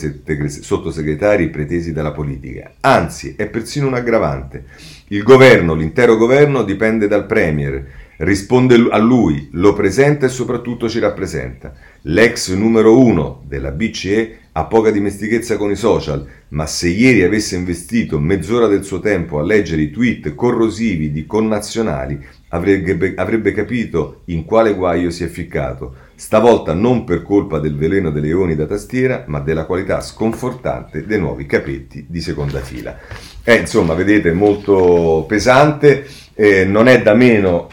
sottosegretari 0.49 1.51
pretesi 1.51 1.93
dalla 1.93 2.13
politica. 2.13 2.73
Anzi, 2.81 3.35
è 3.37 3.49
persino 3.49 3.87
un 3.87 3.95
aggravante. 3.95 4.65
Il 5.09 5.23
governo, 5.25 5.75
l'intero 5.75 6.17
governo, 6.17 6.63
dipende 6.63 7.07
dal 7.07 7.27
Premier. 7.27 7.87
Risponde 8.17 8.77
a 8.91 8.99
lui, 8.99 9.49
lo 9.53 9.73
presenta 9.73 10.27
e 10.27 10.29
soprattutto 10.29 10.89
ci 10.89 11.01
rappresenta. 11.01 11.73
L'ex 12.03 12.53
numero 12.53 12.99
uno 12.99 13.43
della 13.47 13.73
BCE 13.73 14.39
ha 14.53 14.67
poca 14.67 14.93
dimestichezza 14.93 15.57
con 15.57 15.73
i 15.73 15.75
social, 15.75 16.25
ma 16.51 16.65
se 16.67 16.89
ieri 16.89 17.23
avesse 17.23 17.57
investito 17.57 18.21
mezz'ora 18.21 18.69
del 18.69 18.85
suo 18.85 19.01
tempo 19.01 19.41
a 19.41 19.43
leggere 19.43 19.83
i 19.83 19.91
tweet 19.91 20.37
corrosivi 20.37 21.11
di 21.11 21.27
connazionali, 21.27 22.25
avrebbe, 22.51 23.15
avrebbe 23.17 23.53
capito 23.53 24.21
in 24.27 24.45
quale 24.45 24.75
guaio 24.75 25.11
si 25.11 25.25
è 25.25 25.27
ficcato. 25.27 25.97
Stavolta 26.15 26.73
non 26.73 27.03
per 27.03 27.23
colpa 27.23 27.59
del 27.59 27.77
veleno 27.77 28.13
dei 28.13 28.23
leoni 28.23 28.55
da 28.55 28.67
tastiera, 28.67 29.25
ma 29.27 29.41
della 29.41 29.65
qualità 29.65 30.01
sconfortante 30.01 31.05
dei 31.05 31.19
nuovi 31.19 31.47
capetti 31.47 32.07
di 32.09 32.21
seconda 32.21 32.61
fila. 32.61 32.97
È 33.43 33.53
insomma, 33.53 33.95
vedete, 33.95 34.33
molto 34.33 35.25
pesante, 35.27 36.07
eh, 36.35 36.65
non 36.65 36.87
è 36.87 37.03
da 37.03 37.15
meno 37.15 37.69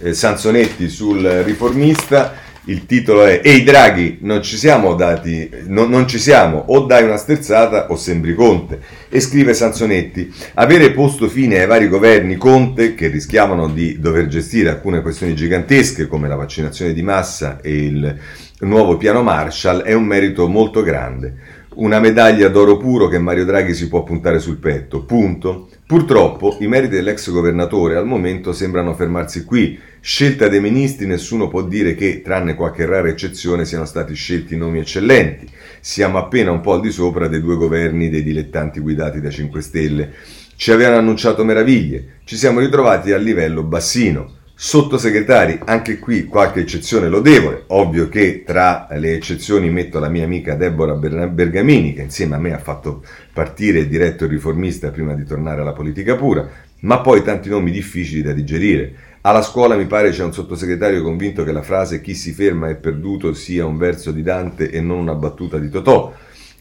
eh, 0.00 0.14
Sansonetti 0.14 0.88
sul 0.88 1.22
riformista 1.44 2.44
il 2.68 2.84
titolo 2.84 3.24
è 3.24 3.40
Ehi 3.44 3.62
Draghi, 3.62 4.18
non 4.22 4.42
ci 4.42 4.56
siamo 4.56 4.94
dati, 4.94 5.48
no, 5.66 5.86
non 5.86 6.08
ci 6.08 6.18
siamo, 6.18 6.64
o 6.66 6.80
dai 6.80 7.04
una 7.04 7.16
sterzata 7.16 7.92
o 7.92 7.96
sembri 7.96 8.34
Conte. 8.34 8.80
E 9.08 9.20
scrive 9.20 9.54
Sansonetti, 9.54 10.32
avere 10.54 10.90
posto 10.90 11.28
fine 11.28 11.60
ai 11.60 11.66
vari 11.68 11.86
governi 11.86 12.36
Conte, 12.36 12.96
che 12.96 13.06
rischiavano 13.06 13.68
di 13.68 14.00
dover 14.00 14.26
gestire 14.26 14.70
alcune 14.70 15.00
questioni 15.00 15.36
gigantesche 15.36 16.08
come 16.08 16.26
la 16.26 16.34
vaccinazione 16.34 16.92
di 16.92 17.02
massa 17.02 17.60
e 17.60 17.84
il 17.84 18.18
nuovo 18.60 18.96
piano 18.96 19.22
Marshall, 19.22 19.82
è 19.82 19.92
un 19.92 20.04
merito 20.04 20.48
molto 20.48 20.82
grande. 20.82 21.34
Una 21.78 22.00
medaglia 22.00 22.48
d'oro 22.48 22.78
puro 22.78 23.06
che 23.06 23.18
Mario 23.18 23.44
Draghi 23.44 23.74
si 23.74 23.88
può 23.88 24.02
puntare 24.02 24.38
sul 24.38 24.56
petto, 24.56 25.04
punto. 25.04 25.68
Purtroppo 25.86 26.56
i 26.60 26.66
meriti 26.66 26.94
dell'ex 26.94 27.30
governatore 27.30 27.96
al 27.96 28.06
momento 28.06 28.54
sembrano 28.54 28.94
fermarsi 28.94 29.44
qui. 29.44 29.78
Scelta 30.00 30.48
dei 30.48 30.62
ministri, 30.62 31.04
nessuno 31.04 31.48
può 31.48 31.62
dire 31.62 31.94
che, 31.94 32.22
tranne 32.22 32.54
qualche 32.54 32.86
rara 32.86 33.08
eccezione, 33.08 33.66
siano 33.66 33.84
stati 33.84 34.14
scelti 34.14 34.56
nomi 34.56 34.78
eccellenti. 34.78 35.46
Siamo 35.78 36.16
appena 36.16 36.50
un 36.50 36.62
po' 36.62 36.72
al 36.72 36.80
di 36.80 36.90
sopra 36.90 37.28
dei 37.28 37.42
due 37.42 37.56
governi 37.56 38.08
dei 38.08 38.22
dilettanti 38.22 38.80
guidati 38.80 39.20
da 39.20 39.28
5 39.28 39.60
Stelle. 39.60 40.12
Ci 40.56 40.72
avevano 40.72 40.96
annunciato 40.96 41.44
meraviglie, 41.44 42.20
ci 42.24 42.36
siamo 42.36 42.60
ritrovati 42.60 43.12
a 43.12 43.18
livello 43.18 43.62
bassino 43.62 44.35
sottosegretari, 44.58 45.60
anche 45.66 45.98
qui 45.98 46.24
qualche 46.24 46.60
eccezione 46.60 47.08
lodevole, 47.08 47.64
ovvio 47.66 48.08
che 48.08 48.42
tra 48.42 48.88
le 48.92 49.12
eccezioni 49.12 49.68
metto 49.68 49.98
la 49.98 50.08
mia 50.08 50.24
amica 50.24 50.54
Deborah 50.54 50.94
Bergamini, 50.94 51.92
che 51.92 52.00
insieme 52.00 52.36
a 52.36 52.38
me 52.38 52.54
ha 52.54 52.58
fatto 52.58 53.04
partire 53.34 53.80
il 53.80 53.88
diretto 53.88 54.26
riformista 54.26 54.90
prima 54.90 55.12
di 55.12 55.24
tornare 55.24 55.60
alla 55.60 55.74
politica 55.74 56.16
pura, 56.16 56.48
ma 56.80 57.00
poi 57.00 57.22
tanti 57.22 57.50
nomi 57.50 57.70
difficili 57.70 58.22
da 58.22 58.32
digerire. 58.32 58.94
Alla 59.20 59.42
scuola 59.42 59.76
mi 59.76 59.84
pare 59.84 60.10
c'è 60.10 60.24
un 60.24 60.32
sottosegretario 60.32 61.02
convinto 61.02 61.44
che 61.44 61.52
la 61.52 61.62
frase 61.62 62.00
chi 62.00 62.14
si 62.14 62.32
ferma 62.32 62.70
è 62.70 62.76
perduto 62.76 63.34
sia 63.34 63.66
un 63.66 63.76
verso 63.76 64.10
di 64.10 64.22
Dante 64.22 64.70
e 64.70 64.80
non 64.80 64.98
una 64.98 65.14
battuta 65.14 65.58
di 65.58 65.68
Totò. 65.68 66.14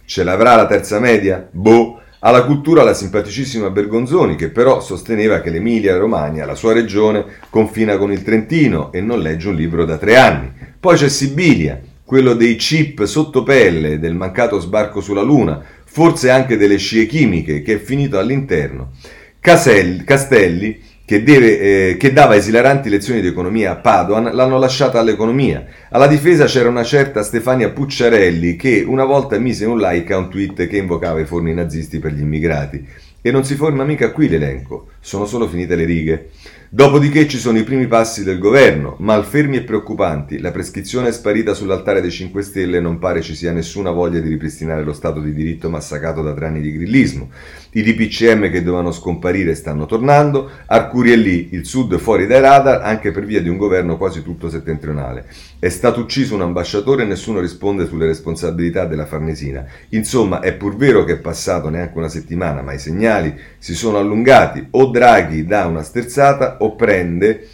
Ce 0.04 0.24
l'avrà 0.26 0.56
la 0.56 0.66
terza 0.66 1.00
media? 1.00 1.48
Boh! 1.50 2.02
Alla 2.26 2.44
cultura 2.44 2.82
la 2.82 2.96
simpaticissima 2.96 3.70
Bergonzoni, 3.70 4.36
che 4.36 4.50
però 4.50 4.82
sosteneva 4.82 5.42
che 5.42 5.52
l'Emilia 5.52 5.96
Romagna, 5.96 6.48
la 6.48 6.56
sua 6.56 6.74
regione, 6.74 7.24
confina 7.52 7.98
con 7.98 8.12
il 8.12 8.24
Trentino 8.24 8.92
e 8.92 9.00
non 9.00 9.20
legge 9.20 9.50
un 9.50 9.54
libro 9.54 9.86
da 9.86 9.98
tre 9.98 10.18
anni. 10.18 10.52
Poi 10.80 10.98
c'è 10.98 11.08
Sibilia, 11.08 11.80
quello 12.04 12.34
dei 12.34 12.56
chip 12.56 13.04
sotto 13.04 13.44
pelle, 13.44 14.00
del 14.00 14.16
mancato 14.16 14.60
sbarco 14.60 15.02
sulla 15.02 15.22
Luna, 15.22 15.64
forse 15.86 16.32
anche 16.32 16.58
delle 16.58 16.78
scie 16.78 17.06
chimiche, 17.06 17.62
che 17.62 17.76
è 17.76 17.78
finito 17.78 18.18
all'interno. 18.18 18.94
Caselli, 19.40 20.04
Castelli, 20.04 20.82
che, 21.06 21.22
deve, 21.22 21.60
eh, 21.60 21.98
che, 21.98 22.12
dava 22.12 22.36
esilaranti 22.36 22.90
lezioni 22.90 23.22
di 23.22 23.28
economia 23.28 23.72
a 23.72 23.76
Padoan, 23.76 24.32
l'hanno 24.34 24.58
lasciata 24.58 25.00
all'economia. 25.00 25.64
Alla 25.90 26.08
difesa 26.08 26.46
c'era 26.46 26.68
una 26.68 26.84
certa 26.84 27.22
Stefania 27.22 27.70
Pucciarelli 27.70 28.56
che 28.56 28.84
una 28.86 29.06
volta 29.06 29.38
mise 29.38 29.66
un 29.66 29.78
like 29.78 30.12
a 30.12 30.18
un 30.18 30.30
tweet 30.30 30.68
che 30.68 30.78
invocava 30.78 31.20
i 31.20 31.26
forni 31.26 31.54
nazisti 31.54 32.00
per 32.00 32.14
gli 32.14 32.22
immigrati. 32.22 32.86
E 33.22 33.32
non 33.32 33.44
si 33.44 33.56
forma 33.56 33.84
mica 33.84 34.12
qui 34.12 34.28
l'elenco, 34.28 34.90
sono 35.00 35.26
solo 35.26 35.48
finite 35.48 35.76
le 35.76 35.86
righe. 35.86 36.30
Dopodiché 36.76 37.26
ci 37.26 37.38
sono 37.38 37.58
i 37.58 37.64
primi 37.64 37.88
passi 37.88 38.26
del 38.26 38.38
governo, 38.38 38.98
malfermi 39.00 39.56
e 39.56 39.64
preoccupanti. 39.64 40.40
La 40.40 40.52
prescrizione 40.52 41.08
è 41.08 41.12
sparita 41.14 41.54
sull'altare 41.54 42.02
dei 42.02 42.12
5 42.12 42.42
Stelle 42.42 42.76
e 42.76 42.82
non 42.82 43.00
pare 43.00 43.22
ci 43.22 43.34
sia 43.34 43.54
nessuna 43.54 43.92
voglia 43.92 44.20
di 44.20 44.28
ripristinare 44.28 44.84
lo 44.84 44.92
Stato 44.92 45.22
di 45.22 45.34
diritto 45.34 45.70
massacrato 45.70 46.22
da 46.22 46.34
tre 46.34 46.48
anni 46.48 46.60
di 46.60 46.74
grillismo. 46.74 47.30
I 47.72 47.82
DPCM 47.82 48.52
che 48.52 48.62
dovevano 48.62 48.92
scomparire 48.92 49.56
stanno 49.56 49.86
tornando, 49.86 50.50
Arcuri 50.66 51.12
è 51.12 51.16
lì, 51.16 51.50
il 51.52 51.66
sud 51.66 51.98
fuori 51.98 52.28
dai 52.28 52.42
radar 52.42 52.82
anche 52.82 53.12
per 53.12 53.24
via 53.24 53.42
di 53.42 53.48
un 53.48 53.56
governo 53.56 53.96
quasi 53.96 54.22
tutto 54.22 54.50
settentrionale. 54.50 55.28
È 55.60 55.70
stato 55.70 56.02
ucciso 56.02 56.36
un 56.36 56.42
ambasciatore 56.42 57.04
e 57.04 57.06
nessuno 57.06 57.40
risponde 57.40 57.86
sulle 57.86 58.06
responsabilità 58.06 58.84
della 58.84 59.06
Farnesina. 59.06 59.66
Insomma, 59.90 60.42
è 60.42 60.54
pur 60.54 60.76
vero 60.76 61.06
che 61.06 61.14
è 61.14 61.20
passato 61.20 61.70
neanche 61.70 61.98
una 61.98 62.10
settimana, 62.10 62.62
ma 62.62 62.74
i 62.74 62.80
segnali 62.80 63.34
si 63.60 63.74
sono 63.76 63.98
allungati. 63.98 64.68
O 64.72 64.88
Draghi 64.88 65.46
dà 65.46 65.66
una 65.68 65.82
sterzata 65.82 66.58
o 66.66 66.76
prende 66.76 67.48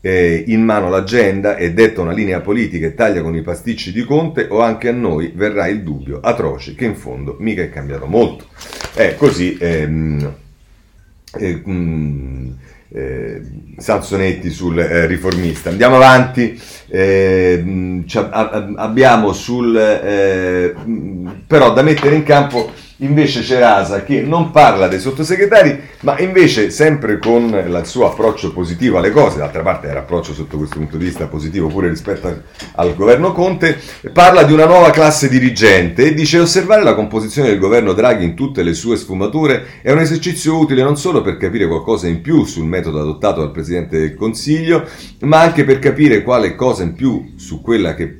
eh, 0.00 0.44
in 0.46 0.62
mano 0.62 0.88
l'agenda 0.88 1.56
e 1.56 1.72
detta 1.72 2.00
una 2.00 2.12
linea 2.12 2.40
politica 2.40 2.86
e 2.86 2.94
taglia 2.94 3.22
con 3.22 3.34
i 3.34 3.42
pasticci 3.42 3.92
di 3.92 4.04
Conte 4.04 4.46
o 4.48 4.60
anche 4.60 4.88
a 4.88 4.92
noi 4.92 5.32
verrà 5.34 5.66
il 5.66 5.82
dubbio 5.82 6.20
atroce 6.20 6.74
che 6.74 6.86
in 6.86 6.94
fondo 6.94 7.36
mica 7.38 7.62
è 7.62 7.70
cambiato 7.70 8.06
molto. 8.06 8.46
È 8.94 9.14
così 9.16 9.56
ehm, 9.60 10.34
eh, 11.38 11.54
mh, 11.54 12.58
eh, 12.92 13.42
Sansonetti 13.76 14.50
sul 14.50 14.78
eh, 14.78 15.06
riformista. 15.06 15.70
Andiamo 15.70 15.96
avanti, 15.96 16.60
eh, 16.88 18.02
abbiamo 18.76 19.32
sul... 19.32 19.76
Eh, 19.76 20.74
però 21.46 21.72
da 21.72 21.82
mettere 21.82 22.14
in 22.14 22.22
campo 22.22 22.72
Invece 23.02 23.40
c'è 23.40 23.58
Rasa 23.58 24.04
che 24.04 24.20
non 24.20 24.50
parla 24.50 24.86
dei 24.86 25.00
sottosegretari, 25.00 25.78
ma 26.00 26.18
invece 26.18 26.68
sempre 26.68 27.18
con 27.18 27.44
il 27.44 27.80
suo 27.84 28.10
approccio 28.10 28.52
positivo 28.52 28.98
alle 28.98 29.10
cose, 29.10 29.38
d'altra 29.38 29.62
parte 29.62 29.88
era 29.88 30.00
approccio 30.00 30.34
sotto 30.34 30.58
questo 30.58 30.76
punto 30.76 30.98
di 30.98 31.06
vista 31.06 31.26
positivo 31.26 31.68
pure 31.68 31.88
rispetto 31.88 32.42
al 32.74 32.94
governo 32.94 33.32
Conte, 33.32 33.78
parla 34.12 34.42
di 34.42 34.52
una 34.52 34.66
nuova 34.66 34.90
classe 34.90 35.30
dirigente 35.30 36.04
e 36.04 36.14
dice 36.14 36.40
osservare 36.40 36.82
la 36.82 36.94
composizione 36.94 37.48
del 37.48 37.58
governo 37.58 37.94
Draghi 37.94 38.24
in 38.24 38.34
tutte 38.34 38.62
le 38.62 38.74
sue 38.74 38.96
sfumature 38.96 39.80
è 39.80 39.90
un 39.92 40.00
esercizio 40.00 40.58
utile 40.58 40.82
non 40.82 40.98
solo 40.98 41.22
per 41.22 41.38
capire 41.38 41.66
qualcosa 41.66 42.06
in 42.06 42.20
più 42.20 42.44
sul 42.44 42.66
metodo 42.66 43.00
adottato 43.00 43.40
dal 43.40 43.50
Presidente 43.50 43.98
del 43.98 44.14
Consiglio, 44.14 44.86
ma 45.20 45.40
anche 45.40 45.64
per 45.64 45.78
capire 45.78 46.22
quale 46.22 46.54
cosa 46.54 46.82
in 46.82 46.92
più 46.92 47.32
su 47.36 47.62
quella 47.62 47.94
che 47.94 48.18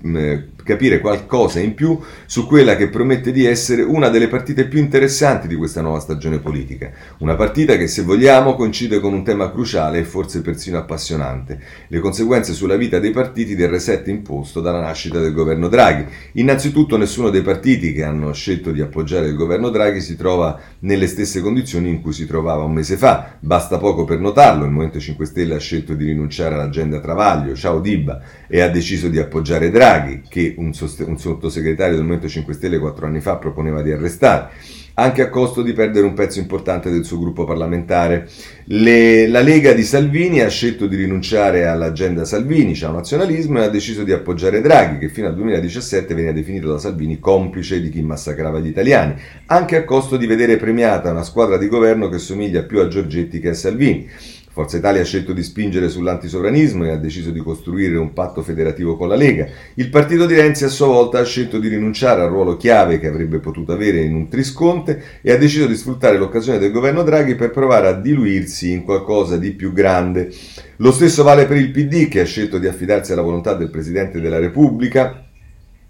capire 0.63 1.01
qualcosa 1.01 1.61
in 1.61 1.75
più 1.75 1.99
su 2.27 2.47
quella 2.47 2.77
che 2.77 2.89
promette 2.89 3.33
di 3.33 3.45
essere 3.45 3.83
una 3.83 4.09
delle 4.09 4.29
partite 4.29 4.67
più 4.67 4.79
interessanti 4.79 5.49
di 5.49 5.55
questa 5.55 5.81
nuova 5.81 6.01
stagione 6.01 6.39
politica. 6.39 6.91
Una 7.19 7.35
partita 7.35 7.77
che, 7.77 7.87
se 7.87 8.03
vogliamo, 8.03 8.55
coincide 8.55 9.01
con 9.01 9.13
un 9.13 9.25
tema 9.25 9.51
cruciale 9.51 9.99
e 9.99 10.05
forse 10.05 10.43
persino 10.43 10.79
appassionante, 10.79 11.61
le 11.89 12.01
conseguenze 12.01 12.53
sulla 12.53 12.77
vita 12.77 12.99
dei 12.99 13.11
partiti 13.11 13.55
del 13.55 13.69
reset 13.69 14.07
imposto 14.09 14.61
dalla 14.61 14.81
nascita 14.81 15.19
del 15.19 15.33
governo 15.33 15.69
Draghi. 15.69 16.07
Innanzitutto 16.33 16.97
nessuno 16.97 17.31
dei 17.31 17.43
partiti 17.43 17.93
che 17.93 18.05
hanno 18.05 18.33
scelto 18.33 18.71
di 18.71 18.81
appoggiare 18.81 19.29
il 19.29 19.35
governo 19.35 19.71
Draghi 19.71 20.01
si 20.01 20.17
trova 20.17 20.59
nelle 20.81 21.07
stesse 21.07 21.41
condizioni 21.41 21.89
in 21.89 22.01
cui 22.01 22.13
si 22.13 22.27
trovava 22.27 22.65
un 22.65 22.73
mese 22.73 22.97
fa. 22.97 23.37
Basta 23.41 23.79
poco 23.79 24.05
per 24.05 24.19
notarlo, 24.19 24.65
il 24.65 24.71
Movimento 24.71 24.99
5 24.99 25.25
Stelle 25.25 25.55
ha 25.55 25.59
scelto 25.59 25.95
di 25.95 26.05
rinunciare 26.05 26.55
all'agenda 26.55 27.01
Travaglio, 27.01 27.55
ciao 27.55 27.81
Dibba, 27.81 28.21
e 28.49 28.61
ha 28.61 28.69
deciso 28.69 29.09
di 29.09 29.19
appoggiare 29.19 29.71
Draghi, 29.71 30.23
che 30.29 30.49
un, 30.59 30.72
sost- 30.74 31.05
un 31.07 31.18
sottosegretario 31.18 31.94
del 31.94 32.03
Movimento 32.03 32.28
5 32.28 32.55
Stelle 32.55 32.78
quattro 32.78 33.07
anni 33.07 33.20
fa 33.20 33.36
proponeva 33.36 33.82
di 33.82 33.92
arrestare, 33.92 34.51
anche 34.94 35.22
a 35.22 35.28
costo 35.28 35.62
di 35.62 35.72
perdere 35.72 36.07
un 36.07 36.14
pezzo 36.14 36.38
importante 36.38 36.90
del 36.90 37.05
suo 37.05 37.18
gruppo 37.18 37.44
parlamentare. 37.44 38.28
Le, 38.64 39.26
la 39.28 39.40
Lega 39.40 39.72
di 39.72 39.82
Salvini 39.82 40.40
ha 40.40 40.48
scelto 40.48 40.86
di 40.86 40.96
rinunciare 40.96 41.66
all'agenda 41.66 42.24
Salvini, 42.24 42.72
c'è 42.72 42.86
un 42.86 42.94
nazionalismo, 42.94 43.61
e 43.61 43.64
ha 43.64 43.68
deciso 43.68 44.05
di 44.05 44.12
appoggiare 44.12 44.61
Draghi, 44.61 44.98
che 44.98 45.09
fino 45.09 45.28
al 45.28 45.34
2017 45.34 46.14
veniva 46.14 46.32
definito 46.32 46.70
da 46.70 46.78
Salvini 46.78 47.18
complice 47.18 47.80
di 47.80 47.88
chi 47.88 48.03
massacrava 48.03 48.59
gli 48.59 48.68
italiani, 48.68 49.14
anche 49.46 49.76
a 49.76 49.84
costo 49.84 50.16
di 50.16 50.26
vedere 50.26 50.57
premiata 50.57 51.11
una 51.11 51.24
squadra 51.24 51.57
di 51.57 51.68
governo 51.68 52.09
che 52.09 52.18
somiglia 52.18 52.62
più 52.62 52.80
a 52.80 52.88
Giorgetti 52.88 53.40
che 53.40 53.51
a 53.51 53.55
Salvini. 53.55 54.09
Forza 54.53 54.78
Italia 54.78 55.03
ha 55.03 55.05
scelto 55.05 55.32
di 55.32 55.44
spingere 55.44 55.88
sull'antisovranismo 55.88 56.84
e 56.84 56.90
ha 56.90 56.96
deciso 56.96 57.30
di 57.30 57.38
costruire 57.38 57.96
un 57.96 58.12
patto 58.12 58.42
federativo 58.42 58.96
con 58.96 59.07
la 59.07 59.14
Lega. 59.14 59.46
Il 59.74 59.90
partito 59.90 60.26
di 60.26 60.34
Renzi 60.34 60.64
a 60.64 60.68
sua 60.68 60.88
volta 60.88 61.20
ha 61.20 61.24
scelto 61.24 61.61
di 61.61 61.68
rinunciare 61.68 62.22
al 62.22 62.30
ruolo 62.30 62.57
chiave 62.57 62.98
che 62.98 63.07
avrebbe 63.07 63.38
potuto 63.38 63.70
avere 63.70 64.01
in 64.01 64.12
un 64.12 64.28
trisconte 64.28 65.20
e 65.22 65.30
ha 65.30 65.36
deciso 65.36 65.66
di 65.66 65.76
sfruttare 65.76 66.18
l'occasione 66.18 66.59
del 66.59 66.72
governo 66.72 67.05
Draghi 67.05 67.36
per 67.36 67.51
provare 67.51 67.86
a 67.86 67.92
diluirsi 67.92 68.72
in 68.72 68.82
qualcosa 68.82 69.36
di 69.36 69.53
più 69.53 69.72
grande. 69.72 70.32
Lo 70.78 70.90
stesso 70.90 71.22
vale 71.22 71.46
per 71.46 71.57
il 71.57 71.70
PD 71.70 72.09
che 72.09 72.18
ha 72.18 72.24
scelto 72.24 72.59
di 72.59 72.66
affidarsi 72.66 73.12
alla 73.12 73.22
volontà 73.22 73.55
del 73.55 73.70
Presidente 73.70 74.20
della 74.20 74.40
Repubblica 74.40 75.26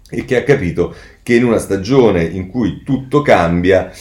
e 0.07 0.23
che 0.23 0.37
ha 0.37 0.43
capito 0.43 0.93
che 1.23 1.33
in 1.33 1.45
una 1.45 1.57
stagione 1.57 2.23
in 2.23 2.47
cui 2.47 2.83
tutto 2.83 3.23
cambia 3.23 3.91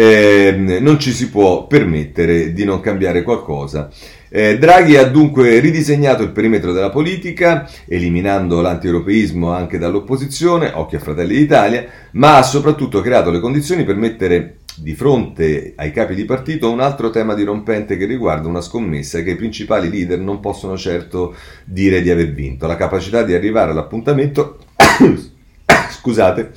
eh, 0.00 0.52
non 0.80 0.98
ci 0.98 1.12
si 1.12 1.28
può 1.28 1.66
permettere 1.66 2.54
di 2.54 2.64
non 2.64 2.80
cambiare 2.80 3.22
qualcosa. 3.22 3.90
Eh, 4.30 4.56
Draghi 4.56 4.96
ha 4.96 5.04
dunque 5.04 5.58
ridisegnato 5.58 6.22
il 6.22 6.30
perimetro 6.30 6.72
della 6.72 6.88
politica, 6.88 7.68
eliminando 7.86 8.62
l'antieuropeismo 8.62 9.52
anche 9.52 9.76
dall'opposizione, 9.76 10.72
occhio 10.72 10.96
a 10.96 11.02
Fratelli 11.02 11.36
d'Italia, 11.36 11.84
ma 12.12 12.38
ha 12.38 12.42
soprattutto 12.42 13.02
creato 13.02 13.30
le 13.30 13.40
condizioni 13.40 13.84
per 13.84 13.96
mettere 13.96 14.60
di 14.74 14.94
fronte 14.94 15.74
ai 15.76 15.92
capi 15.92 16.14
di 16.14 16.24
partito 16.24 16.70
un 16.70 16.80
altro 16.80 17.10
tema 17.10 17.34
dirompente 17.34 17.98
che 17.98 18.06
riguarda 18.06 18.48
una 18.48 18.62
scommessa 18.62 19.20
che 19.20 19.32
i 19.32 19.36
principali 19.36 19.90
leader 19.90 20.18
non 20.18 20.40
possono 20.40 20.78
certo 20.78 21.34
dire 21.66 22.00
di 22.00 22.08
aver 22.08 22.32
vinto, 22.32 22.66
la 22.66 22.76
capacità 22.76 23.22
di 23.22 23.34
arrivare 23.34 23.72
all'appuntamento 23.72 24.60
scusate, 25.90 26.52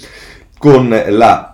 con 0.57 0.87
la 1.09 1.52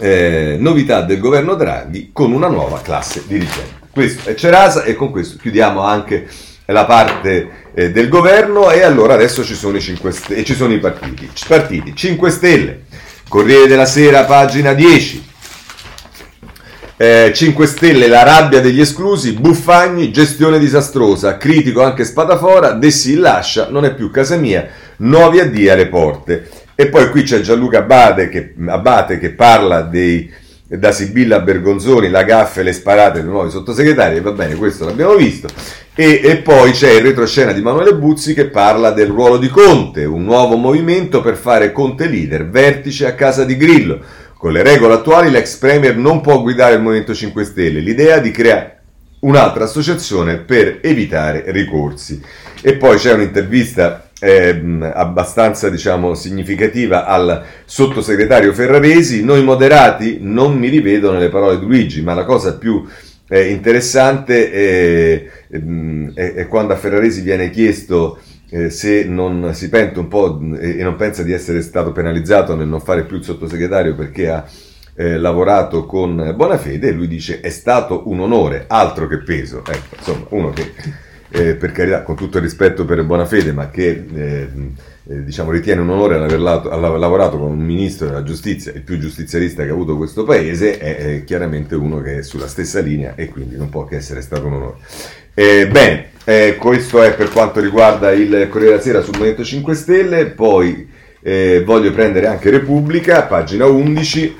eh, 0.00 0.56
novità 0.58 1.02
del 1.02 1.20
governo 1.20 1.54
Draghi 1.54 2.10
con 2.12 2.32
una 2.32 2.48
nuova 2.48 2.80
classe 2.80 3.22
dirigente. 3.26 3.82
Questo 3.90 4.30
è 4.30 4.34
Cerasa 4.34 4.82
e 4.82 4.94
con 4.94 5.10
questo 5.10 5.36
chiudiamo 5.40 5.80
anche 5.80 6.26
la 6.66 6.84
parte 6.84 7.48
eh, 7.74 7.90
del 7.90 8.08
governo 8.08 8.70
e 8.70 8.82
allora 8.82 9.14
adesso 9.14 9.44
ci 9.44 9.54
sono 9.54 9.76
i, 9.76 9.80
5 9.80 10.12
st- 10.12 10.42
ci 10.42 10.54
sono 10.54 10.72
i 10.72 10.78
partiti. 10.78 11.30
partiti. 11.46 11.94
5 11.94 12.30
Stelle, 12.30 12.82
Corriere 13.28 13.68
della 13.68 13.86
Sera, 13.86 14.24
pagina 14.24 14.72
10. 14.72 15.32
Eh, 16.96 17.32
5 17.34 17.66
Stelle, 17.66 18.06
la 18.08 18.22
rabbia 18.22 18.60
degli 18.60 18.80
esclusi, 18.80 19.32
Buffagni, 19.32 20.10
gestione 20.10 20.58
disastrosa, 20.58 21.36
critico 21.36 21.82
anche 21.82 22.04
Spadafora, 22.04 22.72
De 22.72 22.92
lascia, 23.16 23.68
non 23.68 23.84
è 23.84 23.94
più 23.94 24.10
casa 24.10 24.36
mia, 24.36 24.66
nuovi 24.98 25.40
addii 25.40 25.68
alle 25.68 25.86
porte. 25.86 26.48
E 26.74 26.88
poi 26.88 27.08
qui 27.10 27.22
c'è 27.22 27.40
Gianluca 27.40 27.78
Abate 27.78 28.28
che, 28.28 28.54
Abate 28.66 29.18
che 29.18 29.30
parla 29.30 29.82
dei, 29.82 30.30
da 30.66 30.92
Sibilla 30.92 31.40
Bergonzoni, 31.40 32.08
la 32.08 32.24
gaffa 32.24 32.60
e 32.60 32.64
le 32.64 32.72
sparate 32.72 33.20
dei 33.20 33.30
nuovi 33.30 33.50
sottosegretari, 33.50 34.16
e 34.16 34.20
va 34.20 34.32
bene, 34.32 34.54
questo 34.56 34.84
l'abbiamo 34.84 35.14
visto. 35.14 35.48
E, 35.94 36.20
e, 36.24 36.36
poi 36.38 36.72
c'è 36.72 36.90
il 36.90 37.02
retroscena 37.02 37.52
di 37.52 37.60
Manuele 37.60 37.94
Buzzi 37.94 38.34
che 38.34 38.46
parla 38.46 38.90
del 38.90 39.06
ruolo 39.06 39.36
di 39.36 39.48
Conte, 39.48 40.04
un 40.04 40.24
nuovo 40.24 40.56
movimento 40.56 41.20
per 41.20 41.36
fare 41.36 41.70
Conte 41.70 42.08
leader, 42.08 42.48
vertice 42.48 43.06
a 43.06 43.14
casa 43.14 43.44
di 43.44 43.56
Grillo. 43.56 44.00
Con 44.36 44.52
le 44.52 44.62
regole 44.62 44.94
attuali 44.94 45.30
l'ex 45.30 45.56
premier 45.56 45.96
non 45.96 46.20
può 46.20 46.42
guidare 46.42 46.74
il 46.74 46.82
Movimento 46.82 47.14
5 47.14 47.44
Stelle, 47.44 47.80
l'idea 47.80 48.18
di 48.18 48.30
creare 48.30 48.80
un'altra 49.20 49.64
associazione 49.64 50.38
per 50.38 50.80
evitare 50.82 51.44
ricorsi. 51.46 52.20
E 52.60 52.74
poi 52.74 52.98
c'è 52.98 53.12
un'intervista 53.12 54.10
eh, 54.24 54.58
abbastanza 54.94 55.68
diciamo, 55.68 56.14
significativa 56.14 57.04
al 57.04 57.44
sottosegretario 57.66 58.54
Ferraresi. 58.54 59.22
Noi 59.22 59.44
moderati 59.44 60.16
non 60.22 60.56
mi 60.56 60.68
rivedo 60.68 61.12
nelle 61.12 61.28
parole 61.28 61.58
di 61.58 61.66
Luigi, 61.66 62.00
ma 62.00 62.14
la 62.14 62.24
cosa 62.24 62.56
più 62.56 62.82
eh, 63.28 63.50
interessante 63.50 64.50
è, 64.50 65.24
è, 66.14 66.32
è, 66.36 66.48
quando 66.48 66.72
a 66.72 66.76
Ferraresi 66.76 67.20
viene 67.20 67.50
chiesto 67.50 68.18
eh, 68.48 68.70
se 68.70 69.04
non 69.04 69.50
si 69.52 69.68
pente 69.68 69.98
un 69.98 70.08
po' 70.08 70.40
e, 70.58 70.78
e, 70.78 70.82
non 70.82 70.96
pensa 70.96 71.22
di 71.22 71.32
essere 71.32 71.60
stato 71.60 71.92
penalizzato 71.92 72.56
nel 72.56 72.68
non 72.68 72.80
fare 72.80 73.04
più 73.04 73.18
il 73.18 73.24
sottosegretario 73.24 73.94
perché 73.94 74.30
ha 74.30 74.42
eh, 74.94 75.18
lavorato 75.18 75.84
con 75.84 76.32
buona 76.34 76.56
fede 76.56 76.88
e 76.88 76.92
lui 76.92 77.08
dice 77.08 77.40
è 77.40 77.50
stato 77.50 78.08
un 78.08 78.20
onore, 78.20 78.64
altro 78.68 79.06
che 79.06 79.18
peso. 79.18 79.58
Ecco, 79.58 79.96
insomma, 79.98 80.26
uno 80.30 80.50
che 80.50 80.72
eh, 81.34 81.56
per 81.56 81.72
carità, 81.72 82.02
con 82.02 82.14
tutto 82.14 82.36
il 82.36 82.44
rispetto 82.44 82.84
per 82.84 83.02
buona 83.02 83.26
fede, 83.26 83.50
ma 83.50 83.68
che 83.68 84.04
eh, 84.14 84.48
eh, 85.08 85.24
diciamo, 85.24 85.50
ritiene 85.50 85.80
un 85.80 85.90
onore 85.90 86.14
aver 86.14 86.38
lavorato 86.38 87.38
con 87.38 87.50
un 87.50 87.58
ministro 87.58 88.06
della 88.06 88.22
giustizia, 88.22 88.70
il 88.72 88.82
più 88.82 88.98
giustizialista 88.98 89.64
che 89.64 89.70
ha 89.70 89.72
avuto 89.72 89.96
questo 89.96 90.22
paese, 90.22 90.78
è, 90.78 90.96
è 90.96 91.24
chiaramente 91.24 91.74
uno 91.74 92.00
che 92.00 92.18
è 92.18 92.22
sulla 92.22 92.46
stessa 92.46 92.78
linea 92.78 93.14
e 93.16 93.28
quindi 93.28 93.56
non 93.56 93.68
può 93.68 93.84
che 93.84 93.96
essere 93.96 94.20
stato 94.22 94.46
un 94.46 94.52
onore. 94.52 94.76
Eh, 95.34 95.66
bene, 95.66 96.10
eh, 96.22 96.54
questo 96.56 97.02
è 97.02 97.16
per 97.16 97.30
quanto 97.30 97.58
riguarda 97.58 98.12
il 98.12 98.46
Corriere 98.48 98.74
della 98.74 98.80
Sera 98.80 99.02
sul 99.02 99.14
Movimento 99.14 99.42
5 99.42 99.74
Stelle, 99.74 100.26
poi 100.26 101.02
voglio 101.64 101.90
prendere 101.90 102.26
anche 102.26 102.50
Repubblica, 102.50 103.22
pagina 103.22 103.64
11 103.64 104.36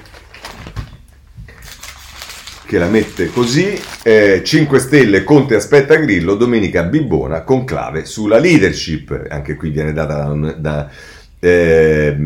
che 2.75 2.81
la 2.81 2.89
mette 2.89 3.31
così, 3.31 3.81
eh, 4.03 4.43
5 4.43 4.81
Stelle, 4.81 5.23
Conte 5.23 5.55
aspetta 5.55 5.95
Grillo, 5.95 6.35
Domenica 6.35 6.83
Bibbona, 6.83 7.43
conclave 7.43 8.05
sulla 8.05 8.39
leadership, 8.39 9.27
anche 9.29 9.55
qui 9.55 9.71
viene 9.71 9.93
data 9.93 10.25
da, 10.25 10.55
da 10.59 10.91
eh, 11.45 12.17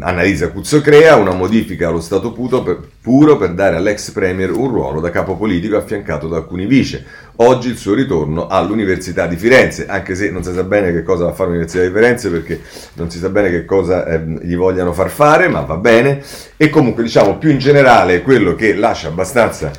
Annalisa 0.00 0.50
Cuzzocrea 0.50 1.16
una 1.16 1.32
modifica 1.32 1.88
allo 1.88 2.00
Stato 2.00 2.32
per, 2.32 2.80
puro 3.02 3.36
per 3.36 3.52
dare 3.52 3.74
all'ex 3.74 4.12
Premier 4.12 4.52
un 4.52 4.68
ruolo 4.68 5.00
da 5.00 5.10
capo 5.10 5.36
politico 5.36 5.76
affiancato 5.76 6.28
da 6.28 6.36
alcuni 6.36 6.66
vice. 6.66 7.04
Oggi 7.36 7.70
il 7.70 7.76
suo 7.76 7.94
ritorno 7.94 8.46
all'Università 8.46 9.26
di 9.26 9.36
Firenze, 9.36 9.86
anche 9.86 10.14
se 10.14 10.30
non 10.30 10.44
si 10.44 10.52
sa 10.52 10.62
bene 10.62 10.92
che 10.92 11.02
cosa 11.02 11.24
va 11.24 11.30
a 11.30 11.34
fare 11.34 11.48
l'Università 11.48 11.84
di 11.84 11.92
Firenze 11.92 12.30
perché 12.30 12.60
non 12.94 13.10
si 13.10 13.18
sa 13.18 13.28
bene 13.30 13.50
che 13.50 13.64
cosa 13.64 14.06
eh, 14.06 14.20
gli 14.42 14.54
vogliano 14.54 14.92
far 14.92 15.10
fare, 15.10 15.48
ma 15.48 15.62
va 15.62 15.76
bene. 15.76 16.22
E 16.56 16.70
comunque 16.70 17.02
diciamo 17.02 17.36
più 17.36 17.50
in 17.50 17.58
generale 17.58 18.22
quello 18.22 18.54
che 18.54 18.74
lascia 18.74 19.08
abbastanza 19.08 19.72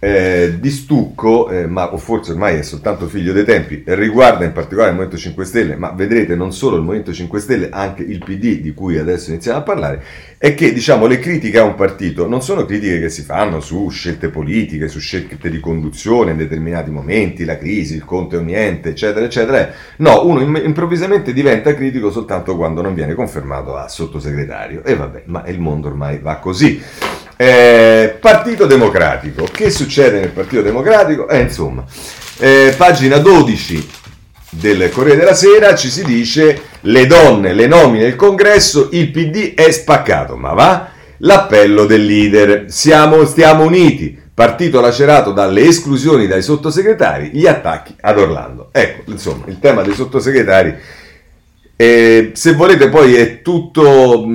eh, 0.00 0.56
di 0.58 0.70
stucco, 0.70 1.50
eh, 1.50 1.66
ma 1.66 1.92
o 1.92 1.98
forse 1.98 2.32
ormai 2.32 2.56
è 2.56 2.62
soltanto 2.62 3.06
figlio 3.06 3.32
dei 3.32 3.44
tempi, 3.44 3.82
riguarda 3.86 4.44
in 4.44 4.52
particolare 4.52 4.90
il 4.90 4.96
Movimento 4.96 5.20
5 5.20 5.44
Stelle, 5.44 5.76
ma 5.76 5.90
vedrete 5.90 6.34
non 6.34 6.52
solo 6.52 6.76
il 6.76 6.82
Movimento 6.82 7.12
5 7.12 7.38
Stelle, 7.38 7.68
anche 7.70 8.02
il 8.02 8.18
PD 8.18 8.60
di 8.60 8.72
cui 8.72 8.98
adesso 8.98 9.30
iniziamo 9.30 9.58
a 9.58 9.62
parlare, 9.62 10.02
è 10.38 10.54
che 10.54 10.72
diciamo 10.72 11.06
le 11.06 11.18
critiche 11.18 11.58
a 11.58 11.64
un 11.64 11.74
partito 11.74 12.26
non 12.26 12.40
sono 12.42 12.64
critiche 12.64 12.98
che 12.98 13.10
si 13.10 13.20
fanno 13.20 13.60
su 13.60 13.88
scelte 13.90 14.30
politiche, 14.30 14.88
su 14.88 14.98
scelte 14.98 15.50
di 15.50 15.60
conduzione 15.60 16.30
in 16.30 16.38
determinati 16.38 16.90
momenti, 16.90 17.44
la 17.44 17.58
crisi, 17.58 17.94
il 17.94 18.06
conto 18.06 18.38
o 18.38 18.40
niente, 18.40 18.88
eccetera, 18.88 19.26
eccetera. 19.26 19.70
No, 19.96 20.26
uno 20.26 20.40
improvvisamente 20.58 21.34
diventa 21.34 21.74
critico 21.74 22.10
soltanto 22.10 22.56
quando 22.56 22.80
non 22.80 22.94
viene 22.94 23.12
confermato 23.12 23.76
a 23.76 23.86
sottosegretario. 23.88 24.82
E 24.82 24.96
vabbè, 24.96 25.24
ma 25.26 25.44
il 25.46 25.60
mondo 25.60 25.88
ormai 25.88 26.18
va 26.18 26.36
così. 26.36 26.80
Eh, 27.42 28.18
Partito 28.20 28.66
Democratico. 28.66 29.48
Che 29.50 29.70
succede 29.70 30.20
nel 30.20 30.28
Partito 30.28 30.60
Democratico? 30.60 31.26
Eh, 31.26 31.40
insomma, 31.40 31.86
eh, 32.36 32.74
pagina 32.76 33.16
12 33.16 33.88
del 34.50 34.90
Corriere 34.90 35.20
della 35.20 35.32
Sera 35.32 35.74
ci 35.74 35.88
si 35.88 36.04
dice 36.04 36.60
le 36.80 37.06
donne, 37.06 37.54
le 37.54 37.66
nomine 37.66 38.04
il 38.04 38.14
congresso, 38.14 38.90
il 38.92 39.10
PD 39.10 39.54
è 39.54 39.70
spaccato, 39.70 40.36
ma 40.36 40.52
va? 40.52 40.90
L'appello 41.20 41.86
del 41.86 42.04
leader, 42.04 42.64
siamo, 42.68 43.24
stiamo 43.24 43.64
uniti, 43.64 44.18
partito 44.34 44.82
lacerato 44.82 45.32
dalle 45.32 45.62
esclusioni 45.62 46.26
dai 46.26 46.42
sottosegretari, 46.42 47.30
gli 47.32 47.46
attacchi 47.46 47.94
ad 48.02 48.18
Orlando. 48.18 48.68
Ecco, 48.70 49.10
insomma, 49.12 49.46
il 49.46 49.58
tema 49.58 49.80
dei 49.80 49.94
sottosegretari, 49.94 50.74
eh, 51.74 52.32
se 52.34 52.52
volete 52.52 52.90
poi 52.90 53.14
è 53.14 53.40
tutto... 53.40 54.26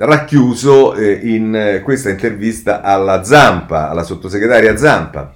Racchiuso 0.00 0.94
eh, 0.94 1.10
in 1.24 1.52
eh, 1.56 1.80
questa 1.80 2.08
intervista 2.08 2.82
alla 2.82 3.24
Zampa, 3.24 3.90
alla 3.90 4.04
sottosegretaria 4.04 4.76
Zampa. 4.76 5.34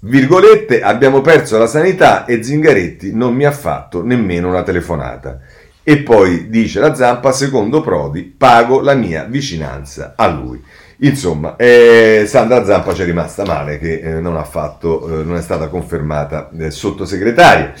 Virgolette, 0.00 0.82
abbiamo 0.82 1.22
perso 1.22 1.56
la 1.56 1.66
sanità 1.66 2.26
e 2.26 2.42
Zingaretti 2.42 3.14
non 3.14 3.34
mi 3.34 3.46
ha 3.46 3.50
fatto 3.50 4.04
nemmeno 4.04 4.48
una 4.48 4.62
telefonata. 4.62 5.40
E 5.82 6.02
poi 6.02 6.50
dice 6.50 6.78
la 6.78 6.94
Zampa, 6.94 7.32
secondo 7.32 7.80
Prodi, 7.80 8.22
pago 8.22 8.80
la 8.80 8.94
mia 8.94 9.24
vicinanza 9.24 10.12
a 10.14 10.26
lui. 10.28 10.62
Insomma, 11.00 11.56
eh, 11.56 12.24
Sandra 12.26 12.64
Zampa 12.64 12.92
ci 12.92 13.02
è 13.02 13.04
rimasta 13.04 13.44
male 13.44 13.78
che 13.78 14.00
eh, 14.00 14.20
non, 14.20 14.42
fatto, 14.48 15.20
eh, 15.20 15.24
non, 15.24 15.36
è 15.36 15.42
stata 15.42 15.68
confermata 15.68 16.50
eh, 16.58 16.70
sottosegretaria. 16.70 17.72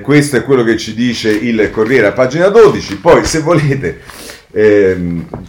Questo 0.00 0.36
è 0.36 0.44
quello 0.44 0.62
che 0.62 0.76
ci 0.76 0.94
dice 0.94 1.30
il 1.30 1.70
Corriere 1.70 2.08
a 2.08 2.12
pagina 2.12 2.48
12. 2.48 2.98
Poi, 2.98 3.24
se 3.24 3.40
volete, 3.40 4.00
eh, 4.58 4.96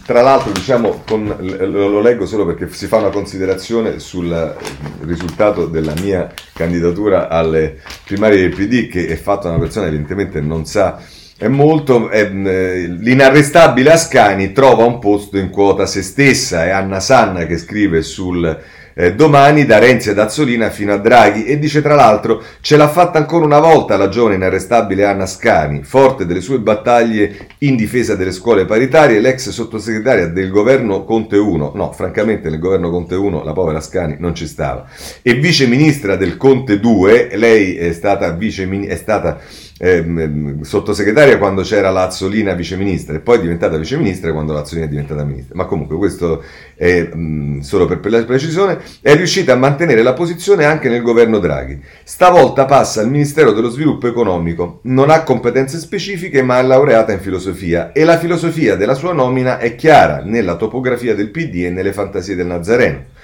tra 0.04 0.20
l'altro, 0.20 0.52
diciamo, 0.52 1.02
con, 1.06 1.34
lo 1.38 2.00
leggo 2.02 2.26
solo 2.26 2.44
perché 2.44 2.68
si 2.70 2.86
fa 2.86 2.98
una 2.98 3.08
considerazione 3.08 4.00
sul 4.00 4.54
risultato 5.00 5.64
della 5.64 5.94
mia 5.98 6.30
candidatura 6.52 7.28
alle 7.28 7.80
primarie 8.04 8.38
del 8.38 8.54
PD, 8.54 8.90
che 8.90 9.06
è 9.06 9.16
fatta 9.16 9.44
da 9.44 9.54
una 9.54 9.60
persona 9.60 9.86
che 9.86 9.94
evidentemente 9.94 10.42
non 10.42 10.66
sa 10.66 11.00
è 11.38 11.46
molto 11.46 12.08
è, 12.08 12.28
l'inarrestabile 12.28 13.92
Ascani 13.92 14.50
trova 14.50 14.84
un 14.84 14.98
posto 14.98 15.38
in 15.38 15.50
quota 15.50 15.86
se 15.86 16.02
stessa 16.02 16.64
è 16.64 16.70
Anna 16.70 16.98
Sanna 16.98 17.46
che 17.46 17.58
scrive 17.58 18.02
sul 18.02 18.60
eh, 18.98 19.14
domani 19.14 19.64
da 19.64 19.78
Renzi 19.78 20.10
ad 20.10 20.18
Azzolina 20.18 20.70
fino 20.70 20.92
a 20.92 20.96
Draghi. 20.96 21.44
E 21.44 21.60
dice 21.60 21.80
tra 21.80 21.94
l'altro 21.94 22.42
ce 22.60 22.76
l'ha 22.76 22.88
fatta 22.88 23.18
ancora 23.18 23.44
una 23.44 23.60
volta 23.60 23.96
la 23.96 24.08
giovane 24.08 24.34
inarrestabile 24.34 25.04
Anna 25.04 25.26
Scani, 25.26 25.84
forte 25.84 26.26
delle 26.26 26.40
sue 26.40 26.58
battaglie 26.58 27.46
in 27.58 27.76
difesa 27.76 28.16
delle 28.16 28.32
scuole 28.32 28.64
paritarie, 28.64 29.20
l'ex 29.20 29.50
sottosegretaria 29.50 30.26
del 30.26 30.50
governo 30.50 31.04
Conte 31.04 31.36
1, 31.36 31.72
no 31.76 31.92
francamente 31.92 32.50
nel 32.50 32.58
governo 32.58 32.90
Conte 32.90 33.14
1 33.14 33.44
la 33.44 33.52
povera 33.52 33.80
Scani 33.80 34.16
non 34.18 34.34
ci 34.34 34.48
stava, 34.48 34.84
e 35.22 35.34
vice 35.34 35.68
ministra 35.68 36.16
del 36.16 36.36
Conte 36.36 36.80
2, 36.80 37.30
lei 37.34 37.76
è 37.76 37.92
stata, 37.92 38.30
vice, 38.32 38.68
è 38.86 38.96
stata 38.96 39.38
eh, 39.78 40.56
sottosegretaria 40.62 41.38
quando 41.38 41.62
c'era 41.62 41.90
Lazzolina 41.90 42.52
viceministra 42.52 43.14
e 43.14 43.20
poi 43.20 43.38
è 43.38 43.40
diventata 43.40 43.76
viceministra 43.76 44.32
quando 44.32 44.52
Lazzolina 44.52 44.86
è 44.86 44.88
diventata 44.88 45.24
ministra. 45.24 45.54
Ma 45.54 45.66
comunque 45.66 45.96
questo 45.96 46.42
è 46.74 47.02
mh, 47.02 47.60
solo 47.60 47.86
per, 47.86 48.00
per 48.00 48.10
la 48.10 48.24
precisione, 48.24 48.78
è 49.00 49.14
riuscita 49.14 49.52
a 49.52 49.56
mantenere 49.56 50.02
la 50.02 50.12
posizione 50.12 50.64
anche 50.64 50.88
nel 50.88 51.02
governo 51.02 51.38
Draghi. 51.38 51.80
Stavolta 52.02 52.64
passa 52.64 53.00
al 53.00 53.10
Ministero 53.10 53.52
dello 53.52 53.70
Sviluppo 53.70 54.08
Economico, 54.08 54.80
non 54.82 55.10
ha 55.10 55.22
competenze 55.22 55.78
specifiche 55.78 56.42
ma 56.42 56.58
è 56.58 56.62
laureata 56.62 57.12
in 57.12 57.20
filosofia 57.20 57.92
e 57.92 58.04
la 58.04 58.18
filosofia 58.18 58.76
della 58.76 58.94
sua 58.94 59.12
nomina 59.12 59.58
è 59.58 59.74
chiara 59.76 60.22
nella 60.24 60.56
topografia 60.56 61.14
del 61.14 61.30
PD 61.30 61.64
e 61.64 61.70
nelle 61.70 61.92
fantasie 61.92 62.34
del 62.34 62.46
Nazareno. 62.46 63.16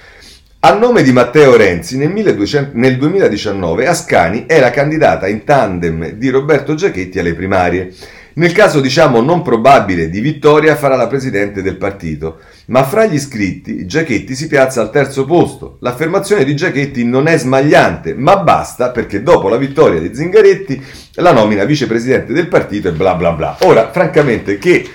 A 0.65 0.73
nome 0.73 1.03
di 1.03 1.11
Matteo 1.11 1.55
Renzi, 1.55 1.95
nel, 1.95 2.09
1200, 2.09 2.71
nel 2.73 2.97
2019 2.97 3.85
Ascani 3.85 4.45
era 4.47 4.71
candidata 4.71 5.27
in 5.27 5.43
tandem 5.43 6.13
di 6.13 6.29
Roberto 6.29 6.73
Giachetti 6.73 7.19
alle 7.19 7.35
primarie. 7.35 7.93
Nel 8.33 8.51
caso 8.51 8.81
diciamo 8.81 9.21
non 9.21 9.43
probabile 9.43 10.09
di 10.09 10.19
vittoria 10.21 10.75
farà 10.75 10.95
la 10.95 11.05
presidente 11.05 11.61
del 11.61 11.75
partito, 11.75 12.39
ma 12.69 12.83
fra 12.83 13.05
gli 13.05 13.13
iscritti 13.13 13.85
Giachetti 13.85 14.33
si 14.33 14.47
piazza 14.47 14.81
al 14.81 14.89
terzo 14.89 15.25
posto. 15.25 15.77
L'affermazione 15.81 16.43
di 16.43 16.55
Giachetti 16.55 17.05
non 17.05 17.27
è 17.27 17.37
smagliante, 17.37 18.15
ma 18.15 18.37
basta 18.37 18.89
perché 18.89 19.21
dopo 19.21 19.49
la 19.49 19.57
vittoria 19.57 19.99
di 19.99 20.15
Zingaretti 20.15 20.83
la 21.17 21.31
nomina 21.31 21.63
vicepresidente 21.63 22.33
del 22.33 22.47
partito 22.47 22.87
e 22.87 22.93
bla 22.93 23.13
bla 23.13 23.33
bla. 23.33 23.57
Ora, 23.59 23.91
francamente, 23.91 24.57
che 24.57 24.89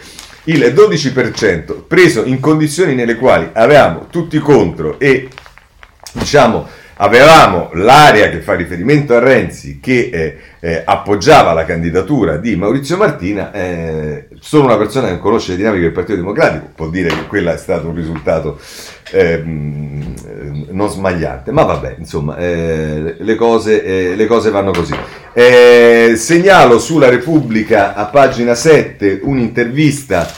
il 0.44 0.64
12% 0.74 1.82
preso 1.86 2.24
in 2.24 2.40
condizioni 2.40 2.96
nelle 2.96 3.14
quali 3.14 3.48
avevamo 3.52 4.08
tutti 4.10 4.36
contro 4.38 4.98
e 4.98 5.28
diciamo, 6.12 6.66
avevamo 6.96 7.70
l'area 7.74 8.28
che 8.28 8.40
fa 8.40 8.54
riferimento 8.54 9.14
a 9.14 9.20
Renzi 9.20 9.80
che 9.80 10.10
eh, 10.12 10.36
eh, 10.60 10.82
appoggiava 10.84 11.52
la 11.52 11.64
candidatura 11.64 12.36
di 12.36 12.56
Maurizio 12.56 12.96
Martina, 12.96 13.52
eh, 13.52 14.28
sono 14.38 14.64
una 14.64 14.76
persona 14.76 15.08
che 15.08 15.18
conosce 15.18 15.52
le 15.52 15.56
dinamiche 15.56 15.84
del 15.84 15.92
Partito 15.92 16.16
Democratico, 16.16 16.70
può 16.74 16.88
dire 16.88 17.08
che 17.08 17.26
quello 17.26 17.52
è 17.52 17.56
stato 17.56 17.88
un 17.88 17.94
risultato 17.94 18.58
ehm, 19.12 20.14
non 20.70 20.88
smagliante, 20.90 21.52
ma 21.52 21.62
vabbè, 21.62 21.96
insomma, 21.98 22.36
eh, 22.36 23.16
le 23.18 23.34
cose, 23.34 23.82
eh, 23.82 24.14
le, 24.14 24.26
cose, 24.26 24.50
vanno 24.50 24.72
così. 24.72 24.94
Eh, 25.32 26.14
segnalo 26.16 26.78
sulla 26.78 27.08
Repubblica 27.08 27.94
a 27.94 28.06
pagina 28.06 28.54
7 28.54 29.20
un'intervista 29.22 30.28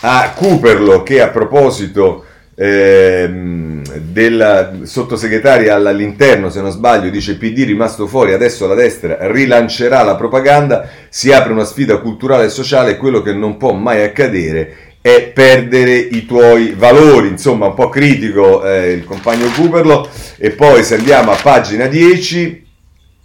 a 0.00 0.32
Cooperlo 0.34 1.02
che 1.02 1.22
a 1.22 1.28
proposito 1.28 2.24
ehm, 2.62 3.82
della 3.98 4.72
sottosegretaria 4.82 5.74
all'interno, 5.74 6.48
se 6.48 6.60
non 6.60 6.70
sbaglio, 6.70 7.10
dice 7.10 7.36
PD 7.36 7.64
rimasto 7.64 8.06
fuori, 8.06 8.32
adesso 8.32 8.66
la 8.68 8.74
destra 8.74 9.16
rilancerà 9.20 10.02
la 10.02 10.14
propaganda, 10.14 10.88
si 11.08 11.32
apre 11.32 11.52
una 11.52 11.64
sfida 11.64 11.98
culturale 11.98 12.44
e 12.44 12.50
sociale, 12.50 12.96
quello 12.96 13.20
che 13.20 13.32
non 13.32 13.56
può 13.56 13.72
mai 13.72 14.02
accadere 14.02 14.76
è 15.00 15.32
perdere 15.34 15.96
i 15.96 16.24
tuoi 16.24 16.74
valori, 16.78 17.26
insomma 17.26 17.66
un 17.66 17.74
po' 17.74 17.88
critico 17.88 18.64
eh, 18.64 18.92
il 18.92 19.04
compagno 19.04 19.50
Cooperlo 19.50 20.08
e 20.38 20.50
poi 20.50 20.84
se 20.84 20.94
andiamo 20.94 21.32
a 21.32 21.38
pagina 21.42 21.86
10 21.86 22.61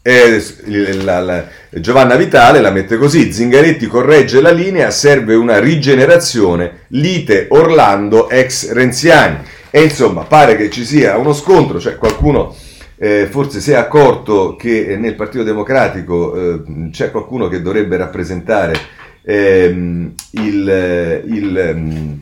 eh, 0.08 1.03
la, 1.03 1.20
la, 1.20 1.47
Giovanna 1.70 2.16
Vitale 2.16 2.62
la 2.62 2.72
mette 2.72 2.95
così, 2.95 3.34
Zingaretti 3.34 3.88
corregge 3.88 4.39
la 4.39 4.51
linea, 4.51 4.89
serve 4.89 5.36
una 5.36 5.60
rigenerazione, 5.60 6.86
lite 6.89 7.47
Orlando 7.49 8.30
ex 8.30 8.72
Renziani. 8.72 9.39
E 9.70 9.84
insomma, 9.84 10.24
pare 10.24 10.55
che 10.55 10.70
ci 10.70 10.86
sia 10.86 11.18
uno 11.18 11.34
scontro, 11.34 11.78
cioè 11.78 11.97
qualcuno 11.97 12.55
eh, 12.95 13.28
forse 13.30 13.60
si 13.60 13.72
è 13.72 13.76
accorto 13.76 14.55
che 14.55 14.95
nel 14.97 15.16
Partito 15.16 15.43
Democratico 15.43 16.36
eh, 16.36 16.89
c'è 16.89 17.12
qualcuno 17.12 17.49
che 17.49 17.62
dovrebbe 17.62 17.97
rappresentare 17.97 18.76
ehm, 19.24 20.14
il, 20.32 21.24
il 21.26 21.58
ehm, 21.58 22.20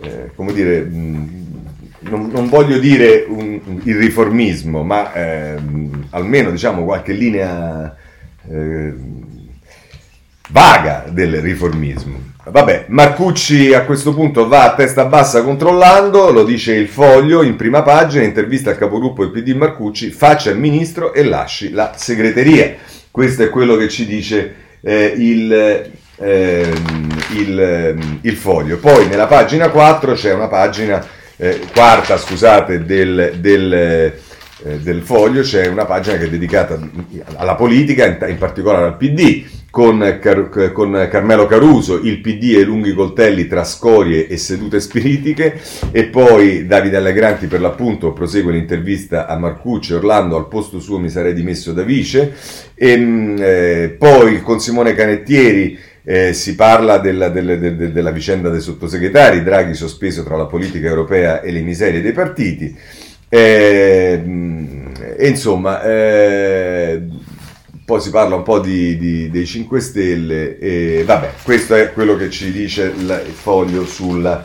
eh, 0.00 0.30
come 0.36 0.52
dire, 0.52 0.86
non, 2.00 2.28
non, 2.32 2.48
voglio 2.48 2.78
dire 2.78 3.24
un, 3.28 3.60
il 3.84 3.96
riformismo, 3.96 4.82
ma 4.82 5.12
ehm, 5.12 6.08
almeno 6.10 6.50
diciamo 6.50 6.84
qualche 6.84 7.12
linea 7.12 7.96
eh, 8.50 8.94
vaga 10.50 11.04
del 11.08 11.40
riformismo. 11.40 12.36
Vabbè, 12.50 12.86
Marcucci 12.88 13.74
a 13.74 13.84
questo 13.84 14.14
punto 14.14 14.48
va 14.48 14.64
a 14.64 14.74
testa 14.74 15.04
bassa 15.04 15.42
controllando, 15.42 16.30
lo 16.30 16.44
dice 16.44 16.74
il 16.74 16.88
foglio 16.88 17.42
in 17.42 17.56
prima 17.56 17.82
pagina, 17.82 18.24
intervista 18.24 18.70
al 18.70 18.78
capogruppo 18.78 19.26
del 19.26 19.42
PD 19.42 19.54
Marcucci, 19.54 20.10
faccia 20.10 20.50
il 20.50 20.58
ministro 20.58 21.12
e 21.12 21.24
lasci 21.24 21.70
la 21.70 21.92
segreteria. 21.94 22.74
Questo 23.10 23.42
è 23.42 23.50
quello 23.50 23.76
che 23.76 23.88
ci 23.88 24.06
dice 24.06 24.54
eh, 24.80 25.12
il, 25.16 25.90
eh, 26.16 26.72
il, 27.32 28.18
il, 28.22 28.36
foglio. 28.36 28.78
Poi 28.78 29.08
nella 29.08 29.26
pagina 29.26 29.68
4 29.68 30.14
c'è 30.14 30.32
una 30.32 30.48
pagina, 30.48 31.04
eh, 31.38 31.60
quarta 31.72 32.18
scusate, 32.18 32.84
del, 32.84 33.38
del 33.40 34.12
eh, 34.64 34.78
del 34.80 35.02
foglio 35.02 35.42
c'è 35.42 35.68
una 35.68 35.84
pagina 35.84 36.16
che 36.16 36.24
è 36.24 36.28
dedicata 36.28 36.78
alla 37.36 37.54
politica, 37.54 38.06
in, 38.06 38.18
in 38.28 38.38
particolare 38.38 38.86
al 38.86 38.96
PD, 38.96 39.44
con, 39.70 40.18
Car- 40.20 40.72
con, 40.72 41.06
Carmelo 41.08 41.46
Caruso, 41.46 42.00
il 42.00 42.20
PD 42.20 42.56
e 42.56 42.64
lunghi 42.64 42.92
coltelli 42.92 43.46
tra 43.46 43.62
scorie 43.62 44.26
e 44.26 44.36
sedute 44.36 44.80
spiritiche 44.80 45.60
e 45.92 46.06
poi 46.06 46.66
Davide 46.66 46.96
Allegranti 46.96 47.46
per 47.46 47.60
l'appunto 47.60 48.12
prosegue 48.12 48.52
l'intervista 48.52 49.28
a 49.28 49.38
Marcucci, 49.38 49.92
Orlando 49.92 50.36
al 50.36 50.48
posto 50.48 50.80
suo 50.80 50.98
mi 50.98 51.10
sarei 51.10 51.34
dimesso 51.34 51.72
da 51.72 51.82
vice 51.82 52.34
e 52.74 52.96
mm, 52.96 53.36
eh, 53.38 53.96
poi 53.96 54.42
con 54.42 54.58
Simone 54.58 54.94
Canettieri 54.94 55.78
eh, 56.10 56.32
si 56.32 56.54
parla 56.54 56.96
della, 56.96 57.28
della, 57.28 57.56
della, 57.56 57.86
della 57.88 58.10
vicenda 58.10 58.48
dei 58.48 58.62
sottosegretari, 58.62 59.42
Draghi 59.42 59.74
sospeso 59.74 60.24
tra 60.24 60.38
la 60.38 60.46
politica 60.46 60.88
europea 60.88 61.42
e 61.42 61.52
le 61.52 61.60
miserie 61.60 62.00
dei 62.00 62.12
partiti. 62.12 62.74
Eh, 63.28 64.22
e 65.18 65.28
insomma, 65.28 65.82
eh, 65.82 67.02
poi 67.84 68.00
si 68.00 68.08
parla 68.08 68.36
un 68.36 68.42
po' 68.42 68.58
di, 68.58 68.96
di, 68.96 69.28
dei 69.28 69.44
5 69.44 69.80
Stelle 69.80 70.58
e 70.58 71.02
vabbè, 71.04 71.32
questo 71.42 71.74
è 71.74 71.92
quello 71.92 72.16
che 72.16 72.30
ci 72.30 72.52
dice 72.52 72.84
il 72.84 73.20
foglio 73.30 73.84
sulla 73.84 74.42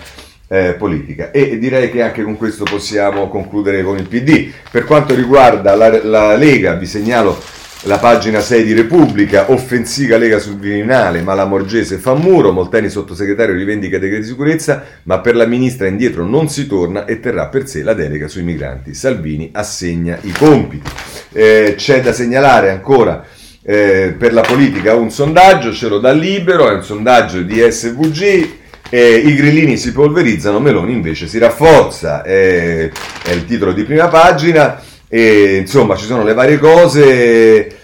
eh, 0.50 0.74
politica 0.74 1.32
e 1.32 1.58
direi 1.60 1.90
che 1.90 2.02
anche 2.02 2.24
con 2.24 2.36
questo 2.36 2.66
possiamo 2.66 3.30
concludere 3.30 3.84
con 3.84 3.98
il 3.98 4.10
PD. 4.10 4.52
Per 4.70 4.84
quanto 4.84 5.16
riguarda 5.16 5.76
la, 5.76 6.04
la 6.04 6.36
Lega 6.36 6.74
vi 6.74 6.88
segnalo 6.88 7.42
la 7.86 7.98
pagina 7.98 8.40
6 8.40 8.64
di 8.64 8.74
Repubblica, 8.74 9.52
offensiva 9.52 10.16
Lega 10.18 10.40
sul 10.40 10.58
Viminale, 10.58 11.22
ma 11.22 11.34
la 11.34 11.46
Morgese 11.46 11.98
fa 11.98 12.14
muro, 12.14 12.54
Molteni 12.54 12.88
sottosegretario 12.88 13.54
rivendica 13.54 14.00
decreti 14.00 14.22
di 14.22 14.28
sicurezza, 14.28 14.84
ma 15.04 15.20
per 15.20 15.36
la 15.36 15.46
ministra 15.46 15.88
indietro 15.88 16.26
non 16.26 16.48
si 16.48 16.66
torna 16.66 17.04
e 17.06 17.20
terrà 17.20 17.48
per 17.48 17.68
sé 17.68 17.84
la 17.84 17.94
delega 17.94 18.30
sui 18.30 18.44
migranti. 18.44 18.94
Salvini 18.94 19.50
assegna 19.52 20.18
i 20.22 20.32
compiti. 20.32 20.90
Eh, 21.34 21.74
c'è 21.76 22.00
da 22.02 22.14
segnalare 22.14 22.70
ancora 22.70 23.26
eh, 23.62 24.16
per 24.18 24.32
la 24.32 24.42
politica 24.42 24.96
un 24.96 25.12
sondaggio, 25.12 25.74
ce 25.74 25.90
lo 25.90 26.00
dà 26.00 26.12
libero, 26.12 26.70
è 26.70 26.74
un 26.74 26.84
sondaggio 26.84 27.42
di 27.42 27.60
SVG. 27.70 28.50
Eh, 28.90 29.16
I 29.16 29.36
grillini 29.36 29.76
si 29.76 29.92
polverizzano, 29.92 30.60
Meloni 30.60 30.94
invece 30.94 31.28
si 31.28 31.38
rafforza, 31.38 32.22
è 32.22 32.90
il 33.30 33.46
titolo 33.46 33.74
di 33.74 33.84
prima 33.84 34.08
pagina. 34.08 34.82
E, 35.16 35.58
insomma, 35.58 35.96
ci 35.96 36.06
sono 36.06 36.24
le 36.24 36.34
varie 36.34 36.58
cose. 36.58 37.82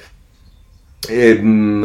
E, 1.08 1.34
mh, 1.40 1.48
mm, 1.48 1.84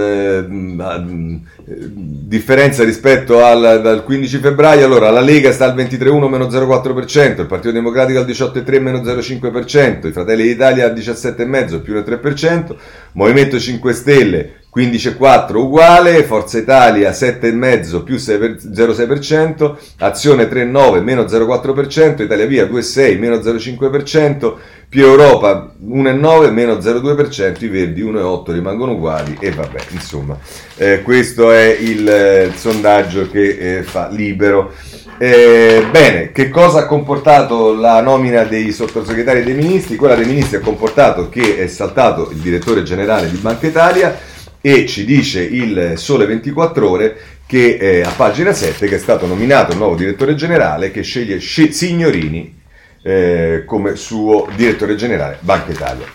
mh, 0.49 0.83
mm, 0.83 1.37
differenza 1.67 2.83
rispetto 2.83 3.45
al, 3.45 3.63
al, 3.63 4.05
15 4.05 4.39
febbraio, 4.39 4.87
allora 4.87 5.11
la 5.11 5.21
Lega 5.21 5.53
sta 5.53 5.67
al 5.67 5.77
23,1 5.77 6.29
meno 6.29 6.47
0,4%, 6.47 7.41
il 7.41 7.47
Partito 7.47 7.73
Democratico 7.73 8.21
al 8.21 8.25
18,3 8.25 8.81
meno 8.81 8.99
0,5%, 9.01 10.07
i 10.07 10.13
Fratelli 10.13 10.45
d'Italia 10.45 10.87
al 10.87 10.95
17,5 10.95 11.83
più 11.83 11.93
del 11.93 12.05
3%, 12.05 12.75
Movimento 13.13 13.61
5 13.61 13.93
Stelle 13.93 14.53
15,4 14.75 15.55
uguale, 15.55 16.25
Forza 16.25 16.59
Italia 16.59 17.11
7,5 17.11 18.03
più 18.03 18.17
0,6%, 18.17 19.77
Azione 19.99 20.49
3,9 20.49 21.01
meno 21.01 21.23
0,4%, 21.23 22.23
Italia 22.23 22.47
Via 22.47 22.65
2,6 22.65 23.19
meno 23.21 23.37
0,5%, 23.37 24.55
più 24.95 25.07
Europa 25.07 25.75
1,9 25.85 26.53
meno 26.53 26.75
0,2%, 26.75 27.65
i 27.65 27.67
Verdi 27.67 28.05
1,8 28.05 28.53
rimangono 28.53 28.93
uguali 28.93 29.37
e 29.41 29.51
vabbè, 29.51 29.81
insomma, 29.89 30.39
eh, 30.77 31.03
questo 31.03 31.51
è 31.51 31.65
il 31.81 32.09
eh, 32.09 32.53
sondaggio 32.55 33.29
che 33.29 33.79
eh, 33.79 33.83
fa 33.83 34.09
libero. 34.09 34.73
Eh, 35.19 35.85
bene, 35.91 36.31
che 36.31 36.49
cosa 36.49 36.79
ha 36.79 36.87
comportato 36.87 37.75
la 37.75 38.01
nomina 38.03 38.45
dei 38.45 38.71
sottosegretari 38.71 39.41
e 39.41 39.43
dei 39.43 39.55
ministri? 39.55 39.97
Quella 39.97 40.15
dei 40.15 40.27
ministri 40.27 40.59
ha 40.59 40.61
comportato 40.61 41.29
che 41.29 41.59
è 41.59 41.67
saltato 41.67 42.31
il 42.31 42.37
direttore 42.37 42.85
generale 42.85 43.29
di 43.29 43.39
Banca 43.39 43.67
Italia, 43.67 44.17
e 44.61 44.87
ci 44.87 45.05
dice 45.05 45.43
il 45.43 45.95
Sole 45.97 46.25
24 46.25 46.89
Ore 46.89 47.17
che 47.47 48.01
a 48.07 48.13
pagina 48.15 48.53
7 48.53 48.87
che 48.87 48.95
è 48.95 48.99
stato 48.99 49.27
nominato 49.27 49.73
il 49.73 49.79
nuovo 49.79 49.97
direttore 49.97 50.37
generale 50.37 50.93
che 50.93 51.03
sceglie 51.03 51.41
Signorini 51.41 52.63
eh, 53.07 53.65
come 53.67 53.97
suo 53.97 54.49
direttore 54.57 54.95
generale 54.95 55.37
Banca 55.41 55.71
Italia. 55.71 56.07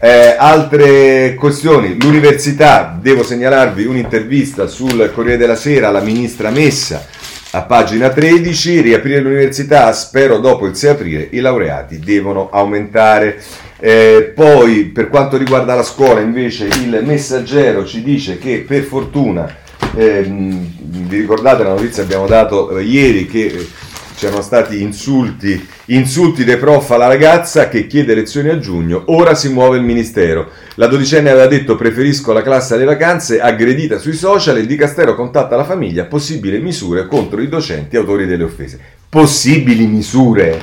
Eh, 0.00 0.34
altre 0.38 1.34
questioni, 1.34 2.00
l'università, 2.00 2.96
devo 3.00 3.22
segnalarvi 3.22 3.84
un'intervista 3.84 4.66
sul 4.66 5.10
Corriere 5.12 5.36
della 5.36 5.56
Sera 5.56 5.88
alla 5.88 6.00
ministra 6.00 6.50
Messa 6.50 7.04
a 7.50 7.62
pagina 7.62 8.10
13, 8.10 8.80
riaprire 8.80 9.20
l'università, 9.20 9.92
spero 9.92 10.38
dopo 10.38 10.66
il 10.66 10.76
6 10.76 10.90
aprile 10.90 11.28
i 11.32 11.40
laureati 11.40 11.98
devono 11.98 12.48
aumentare. 12.50 13.42
Eh, 13.80 14.32
poi 14.34 14.84
per 14.86 15.08
quanto 15.08 15.36
riguarda 15.36 15.74
la 15.74 15.82
scuola 15.82 16.20
invece 16.20 16.66
il 16.66 17.00
messaggero 17.04 17.84
ci 17.84 18.02
dice 18.02 18.38
che 18.38 18.64
per 18.66 18.82
fortuna, 18.82 19.52
eh, 19.94 20.22
vi 20.28 21.16
ricordate 21.20 21.62
la 21.62 21.70
notizia 21.70 22.02
abbiamo 22.02 22.26
dato 22.26 22.78
ieri 22.78 23.26
che 23.26 23.46
eh, 23.46 23.68
c'erano 24.16 24.42
stati 24.42 24.82
insulti, 24.82 25.66
insulti 25.90 26.44
dei 26.44 26.56
prof 26.56 26.90
alla 26.90 27.06
ragazza 27.06 27.68
che 27.68 27.86
chiede 27.86 28.14
lezioni 28.14 28.48
a 28.48 28.58
giugno, 28.58 29.04
ora 29.06 29.34
si 29.34 29.48
muove 29.48 29.78
il 29.78 29.84
ministero. 29.84 30.50
La 30.74 30.86
dodicenne 30.86 31.30
aveva 31.30 31.46
detto 31.46 31.76
preferisco 31.76 32.32
la 32.32 32.42
classe 32.42 32.74
alle 32.74 32.84
vacanze, 32.84 33.40
aggredita 33.40 33.98
sui 33.98 34.14
social, 34.14 34.58
il 34.58 34.66
dicastero 34.66 35.14
contatta 35.14 35.56
la 35.56 35.64
famiglia, 35.64 36.04
possibili 36.04 36.60
misure 36.60 37.06
contro 37.06 37.40
i 37.40 37.48
docenti 37.48 37.96
autori 37.96 38.26
delle 38.26 38.44
offese. 38.44 38.78
Possibili 39.08 39.86
misure? 39.86 40.60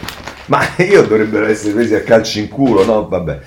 Ma 0.48 0.62
io 0.78 1.02
dovrebbero 1.02 1.48
essere 1.48 1.74
presi 1.74 1.96
a 1.96 2.02
calci 2.02 2.40
in 2.40 2.50
culo, 2.50 2.86
no? 2.86 3.08
Vabbè, 3.08 3.40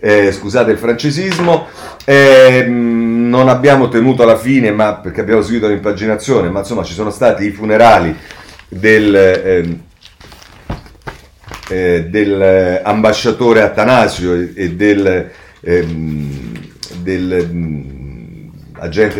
eh, 0.00 0.32
scusate 0.32 0.72
il 0.72 0.78
francesismo. 0.78 1.66
Eh, 2.04 2.64
non 2.66 3.48
abbiamo 3.48 3.88
tenuto 3.88 4.24
alla 4.24 4.38
fine, 4.38 4.72
ma 4.72 4.94
perché 4.94 5.20
abbiamo 5.20 5.42
seguito 5.42 5.68
l'impaginazione, 5.68 6.48
ma 6.48 6.60
insomma 6.60 6.82
ci 6.82 6.94
sono 6.94 7.10
stati 7.10 7.44
i 7.44 7.50
funerali 7.52 8.16
del, 8.66 9.14
eh, 9.14 9.78
eh, 11.70 12.06
dell'ambasciatore 12.08 13.62
Attanasio 13.62 14.34
e 14.34 14.72
del, 14.72 15.30
ehm, 15.60 16.68
del 17.02 17.48
mm, 17.52 17.90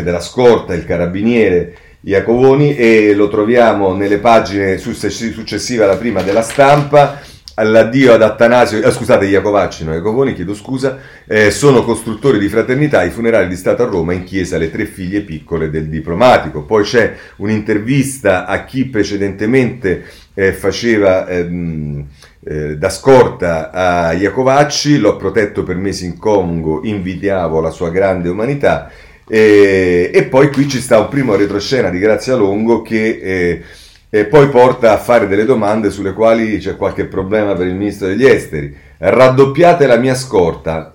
della 0.03 0.21
scorta, 0.21 0.75
il 0.75 0.85
carabiniere 0.85 1.77
Iacovoni 2.03 2.77
e 2.77 3.15
lo 3.15 3.29
troviamo 3.29 3.95
nelle 3.95 4.19
pagine 4.19 4.79
successive 4.79 5.85
alla 5.85 5.97
prima 5.97 6.23
della 6.23 6.43
stampa. 6.43 7.21
All'addio 7.55 8.15
ad 8.15 8.23
Attanasio, 8.23 8.83
eh, 8.83 8.91
scusate, 8.91 9.27
Iacovacci, 9.27 9.85
no, 9.85 9.93
Iacovoni, 9.93 10.33
chiedo 10.33 10.55
scusa, 10.55 10.97
eh, 11.27 11.51
sono 11.51 11.85
costruttori 11.85 12.39
di 12.39 12.49
fraternità, 12.49 13.03
i 13.05 13.11
funerali 13.11 13.49
di 13.49 13.57
Stato 13.57 13.83
a 13.83 13.87
Roma, 13.87 14.15
in 14.15 14.25
chiesa 14.25 14.57
le 14.57 14.71
tre 14.71 14.87
figlie 14.87 15.21
piccole 15.21 15.69
del 15.69 15.89
diplomatico. 15.89 16.63
Poi 16.63 16.85
c'è 16.85 17.15
un'intervista 17.37 18.47
a 18.47 18.65
chi 18.65 18.87
precedentemente 18.87 20.05
eh, 20.41 20.55
faceva 20.55 21.29
ehm, 21.29 22.07
eh, 22.43 22.79
da 22.79 22.89
scorta 22.89 23.71
a 23.71 24.13
Iacovacci, 24.15 24.97
l'ho 24.97 25.17
protetto 25.17 25.63
per 25.65 25.77
mesi 25.77 26.07
in 26.07 26.17
Congo, 26.17 26.81
invidiavo 26.83 27.61
la 27.61 27.69
sua 27.69 27.91
grande 27.91 28.31
umanità 28.31 28.91
e, 29.29 30.11
e, 30.13 30.25
poi 30.25 30.51
qui 30.51 30.67
ci 30.67 30.81
sta 30.81 30.99
un 30.99 31.09
primo 31.09 31.37
retroscena 31.37 31.91
di 31.91 31.99
Grazia 31.99 32.37
Longo 32.37 32.81
che 32.81 33.21
eh, 33.23 33.63
eh, 34.09 34.25
poi 34.25 34.49
porta 34.49 34.93
a 34.93 34.97
fare 34.97 35.29
delle 35.29 35.45
domande 35.45 35.91
sulle 35.91 36.15
quali 36.15 36.57
c'è 36.57 36.75
qualche 36.75 37.05
problema 37.05 37.55
per 37.55 37.67
il 37.67 37.75
ministro 37.75 38.07
degli 38.07 38.25
esteri. 38.25 38.75
Raddoppiate 38.97 39.87
la 39.87 39.99
mia 39.99 40.15
scorta, 40.15 40.95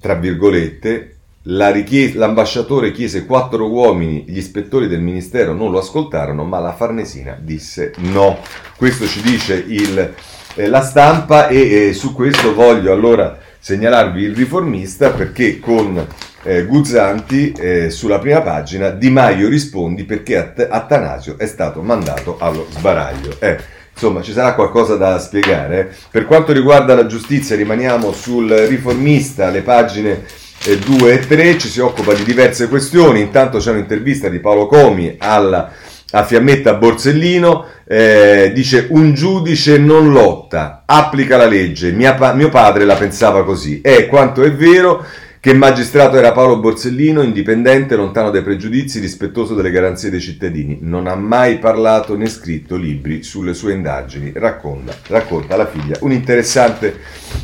tra 0.00 0.14
virgolette, 0.14 1.17
la 1.42 1.70
richies- 1.70 2.14
l'ambasciatore 2.14 2.92
chiese 2.92 3.24
quattro 3.24 3.70
uomini, 3.70 4.24
gli 4.26 4.36
ispettori 4.36 4.88
del 4.88 5.00
ministero 5.00 5.54
non 5.54 5.70
lo 5.70 5.78
ascoltarono, 5.78 6.44
ma 6.44 6.58
la 6.58 6.74
Farnesina 6.74 7.38
disse 7.40 7.92
no. 7.98 8.38
Questo 8.76 9.06
ci 9.06 9.22
dice 9.22 9.54
il, 9.66 10.14
eh, 10.54 10.68
la 10.68 10.82
stampa 10.82 11.48
e 11.48 11.92
su 11.94 12.12
questo 12.12 12.54
voglio 12.54 12.92
allora 12.92 13.38
segnalarvi 13.58 14.22
il 14.22 14.34
riformista 14.34 15.10
perché 15.10 15.58
con 15.58 16.06
eh, 16.42 16.64
Guzzanti 16.64 17.52
eh, 17.52 17.90
sulla 17.90 18.18
prima 18.18 18.40
pagina 18.40 18.90
Di 18.90 19.10
Maio 19.10 19.48
rispondi 19.48 20.04
perché 20.04 20.36
At- 20.36 20.66
Attanasio 20.70 21.38
è 21.38 21.46
stato 21.46 21.82
mandato 21.82 22.36
allo 22.38 22.66
sbaraglio. 22.70 23.36
Eh, 23.38 23.58
insomma, 23.92 24.22
ci 24.22 24.32
sarà 24.32 24.54
qualcosa 24.54 24.96
da 24.96 25.18
spiegare. 25.18 25.92
Per 26.10 26.24
quanto 26.26 26.52
riguarda 26.52 26.94
la 26.94 27.06
giustizia, 27.06 27.56
rimaniamo 27.56 28.12
sul 28.12 28.48
riformista, 28.48 29.50
le 29.50 29.62
pagine 29.62 30.24
2 30.64 31.12
e 31.12 31.18
3, 31.20 31.58
ci 31.58 31.68
si 31.68 31.80
occupa 31.80 32.12
di 32.12 32.24
diverse 32.24 32.68
questioni, 32.68 33.20
intanto 33.20 33.58
c'è 33.58 33.70
un'intervista 33.70 34.28
di 34.28 34.38
Paolo 34.40 34.66
Comi 34.66 35.16
alla, 35.18 35.72
a 36.10 36.24
Fiammetta 36.24 36.74
Borsellino, 36.74 37.64
eh, 37.86 38.50
dice 38.54 38.86
un 38.90 39.14
giudice 39.14 39.78
non 39.78 40.10
lotta, 40.10 40.82
applica 40.84 41.36
la 41.36 41.46
legge, 41.46 41.92
Mia, 41.92 42.16
mio 42.34 42.48
padre 42.48 42.84
la 42.84 42.96
pensava 42.96 43.44
così, 43.44 43.80
è 43.80 44.06
quanto 44.06 44.42
è 44.42 44.52
vero 44.52 45.04
che 45.40 45.54
magistrato 45.54 46.16
era 46.16 46.32
Paolo 46.32 46.58
Borsellino, 46.58 47.22
indipendente, 47.22 47.94
lontano 47.94 48.30
dai 48.30 48.42
pregiudizi, 48.42 48.98
rispettoso 48.98 49.54
delle 49.54 49.70
garanzie 49.70 50.10
dei 50.10 50.20
cittadini. 50.20 50.78
Non 50.82 51.06
ha 51.06 51.14
mai 51.14 51.58
parlato 51.58 52.16
né 52.16 52.26
scritto 52.26 52.74
libri 52.74 53.22
sulle 53.22 53.54
sue 53.54 53.72
indagini. 53.72 54.32
Racconta, 54.34 54.96
racconta 55.06 55.54
alla 55.54 55.68
figlia 55.68 55.96
un'interessante 56.00 56.96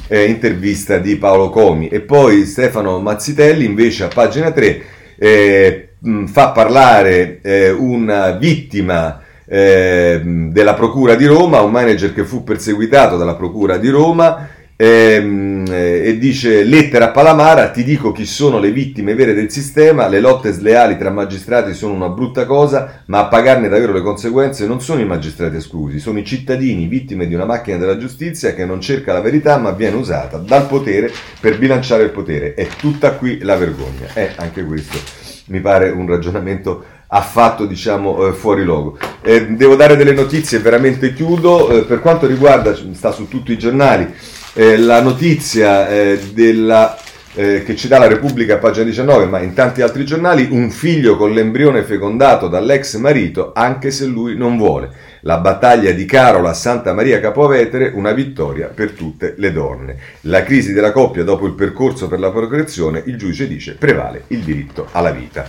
eh, 0.06 0.24
intervista 0.24 0.98
di 0.98 1.16
Paolo 1.16 1.50
Comi. 1.50 1.88
E 1.88 2.00
poi 2.00 2.44
Stefano 2.44 2.98
Mazzitelli, 3.00 3.64
invece, 3.64 4.04
a 4.04 4.08
pagina 4.08 4.50
3, 4.50 4.82
eh, 5.16 5.88
fa 6.26 6.50
parlare 6.50 7.40
eh, 7.42 7.70
una 7.70 8.32
vittima 8.32 9.22
eh, 9.46 10.20
della 10.24 10.74
Procura 10.74 11.14
di 11.14 11.26
Roma, 11.26 11.60
un 11.60 11.70
manager 11.70 12.12
che 12.12 12.24
fu 12.24 12.42
perseguitato 12.42 13.16
dalla 13.16 13.34
Procura 13.34 13.76
di 13.76 13.88
Roma 13.88 14.48
Ehm, 14.76 15.64
e 15.68 16.18
dice 16.18 16.64
lettera 16.64 17.06
a 17.06 17.10
Palamara 17.10 17.70
ti 17.70 17.84
dico 17.84 18.10
chi 18.10 18.26
sono 18.26 18.58
le 18.58 18.72
vittime 18.72 19.14
vere 19.14 19.32
del 19.32 19.48
sistema 19.48 20.08
le 20.08 20.18
lotte 20.18 20.50
sleali 20.50 20.98
tra 20.98 21.10
magistrati 21.10 21.74
sono 21.74 21.94
una 21.94 22.08
brutta 22.08 22.44
cosa 22.44 23.02
ma 23.06 23.20
a 23.20 23.26
pagarne 23.26 23.68
davvero 23.68 23.92
le 23.92 24.02
conseguenze 24.02 24.66
non 24.66 24.80
sono 24.80 25.00
i 25.00 25.06
magistrati 25.06 25.56
esclusi 25.56 26.00
sono 26.00 26.18
i 26.18 26.24
cittadini 26.24 26.88
vittime 26.88 27.28
di 27.28 27.34
una 27.34 27.44
macchina 27.44 27.76
della 27.76 27.96
giustizia 27.96 28.52
che 28.52 28.64
non 28.64 28.80
cerca 28.80 29.12
la 29.12 29.20
verità 29.20 29.58
ma 29.58 29.70
viene 29.70 29.96
usata 29.96 30.38
dal 30.38 30.66
potere 30.66 31.10
per 31.40 31.58
bilanciare 31.58 32.04
il 32.04 32.10
potere. 32.10 32.54
È 32.54 32.66
tutta 32.78 33.12
qui 33.12 33.38
la 33.42 33.56
vergogna. 33.56 34.08
È 34.12 34.32
anche 34.36 34.64
questo 34.64 34.98
mi 35.46 35.60
pare 35.60 35.90
un 35.90 36.06
ragionamento 36.06 36.82
affatto 37.08 37.66
diciamo 37.66 38.28
eh, 38.28 38.32
fuori 38.32 38.64
luogo. 38.64 38.98
Eh, 39.22 39.48
devo 39.48 39.76
dare 39.76 39.96
delle 39.96 40.14
notizie, 40.14 40.58
veramente 40.58 41.12
chiudo, 41.12 41.68
eh, 41.68 41.84
per 41.84 42.00
quanto 42.00 42.26
riguarda, 42.26 42.74
sta 42.92 43.12
su 43.12 43.28
tutti 43.28 43.52
i 43.52 43.58
giornali, 43.58 44.10
eh, 44.54 44.78
la 44.78 45.02
notizia 45.02 45.88
eh, 45.88 46.18
della, 46.32 46.96
eh, 47.34 47.64
che 47.64 47.74
ci 47.74 47.88
dà 47.88 47.98
la 47.98 48.06
Repubblica 48.06 48.58
pagina 48.58 48.84
19, 48.84 49.26
ma 49.26 49.40
in 49.40 49.52
tanti 49.52 49.82
altri 49.82 50.04
giornali, 50.04 50.48
un 50.50 50.70
figlio 50.70 51.16
con 51.16 51.32
l'embrione 51.32 51.82
fecondato 51.82 52.46
dall'ex 52.46 52.96
marito 52.96 53.52
anche 53.54 53.90
se 53.90 54.06
lui 54.06 54.36
non 54.36 54.56
vuole. 54.56 55.12
La 55.22 55.38
battaglia 55.38 55.90
di 55.90 56.04
Carola 56.04 56.50
a 56.50 56.54
Santa 56.54 56.92
Maria 56.92 57.18
Capovetere, 57.18 57.90
una 57.94 58.12
vittoria 58.12 58.68
per 58.68 58.92
tutte 58.92 59.34
le 59.38 59.52
donne. 59.52 59.96
La 60.22 60.44
crisi 60.44 60.72
della 60.72 60.92
coppia 60.92 61.24
dopo 61.24 61.46
il 61.46 61.54
percorso 61.54 62.06
per 62.06 62.20
la 62.20 62.30
procreazione, 62.30 63.02
il 63.06 63.16
giudice 63.16 63.48
dice 63.48 63.74
prevale 63.74 64.24
il 64.28 64.40
diritto 64.40 64.86
alla 64.92 65.10
vita. 65.10 65.48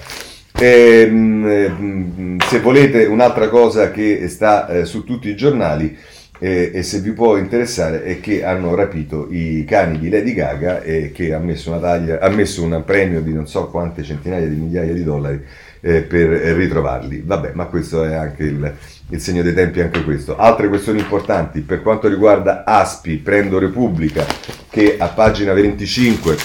E, 0.58 1.01
ehm, 1.01 2.38
se 2.39 2.60
volete 2.62 3.06
un'altra 3.06 3.49
cosa 3.49 3.91
che 3.91 4.28
sta 4.30 4.68
eh, 4.68 4.86
su 4.86 5.03
tutti 5.03 5.28
i 5.28 5.36
giornali, 5.36 5.95
e, 6.38 6.71
e, 6.73 6.83
se 6.83 6.99
vi 6.99 7.11
può 7.11 7.38
interessare 7.38 8.03
è 8.03 8.19
che 8.19 8.43
hanno 8.43 8.75
rapito 8.75 9.27
i 9.29 9.63
cani 9.65 9.97
di 9.97 10.09
Lady 10.09 10.33
Gaga 10.33 10.81
e 10.81 11.11
che 11.13 11.33
ha 11.33 11.39
messo, 11.39 11.69
una 11.69 11.79
taglia, 11.79 12.19
ha 12.19 12.29
messo 12.29 12.63
un 12.63 12.83
premio 12.86 13.21
di 13.21 13.33
non 13.33 13.47
so 13.47 13.67
quante 13.67 14.03
centinaia 14.03 14.45
di 14.47 14.55
migliaia 14.55 14.93
di 14.93 15.03
dollari 15.03 15.41
eh, 15.81 16.01
per 16.01 16.27
ritrovarli. 16.27 17.23
Vabbè, 17.25 17.51
ma 17.53 17.65
questo 17.65 18.03
è 18.03 18.13
anche 18.13 18.43
il, 18.43 18.73
il, 19.09 19.19
segno 19.19 19.43
dei 19.43 19.53
tempi, 19.53 19.81
anche 19.81 20.03
questo. 20.03 20.36
Altre 20.36 20.67
questioni 20.67 20.99
importanti 20.99 21.61
per 21.61 21.81
quanto 21.81 22.07
riguarda 22.07 22.63
Aspi, 22.65 23.17
prendo 23.17 23.59
Repubblica 23.59 24.25
che 24.69 24.97
a 24.99 25.07
pagina 25.07 25.53
25 25.53 26.36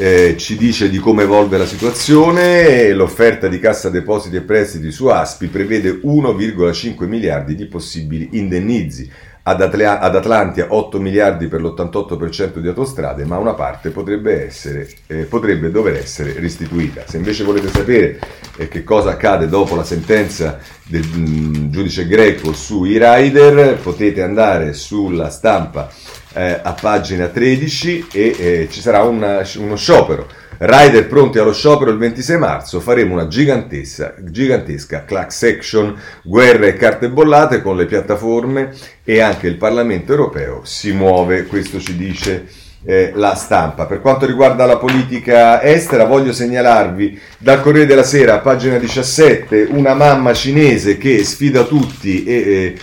eh, 0.00 0.34
ci 0.38 0.56
dice 0.56 0.88
di 0.88 0.96
come 0.96 1.24
evolve 1.24 1.58
la 1.58 1.66
situazione, 1.66 2.90
l'offerta 2.94 3.48
di 3.48 3.58
cassa 3.58 3.90
depositi 3.90 4.36
e 4.36 4.40
prestiti 4.40 4.90
su 4.90 5.08
Aspi 5.08 5.48
prevede 5.48 6.00
1,5 6.02 7.06
miliardi 7.06 7.54
di 7.54 7.66
possibili 7.66 8.30
indennizi. 8.32 9.10
Ad, 9.42 9.60
Atla- 9.60 10.00
ad, 10.00 10.16
Atlantia 10.16 10.68
8 10.70 10.98
miliardi 11.00 11.48
per 11.48 11.60
l'88% 11.60 12.60
di 12.60 12.68
autostrade, 12.68 13.26
ma 13.26 13.36
una 13.36 13.52
parte 13.52 13.90
potrebbe, 13.90 14.46
essere, 14.46 14.88
eh, 15.06 15.24
potrebbe 15.24 15.70
dover 15.70 15.96
essere 15.96 16.32
restituita. 16.38 17.04
Se 17.06 17.18
invece 17.18 17.44
volete 17.44 17.68
sapere 17.68 18.18
eh, 18.56 18.68
che 18.68 18.82
cosa 18.82 19.10
accade 19.10 19.48
dopo 19.48 19.76
la 19.76 19.84
sentenza 19.84 20.60
del 20.86 21.04
mh, 21.06 21.18
mm, 21.18 21.70
giudice 21.70 22.06
greco 22.06 22.54
sui 22.54 22.98
rider, 22.98 23.76
potete 23.76 24.22
andare 24.22 24.72
sulla 24.72 25.28
stampa 25.28 25.90
eh, 26.32 26.60
a 26.62 26.72
pagina 26.72 27.26
13 27.26 28.06
e 28.12 28.36
eh, 28.38 28.68
ci 28.70 28.80
sarà 28.80 29.02
una, 29.02 29.42
uno 29.56 29.76
sciopero. 29.76 30.26
Rider 30.62 31.06
pronti 31.06 31.38
allo 31.38 31.54
sciopero 31.54 31.90
il 31.90 31.96
26 31.96 32.36
marzo, 32.36 32.80
faremo 32.80 33.14
una 33.14 33.28
gigantesca, 33.28 34.14
gigantesca 34.18 35.06
class 35.06 35.42
action, 35.44 35.98
guerre 36.22 36.68
e 36.68 36.72
carte 36.74 37.08
bollate 37.08 37.62
con 37.62 37.76
le 37.76 37.86
piattaforme 37.86 38.70
e 39.02 39.20
anche 39.20 39.46
il 39.46 39.56
Parlamento 39.56 40.12
europeo 40.12 40.60
si 40.64 40.92
muove, 40.92 41.46
questo 41.46 41.80
ci 41.80 41.96
dice 41.96 42.46
eh, 42.84 43.12
la 43.14 43.34
stampa. 43.34 43.86
Per 43.86 44.02
quanto 44.02 44.26
riguarda 44.26 44.66
la 44.66 44.76
politica 44.76 45.62
estera, 45.62 46.04
voglio 46.04 46.34
segnalarvi 46.34 47.18
dal 47.38 47.62
Corriere 47.62 47.86
della 47.86 48.02
Sera, 48.02 48.40
pagina 48.40 48.76
17, 48.76 49.68
una 49.70 49.94
mamma 49.94 50.34
cinese 50.34 50.98
che 50.98 51.24
sfida 51.24 51.64
tutti 51.64 52.24
e... 52.24 52.76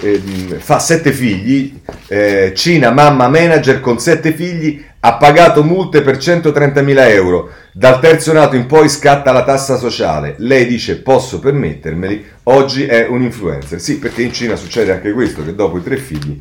e 0.00 0.12
eh, 0.50 0.54
fa 0.56 0.78
sette 0.78 1.12
figli, 1.12 1.80
eh, 2.08 2.52
Cina, 2.54 2.90
mamma 2.90 3.28
manager 3.28 3.80
con 3.80 3.98
sette 3.98 4.32
figli, 4.32 4.84
ha 5.00 5.14
pagato 5.14 5.62
multe 5.62 6.02
per 6.02 6.16
130.000 6.16 7.10
euro. 7.10 7.50
Dal 7.72 8.00
terzo 8.00 8.32
nato 8.32 8.56
in 8.56 8.66
poi 8.66 8.88
scatta 8.88 9.30
la 9.30 9.44
tassa 9.44 9.76
sociale. 9.76 10.34
Lei 10.38 10.66
dice 10.66 11.00
posso 11.00 11.38
permettermeli, 11.38 12.24
oggi 12.44 12.84
è 12.84 13.06
un 13.06 13.22
influencer. 13.22 13.80
Sì, 13.80 13.98
perché 13.98 14.22
in 14.22 14.32
Cina 14.32 14.56
succede 14.56 14.92
anche 14.92 15.12
questo, 15.12 15.44
che 15.44 15.54
dopo 15.54 15.78
i 15.78 15.82
tre 15.82 15.96
figli 15.96 16.40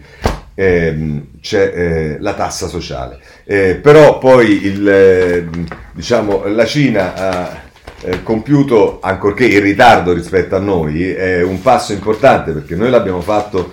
eh, 0.59 1.21
c'è 1.39 1.71
eh, 1.73 2.17
la 2.19 2.33
tassa 2.33 2.67
sociale. 2.67 3.19
Eh, 3.45 3.75
però 3.75 4.17
poi 4.17 4.65
il, 4.65 4.89
eh, 4.89 5.47
diciamo, 5.93 6.47
la 6.47 6.65
Cina 6.65 7.65
eh, 8.01 8.23
compiuto, 8.23 8.99
ancorché 9.01 9.45
in 9.45 9.61
ritardo 9.61 10.13
rispetto 10.13 10.55
a 10.55 10.59
noi, 10.59 11.11
è 11.11 11.41
un 11.41 11.61
passo 11.61 11.93
importante 11.93 12.51
perché 12.51 12.75
noi 12.75 12.89
l'abbiamo 12.89 13.21
fatto 13.21 13.71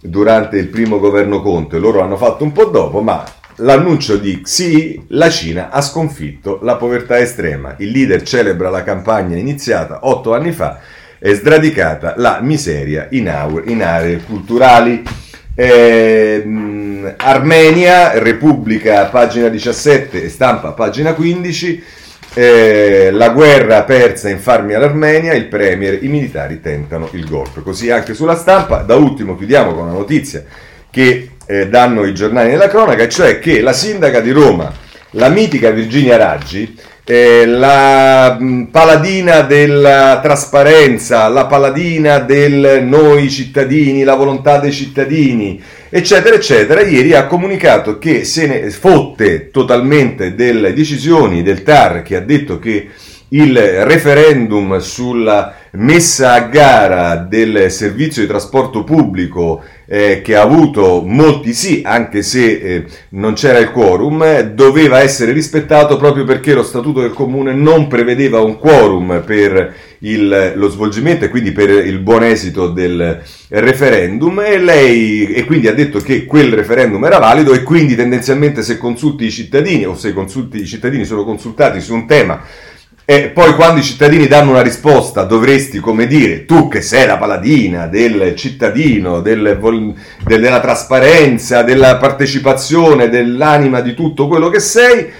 durante 0.00 0.58
il 0.58 0.68
primo 0.68 0.98
governo 0.98 1.40
Conte, 1.40 1.78
loro 1.78 1.98
l'hanno 1.98 2.16
fatto 2.16 2.44
un 2.44 2.52
po' 2.52 2.66
dopo, 2.66 3.00
ma 3.00 3.24
l'annuncio 3.56 4.16
di 4.16 4.42
sì, 4.44 5.02
la 5.08 5.30
Cina 5.30 5.70
ha 5.70 5.80
sconfitto 5.80 6.58
la 6.62 6.76
povertà 6.76 7.18
estrema. 7.18 7.74
Il 7.78 7.90
leader 7.90 8.22
celebra 8.22 8.70
la 8.70 8.82
campagna 8.82 9.36
iniziata 9.36 10.00
otto 10.02 10.34
anni 10.34 10.52
fa 10.52 10.80
e 11.18 11.34
sradicata 11.34 12.14
la 12.18 12.40
miseria 12.42 13.08
in, 13.10 13.28
aure, 13.28 13.70
in 13.70 13.82
aree 13.82 14.22
culturali. 14.24 15.02
Eh, 15.56 17.14
Armenia, 17.16 18.18
Repubblica, 18.18 19.06
pagina 19.06 19.48
17 19.48 20.28
stampa, 20.28 20.72
pagina 20.72 21.14
15 21.14 21.82
eh, 22.34 23.10
la 23.12 23.30
guerra 23.30 23.84
persa 23.84 24.28
in 24.28 24.38
farmi 24.38 24.74
all'Armenia, 24.74 25.32
il 25.34 25.46
premier, 25.46 26.02
i 26.02 26.08
militari 26.08 26.60
tentano 26.60 27.08
il 27.12 27.26
golpe. 27.28 27.62
Così 27.62 27.90
anche 27.90 28.12
sulla 28.12 28.36
stampa. 28.36 28.78
Da 28.78 28.96
ultimo 28.96 29.36
chiudiamo 29.36 29.72
con 29.72 29.84
una 29.84 29.92
notizia 29.92 30.44
che 30.90 31.30
eh, 31.46 31.68
danno 31.68 32.04
i 32.04 32.14
giornali 32.14 32.50
nella 32.50 32.68
cronaca, 32.68 33.08
cioè 33.08 33.38
che 33.38 33.60
la 33.60 33.72
sindaca 33.72 34.20
di 34.20 34.30
Roma, 34.30 34.72
la 35.10 35.28
mitica 35.28 35.70
Virginia 35.70 36.16
Raggi, 36.16 36.76
eh, 37.04 37.44
la 37.46 38.36
mh, 38.38 38.44
mm, 38.44 38.62
paladina 38.64 39.40
della 39.42 40.20
trasparenza, 40.22 41.28
la 41.28 41.46
paladina 41.46 42.18
del 42.18 42.82
noi 42.82 43.28
cittadini, 43.30 44.04
la 44.04 44.14
volontà 44.14 44.58
dei 44.58 44.72
cittadini, 44.72 45.62
eccetera, 45.96 46.34
eccetera, 46.34 46.80
ieri 46.80 47.14
ha 47.14 47.28
comunicato 47.28 47.98
che 47.98 48.24
se 48.24 48.48
ne 48.48 48.68
fotte 48.70 49.50
totalmente 49.52 50.34
delle 50.34 50.72
decisioni 50.72 51.40
del 51.44 51.62
TAR 51.62 52.02
che 52.02 52.16
ha 52.16 52.20
detto 52.20 52.58
che 52.58 52.88
il 53.34 53.58
referendum 53.58 54.78
sulla 54.78 55.54
messa 55.72 56.34
a 56.34 56.40
gara 56.42 57.16
del 57.16 57.68
servizio 57.68 58.22
di 58.22 58.28
trasporto 58.28 58.84
pubblico 58.84 59.62
eh, 59.86 60.22
che 60.22 60.36
ha 60.36 60.42
avuto 60.42 61.02
molti 61.04 61.52
sì, 61.52 61.82
anche 61.84 62.22
se 62.22 62.52
eh, 62.52 62.84
non 63.10 63.34
c'era 63.34 63.58
il 63.58 63.72
quorum, 63.72 64.40
doveva 64.52 65.00
essere 65.00 65.32
rispettato 65.32 65.96
proprio 65.96 66.24
perché 66.24 66.54
lo 66.54 66.62
Statuto 66.62 67.00
del 67.00 67.10
Comune 67.10 67.52
non 67.52 67.88
prevedeva 67.88 68.40
un 68.40 68.56
quorum 68.56 69.22
per 69.26 69.74
il, 69.98 70.52
lo 70.54 70.68
svolgimento 70.68 71.24
e 71.24 71.28
quindi 71.28 71.50
per 71.50 71.70
il 71.70 71.98
buon 71.98 72.22
esito 72.22 72.68
del 72.68 73.20
referendum. 73.48 74.40
E 74.40 74.58
lei 74.58 75.32
e 75.32 75.44
quindi 75.44 75.66
ha 75.66 75.74
detto 75.74 75.98
che 75.98 76.24
quel 76.24 76.52
referendum 76.52 77.04
era 77.04 77.18
valido 77.18 77.52
e 77.52 77.64
quindi 77.64 77.96
tendenzialmente 77.96 78.62
se 78.62 78.78
consulti 78.78 79.24
i 79.24 79.30
cittadini 79.30 79.84
o 79.86 79.96
se 79.96 80.12
consulti 80.12 80.60
i 80.60 80.66
cittadini 80.66 81.04
sono 81.04 81.24
consultati 81.24 81.80
su 81.80 81.94
un 81.94 82.06
tema 82.06 82.40
e 83.06 83.28
poi 83.28 83.54
quando 83.54 83.80
i 83.80 83.84
cittadini 83.84 84.26
danno 84.26 84.50
una 84.50 84.62
risposta 84.62 85.24
dovresti, 85.24 85.78
come 85.78 86.06
dire, 86.06 86.46
tu 86.46 86.68
che 86.68 86.80
sei 86.80 87.06
la 87.06 87.18
paladina 87.18 87.86
del 87.86 88.34
cittadino, 88.34 89.20
del, 89.20 89.58
della 90.24 90.60
trasparenza, 90.60 91.62
della 91.62 91.96
partecipazione, 91.96 93.10
dell'anima 93.10 93.80
di 93.80 93.94
tutto 93.94 94.26
quello 94.26 94.48
che 94.48 94.60
sei, 94.60 95.12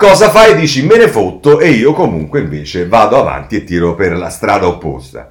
Cosa 0.00 0.30
fai? 0.30 0.56
Dici 0.56 0.82
me 0.86 0.96
ne 0.96 1.08
fotto 1.08 1.60
e 1.60 1.68
io 1.72 1.92
comunque 1.92 2.40
invece 2.40 2.86
vado 2.86 3.18
avanti 3.18 3.56
e 3.56 3.64
tiro 3.64 3.94
per 3.94 4.16
la 4.16 4.30
strada 4.30 4.66
opposta. 4.66 5.30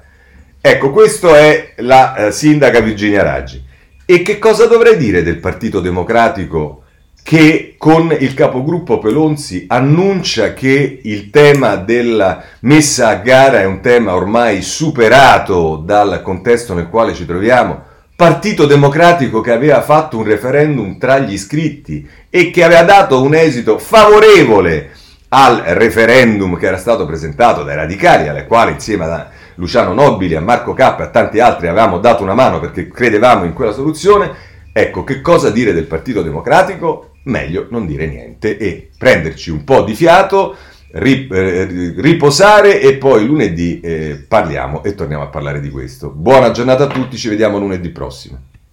Ecco, 0.60 0.90
questa 0.90 1.36
è 1.38 1.72
la 1.78 2.14
eh, 2.14 2.30
sindaca 2.30 2.78
Virginia 2.78 3.24
Raggi. 3.24 3.60
E 4.04 4.22
che 4.22 4.38
cosa 4.38 4.66
dovrei 4.66 4.96
dire 4.96 5.24
del 5.24 5.38
Partito 5.38 5.80
Democratico 5.80 6.84
che 7.22 7.74
con 7.78 8.14
il 8.18 8.34
capogruppo 8.34 8.98
Pelonzi 8.98 9.66
annuncia 9.68 10.52
che 10.52 11.00
il 11.02 11.30
tema 11.30 11.76
della 11.76 12.42
messa 12.60 13.08
a 13.08 13.14
gara 13.16 13.60
è 13.60 13.64
un 13.64 13.80
tema 13.80 14.14
ormai 14.14 14.62
superato 14.62 15.76
dal 15.76 16.22
contesto 16.22 16.74
nel 16.74 16.88
quale 16.88 17.14
ci 17.14 17.26
troviamo? 17.26 17.88
Partito 18.16 18.66
Democratico 18.66 19.40
che 19.40 19.52
aveva 19.52 19.80
fatto 19.80 20.18
un 20.18 20.24
referendum 20.24 20.98
tra 20.98 21.18
gli 21.18 21.32
iscritti 21.32 22.06
e 22.28 22.50
che 22.50 22.64
aveva 22.64 22.82
dato 22.82 23.22
un 23.22 23.34
esito 23.34 23.78
favorevole 23.78 24.90
al 25.28 25.62
referendum 25.64 26.56
che 26.56 26.66
era 26.66 26.76
stato 26.76 27.06
presentato 27.06 27.62
dai 27.62 27.76
radicali, 27.76 28.28
alle 28.28 28.46
quali 28.46 28.72
insieme 28.72 29.04
a 29.04 29.28
Luciano 29.54 29.92
Nobili, 29.92 30.34
a 30.34 30.40
Marco 30.40 30.74
Cappa 30.74 31.04
e 31.04 31.06
a 31.06 31.10
tanti 31.10 31.38
altri 31.38 31.68
avevamo 31.68 31.98
dato 31.98 32.22
una 32.22 32.34
mano 32.34 32.60
perché 32.60 32.88
credevamo 32.88 33.44
in 33.44 33.52
quella 33.52 33.72
soluzione, 33.72 34.32
ecco 34.72 35.04
che 35.04 35.20
cosa 35.20 35.50
dire 35.50 35.72
del 35.72 35.86
Partito 35.86 36.22
Democratico? 36.22 37.09
Meglio 37.24 37.66
non 37.70 37.86
dire 37.86 38.06
niente 38.06 38.56
e 38.56 38.90
prenderci 38.96 39.50
un 39.50 39.64
po' 39.64 39.82
di 39.82 39.94
fiato, 39.94 40.56
eh, 40.92 41.94
riposare 41.96 42.80
e 42.80 42.96
poi 42.96 43.26
lunedì 43.26 43.80
eh, 43.80 44.24
parliamo 44.26 44.82
e 44.82 44.94
torniamo 44.94 45.22
a 45.22 45.28
parlare 45.28 45.60
di 45.60 45.70
questo. 45.70 46.10
Buona 46.10 46.50
giornata 46.50 46.84
a 46.84 46.88
tutti, 46.88 47.16
ci 47.16 47.28
vediamo 47.28 47.58
lunedì 47.58 47.90
prossimo. 47.90 48.38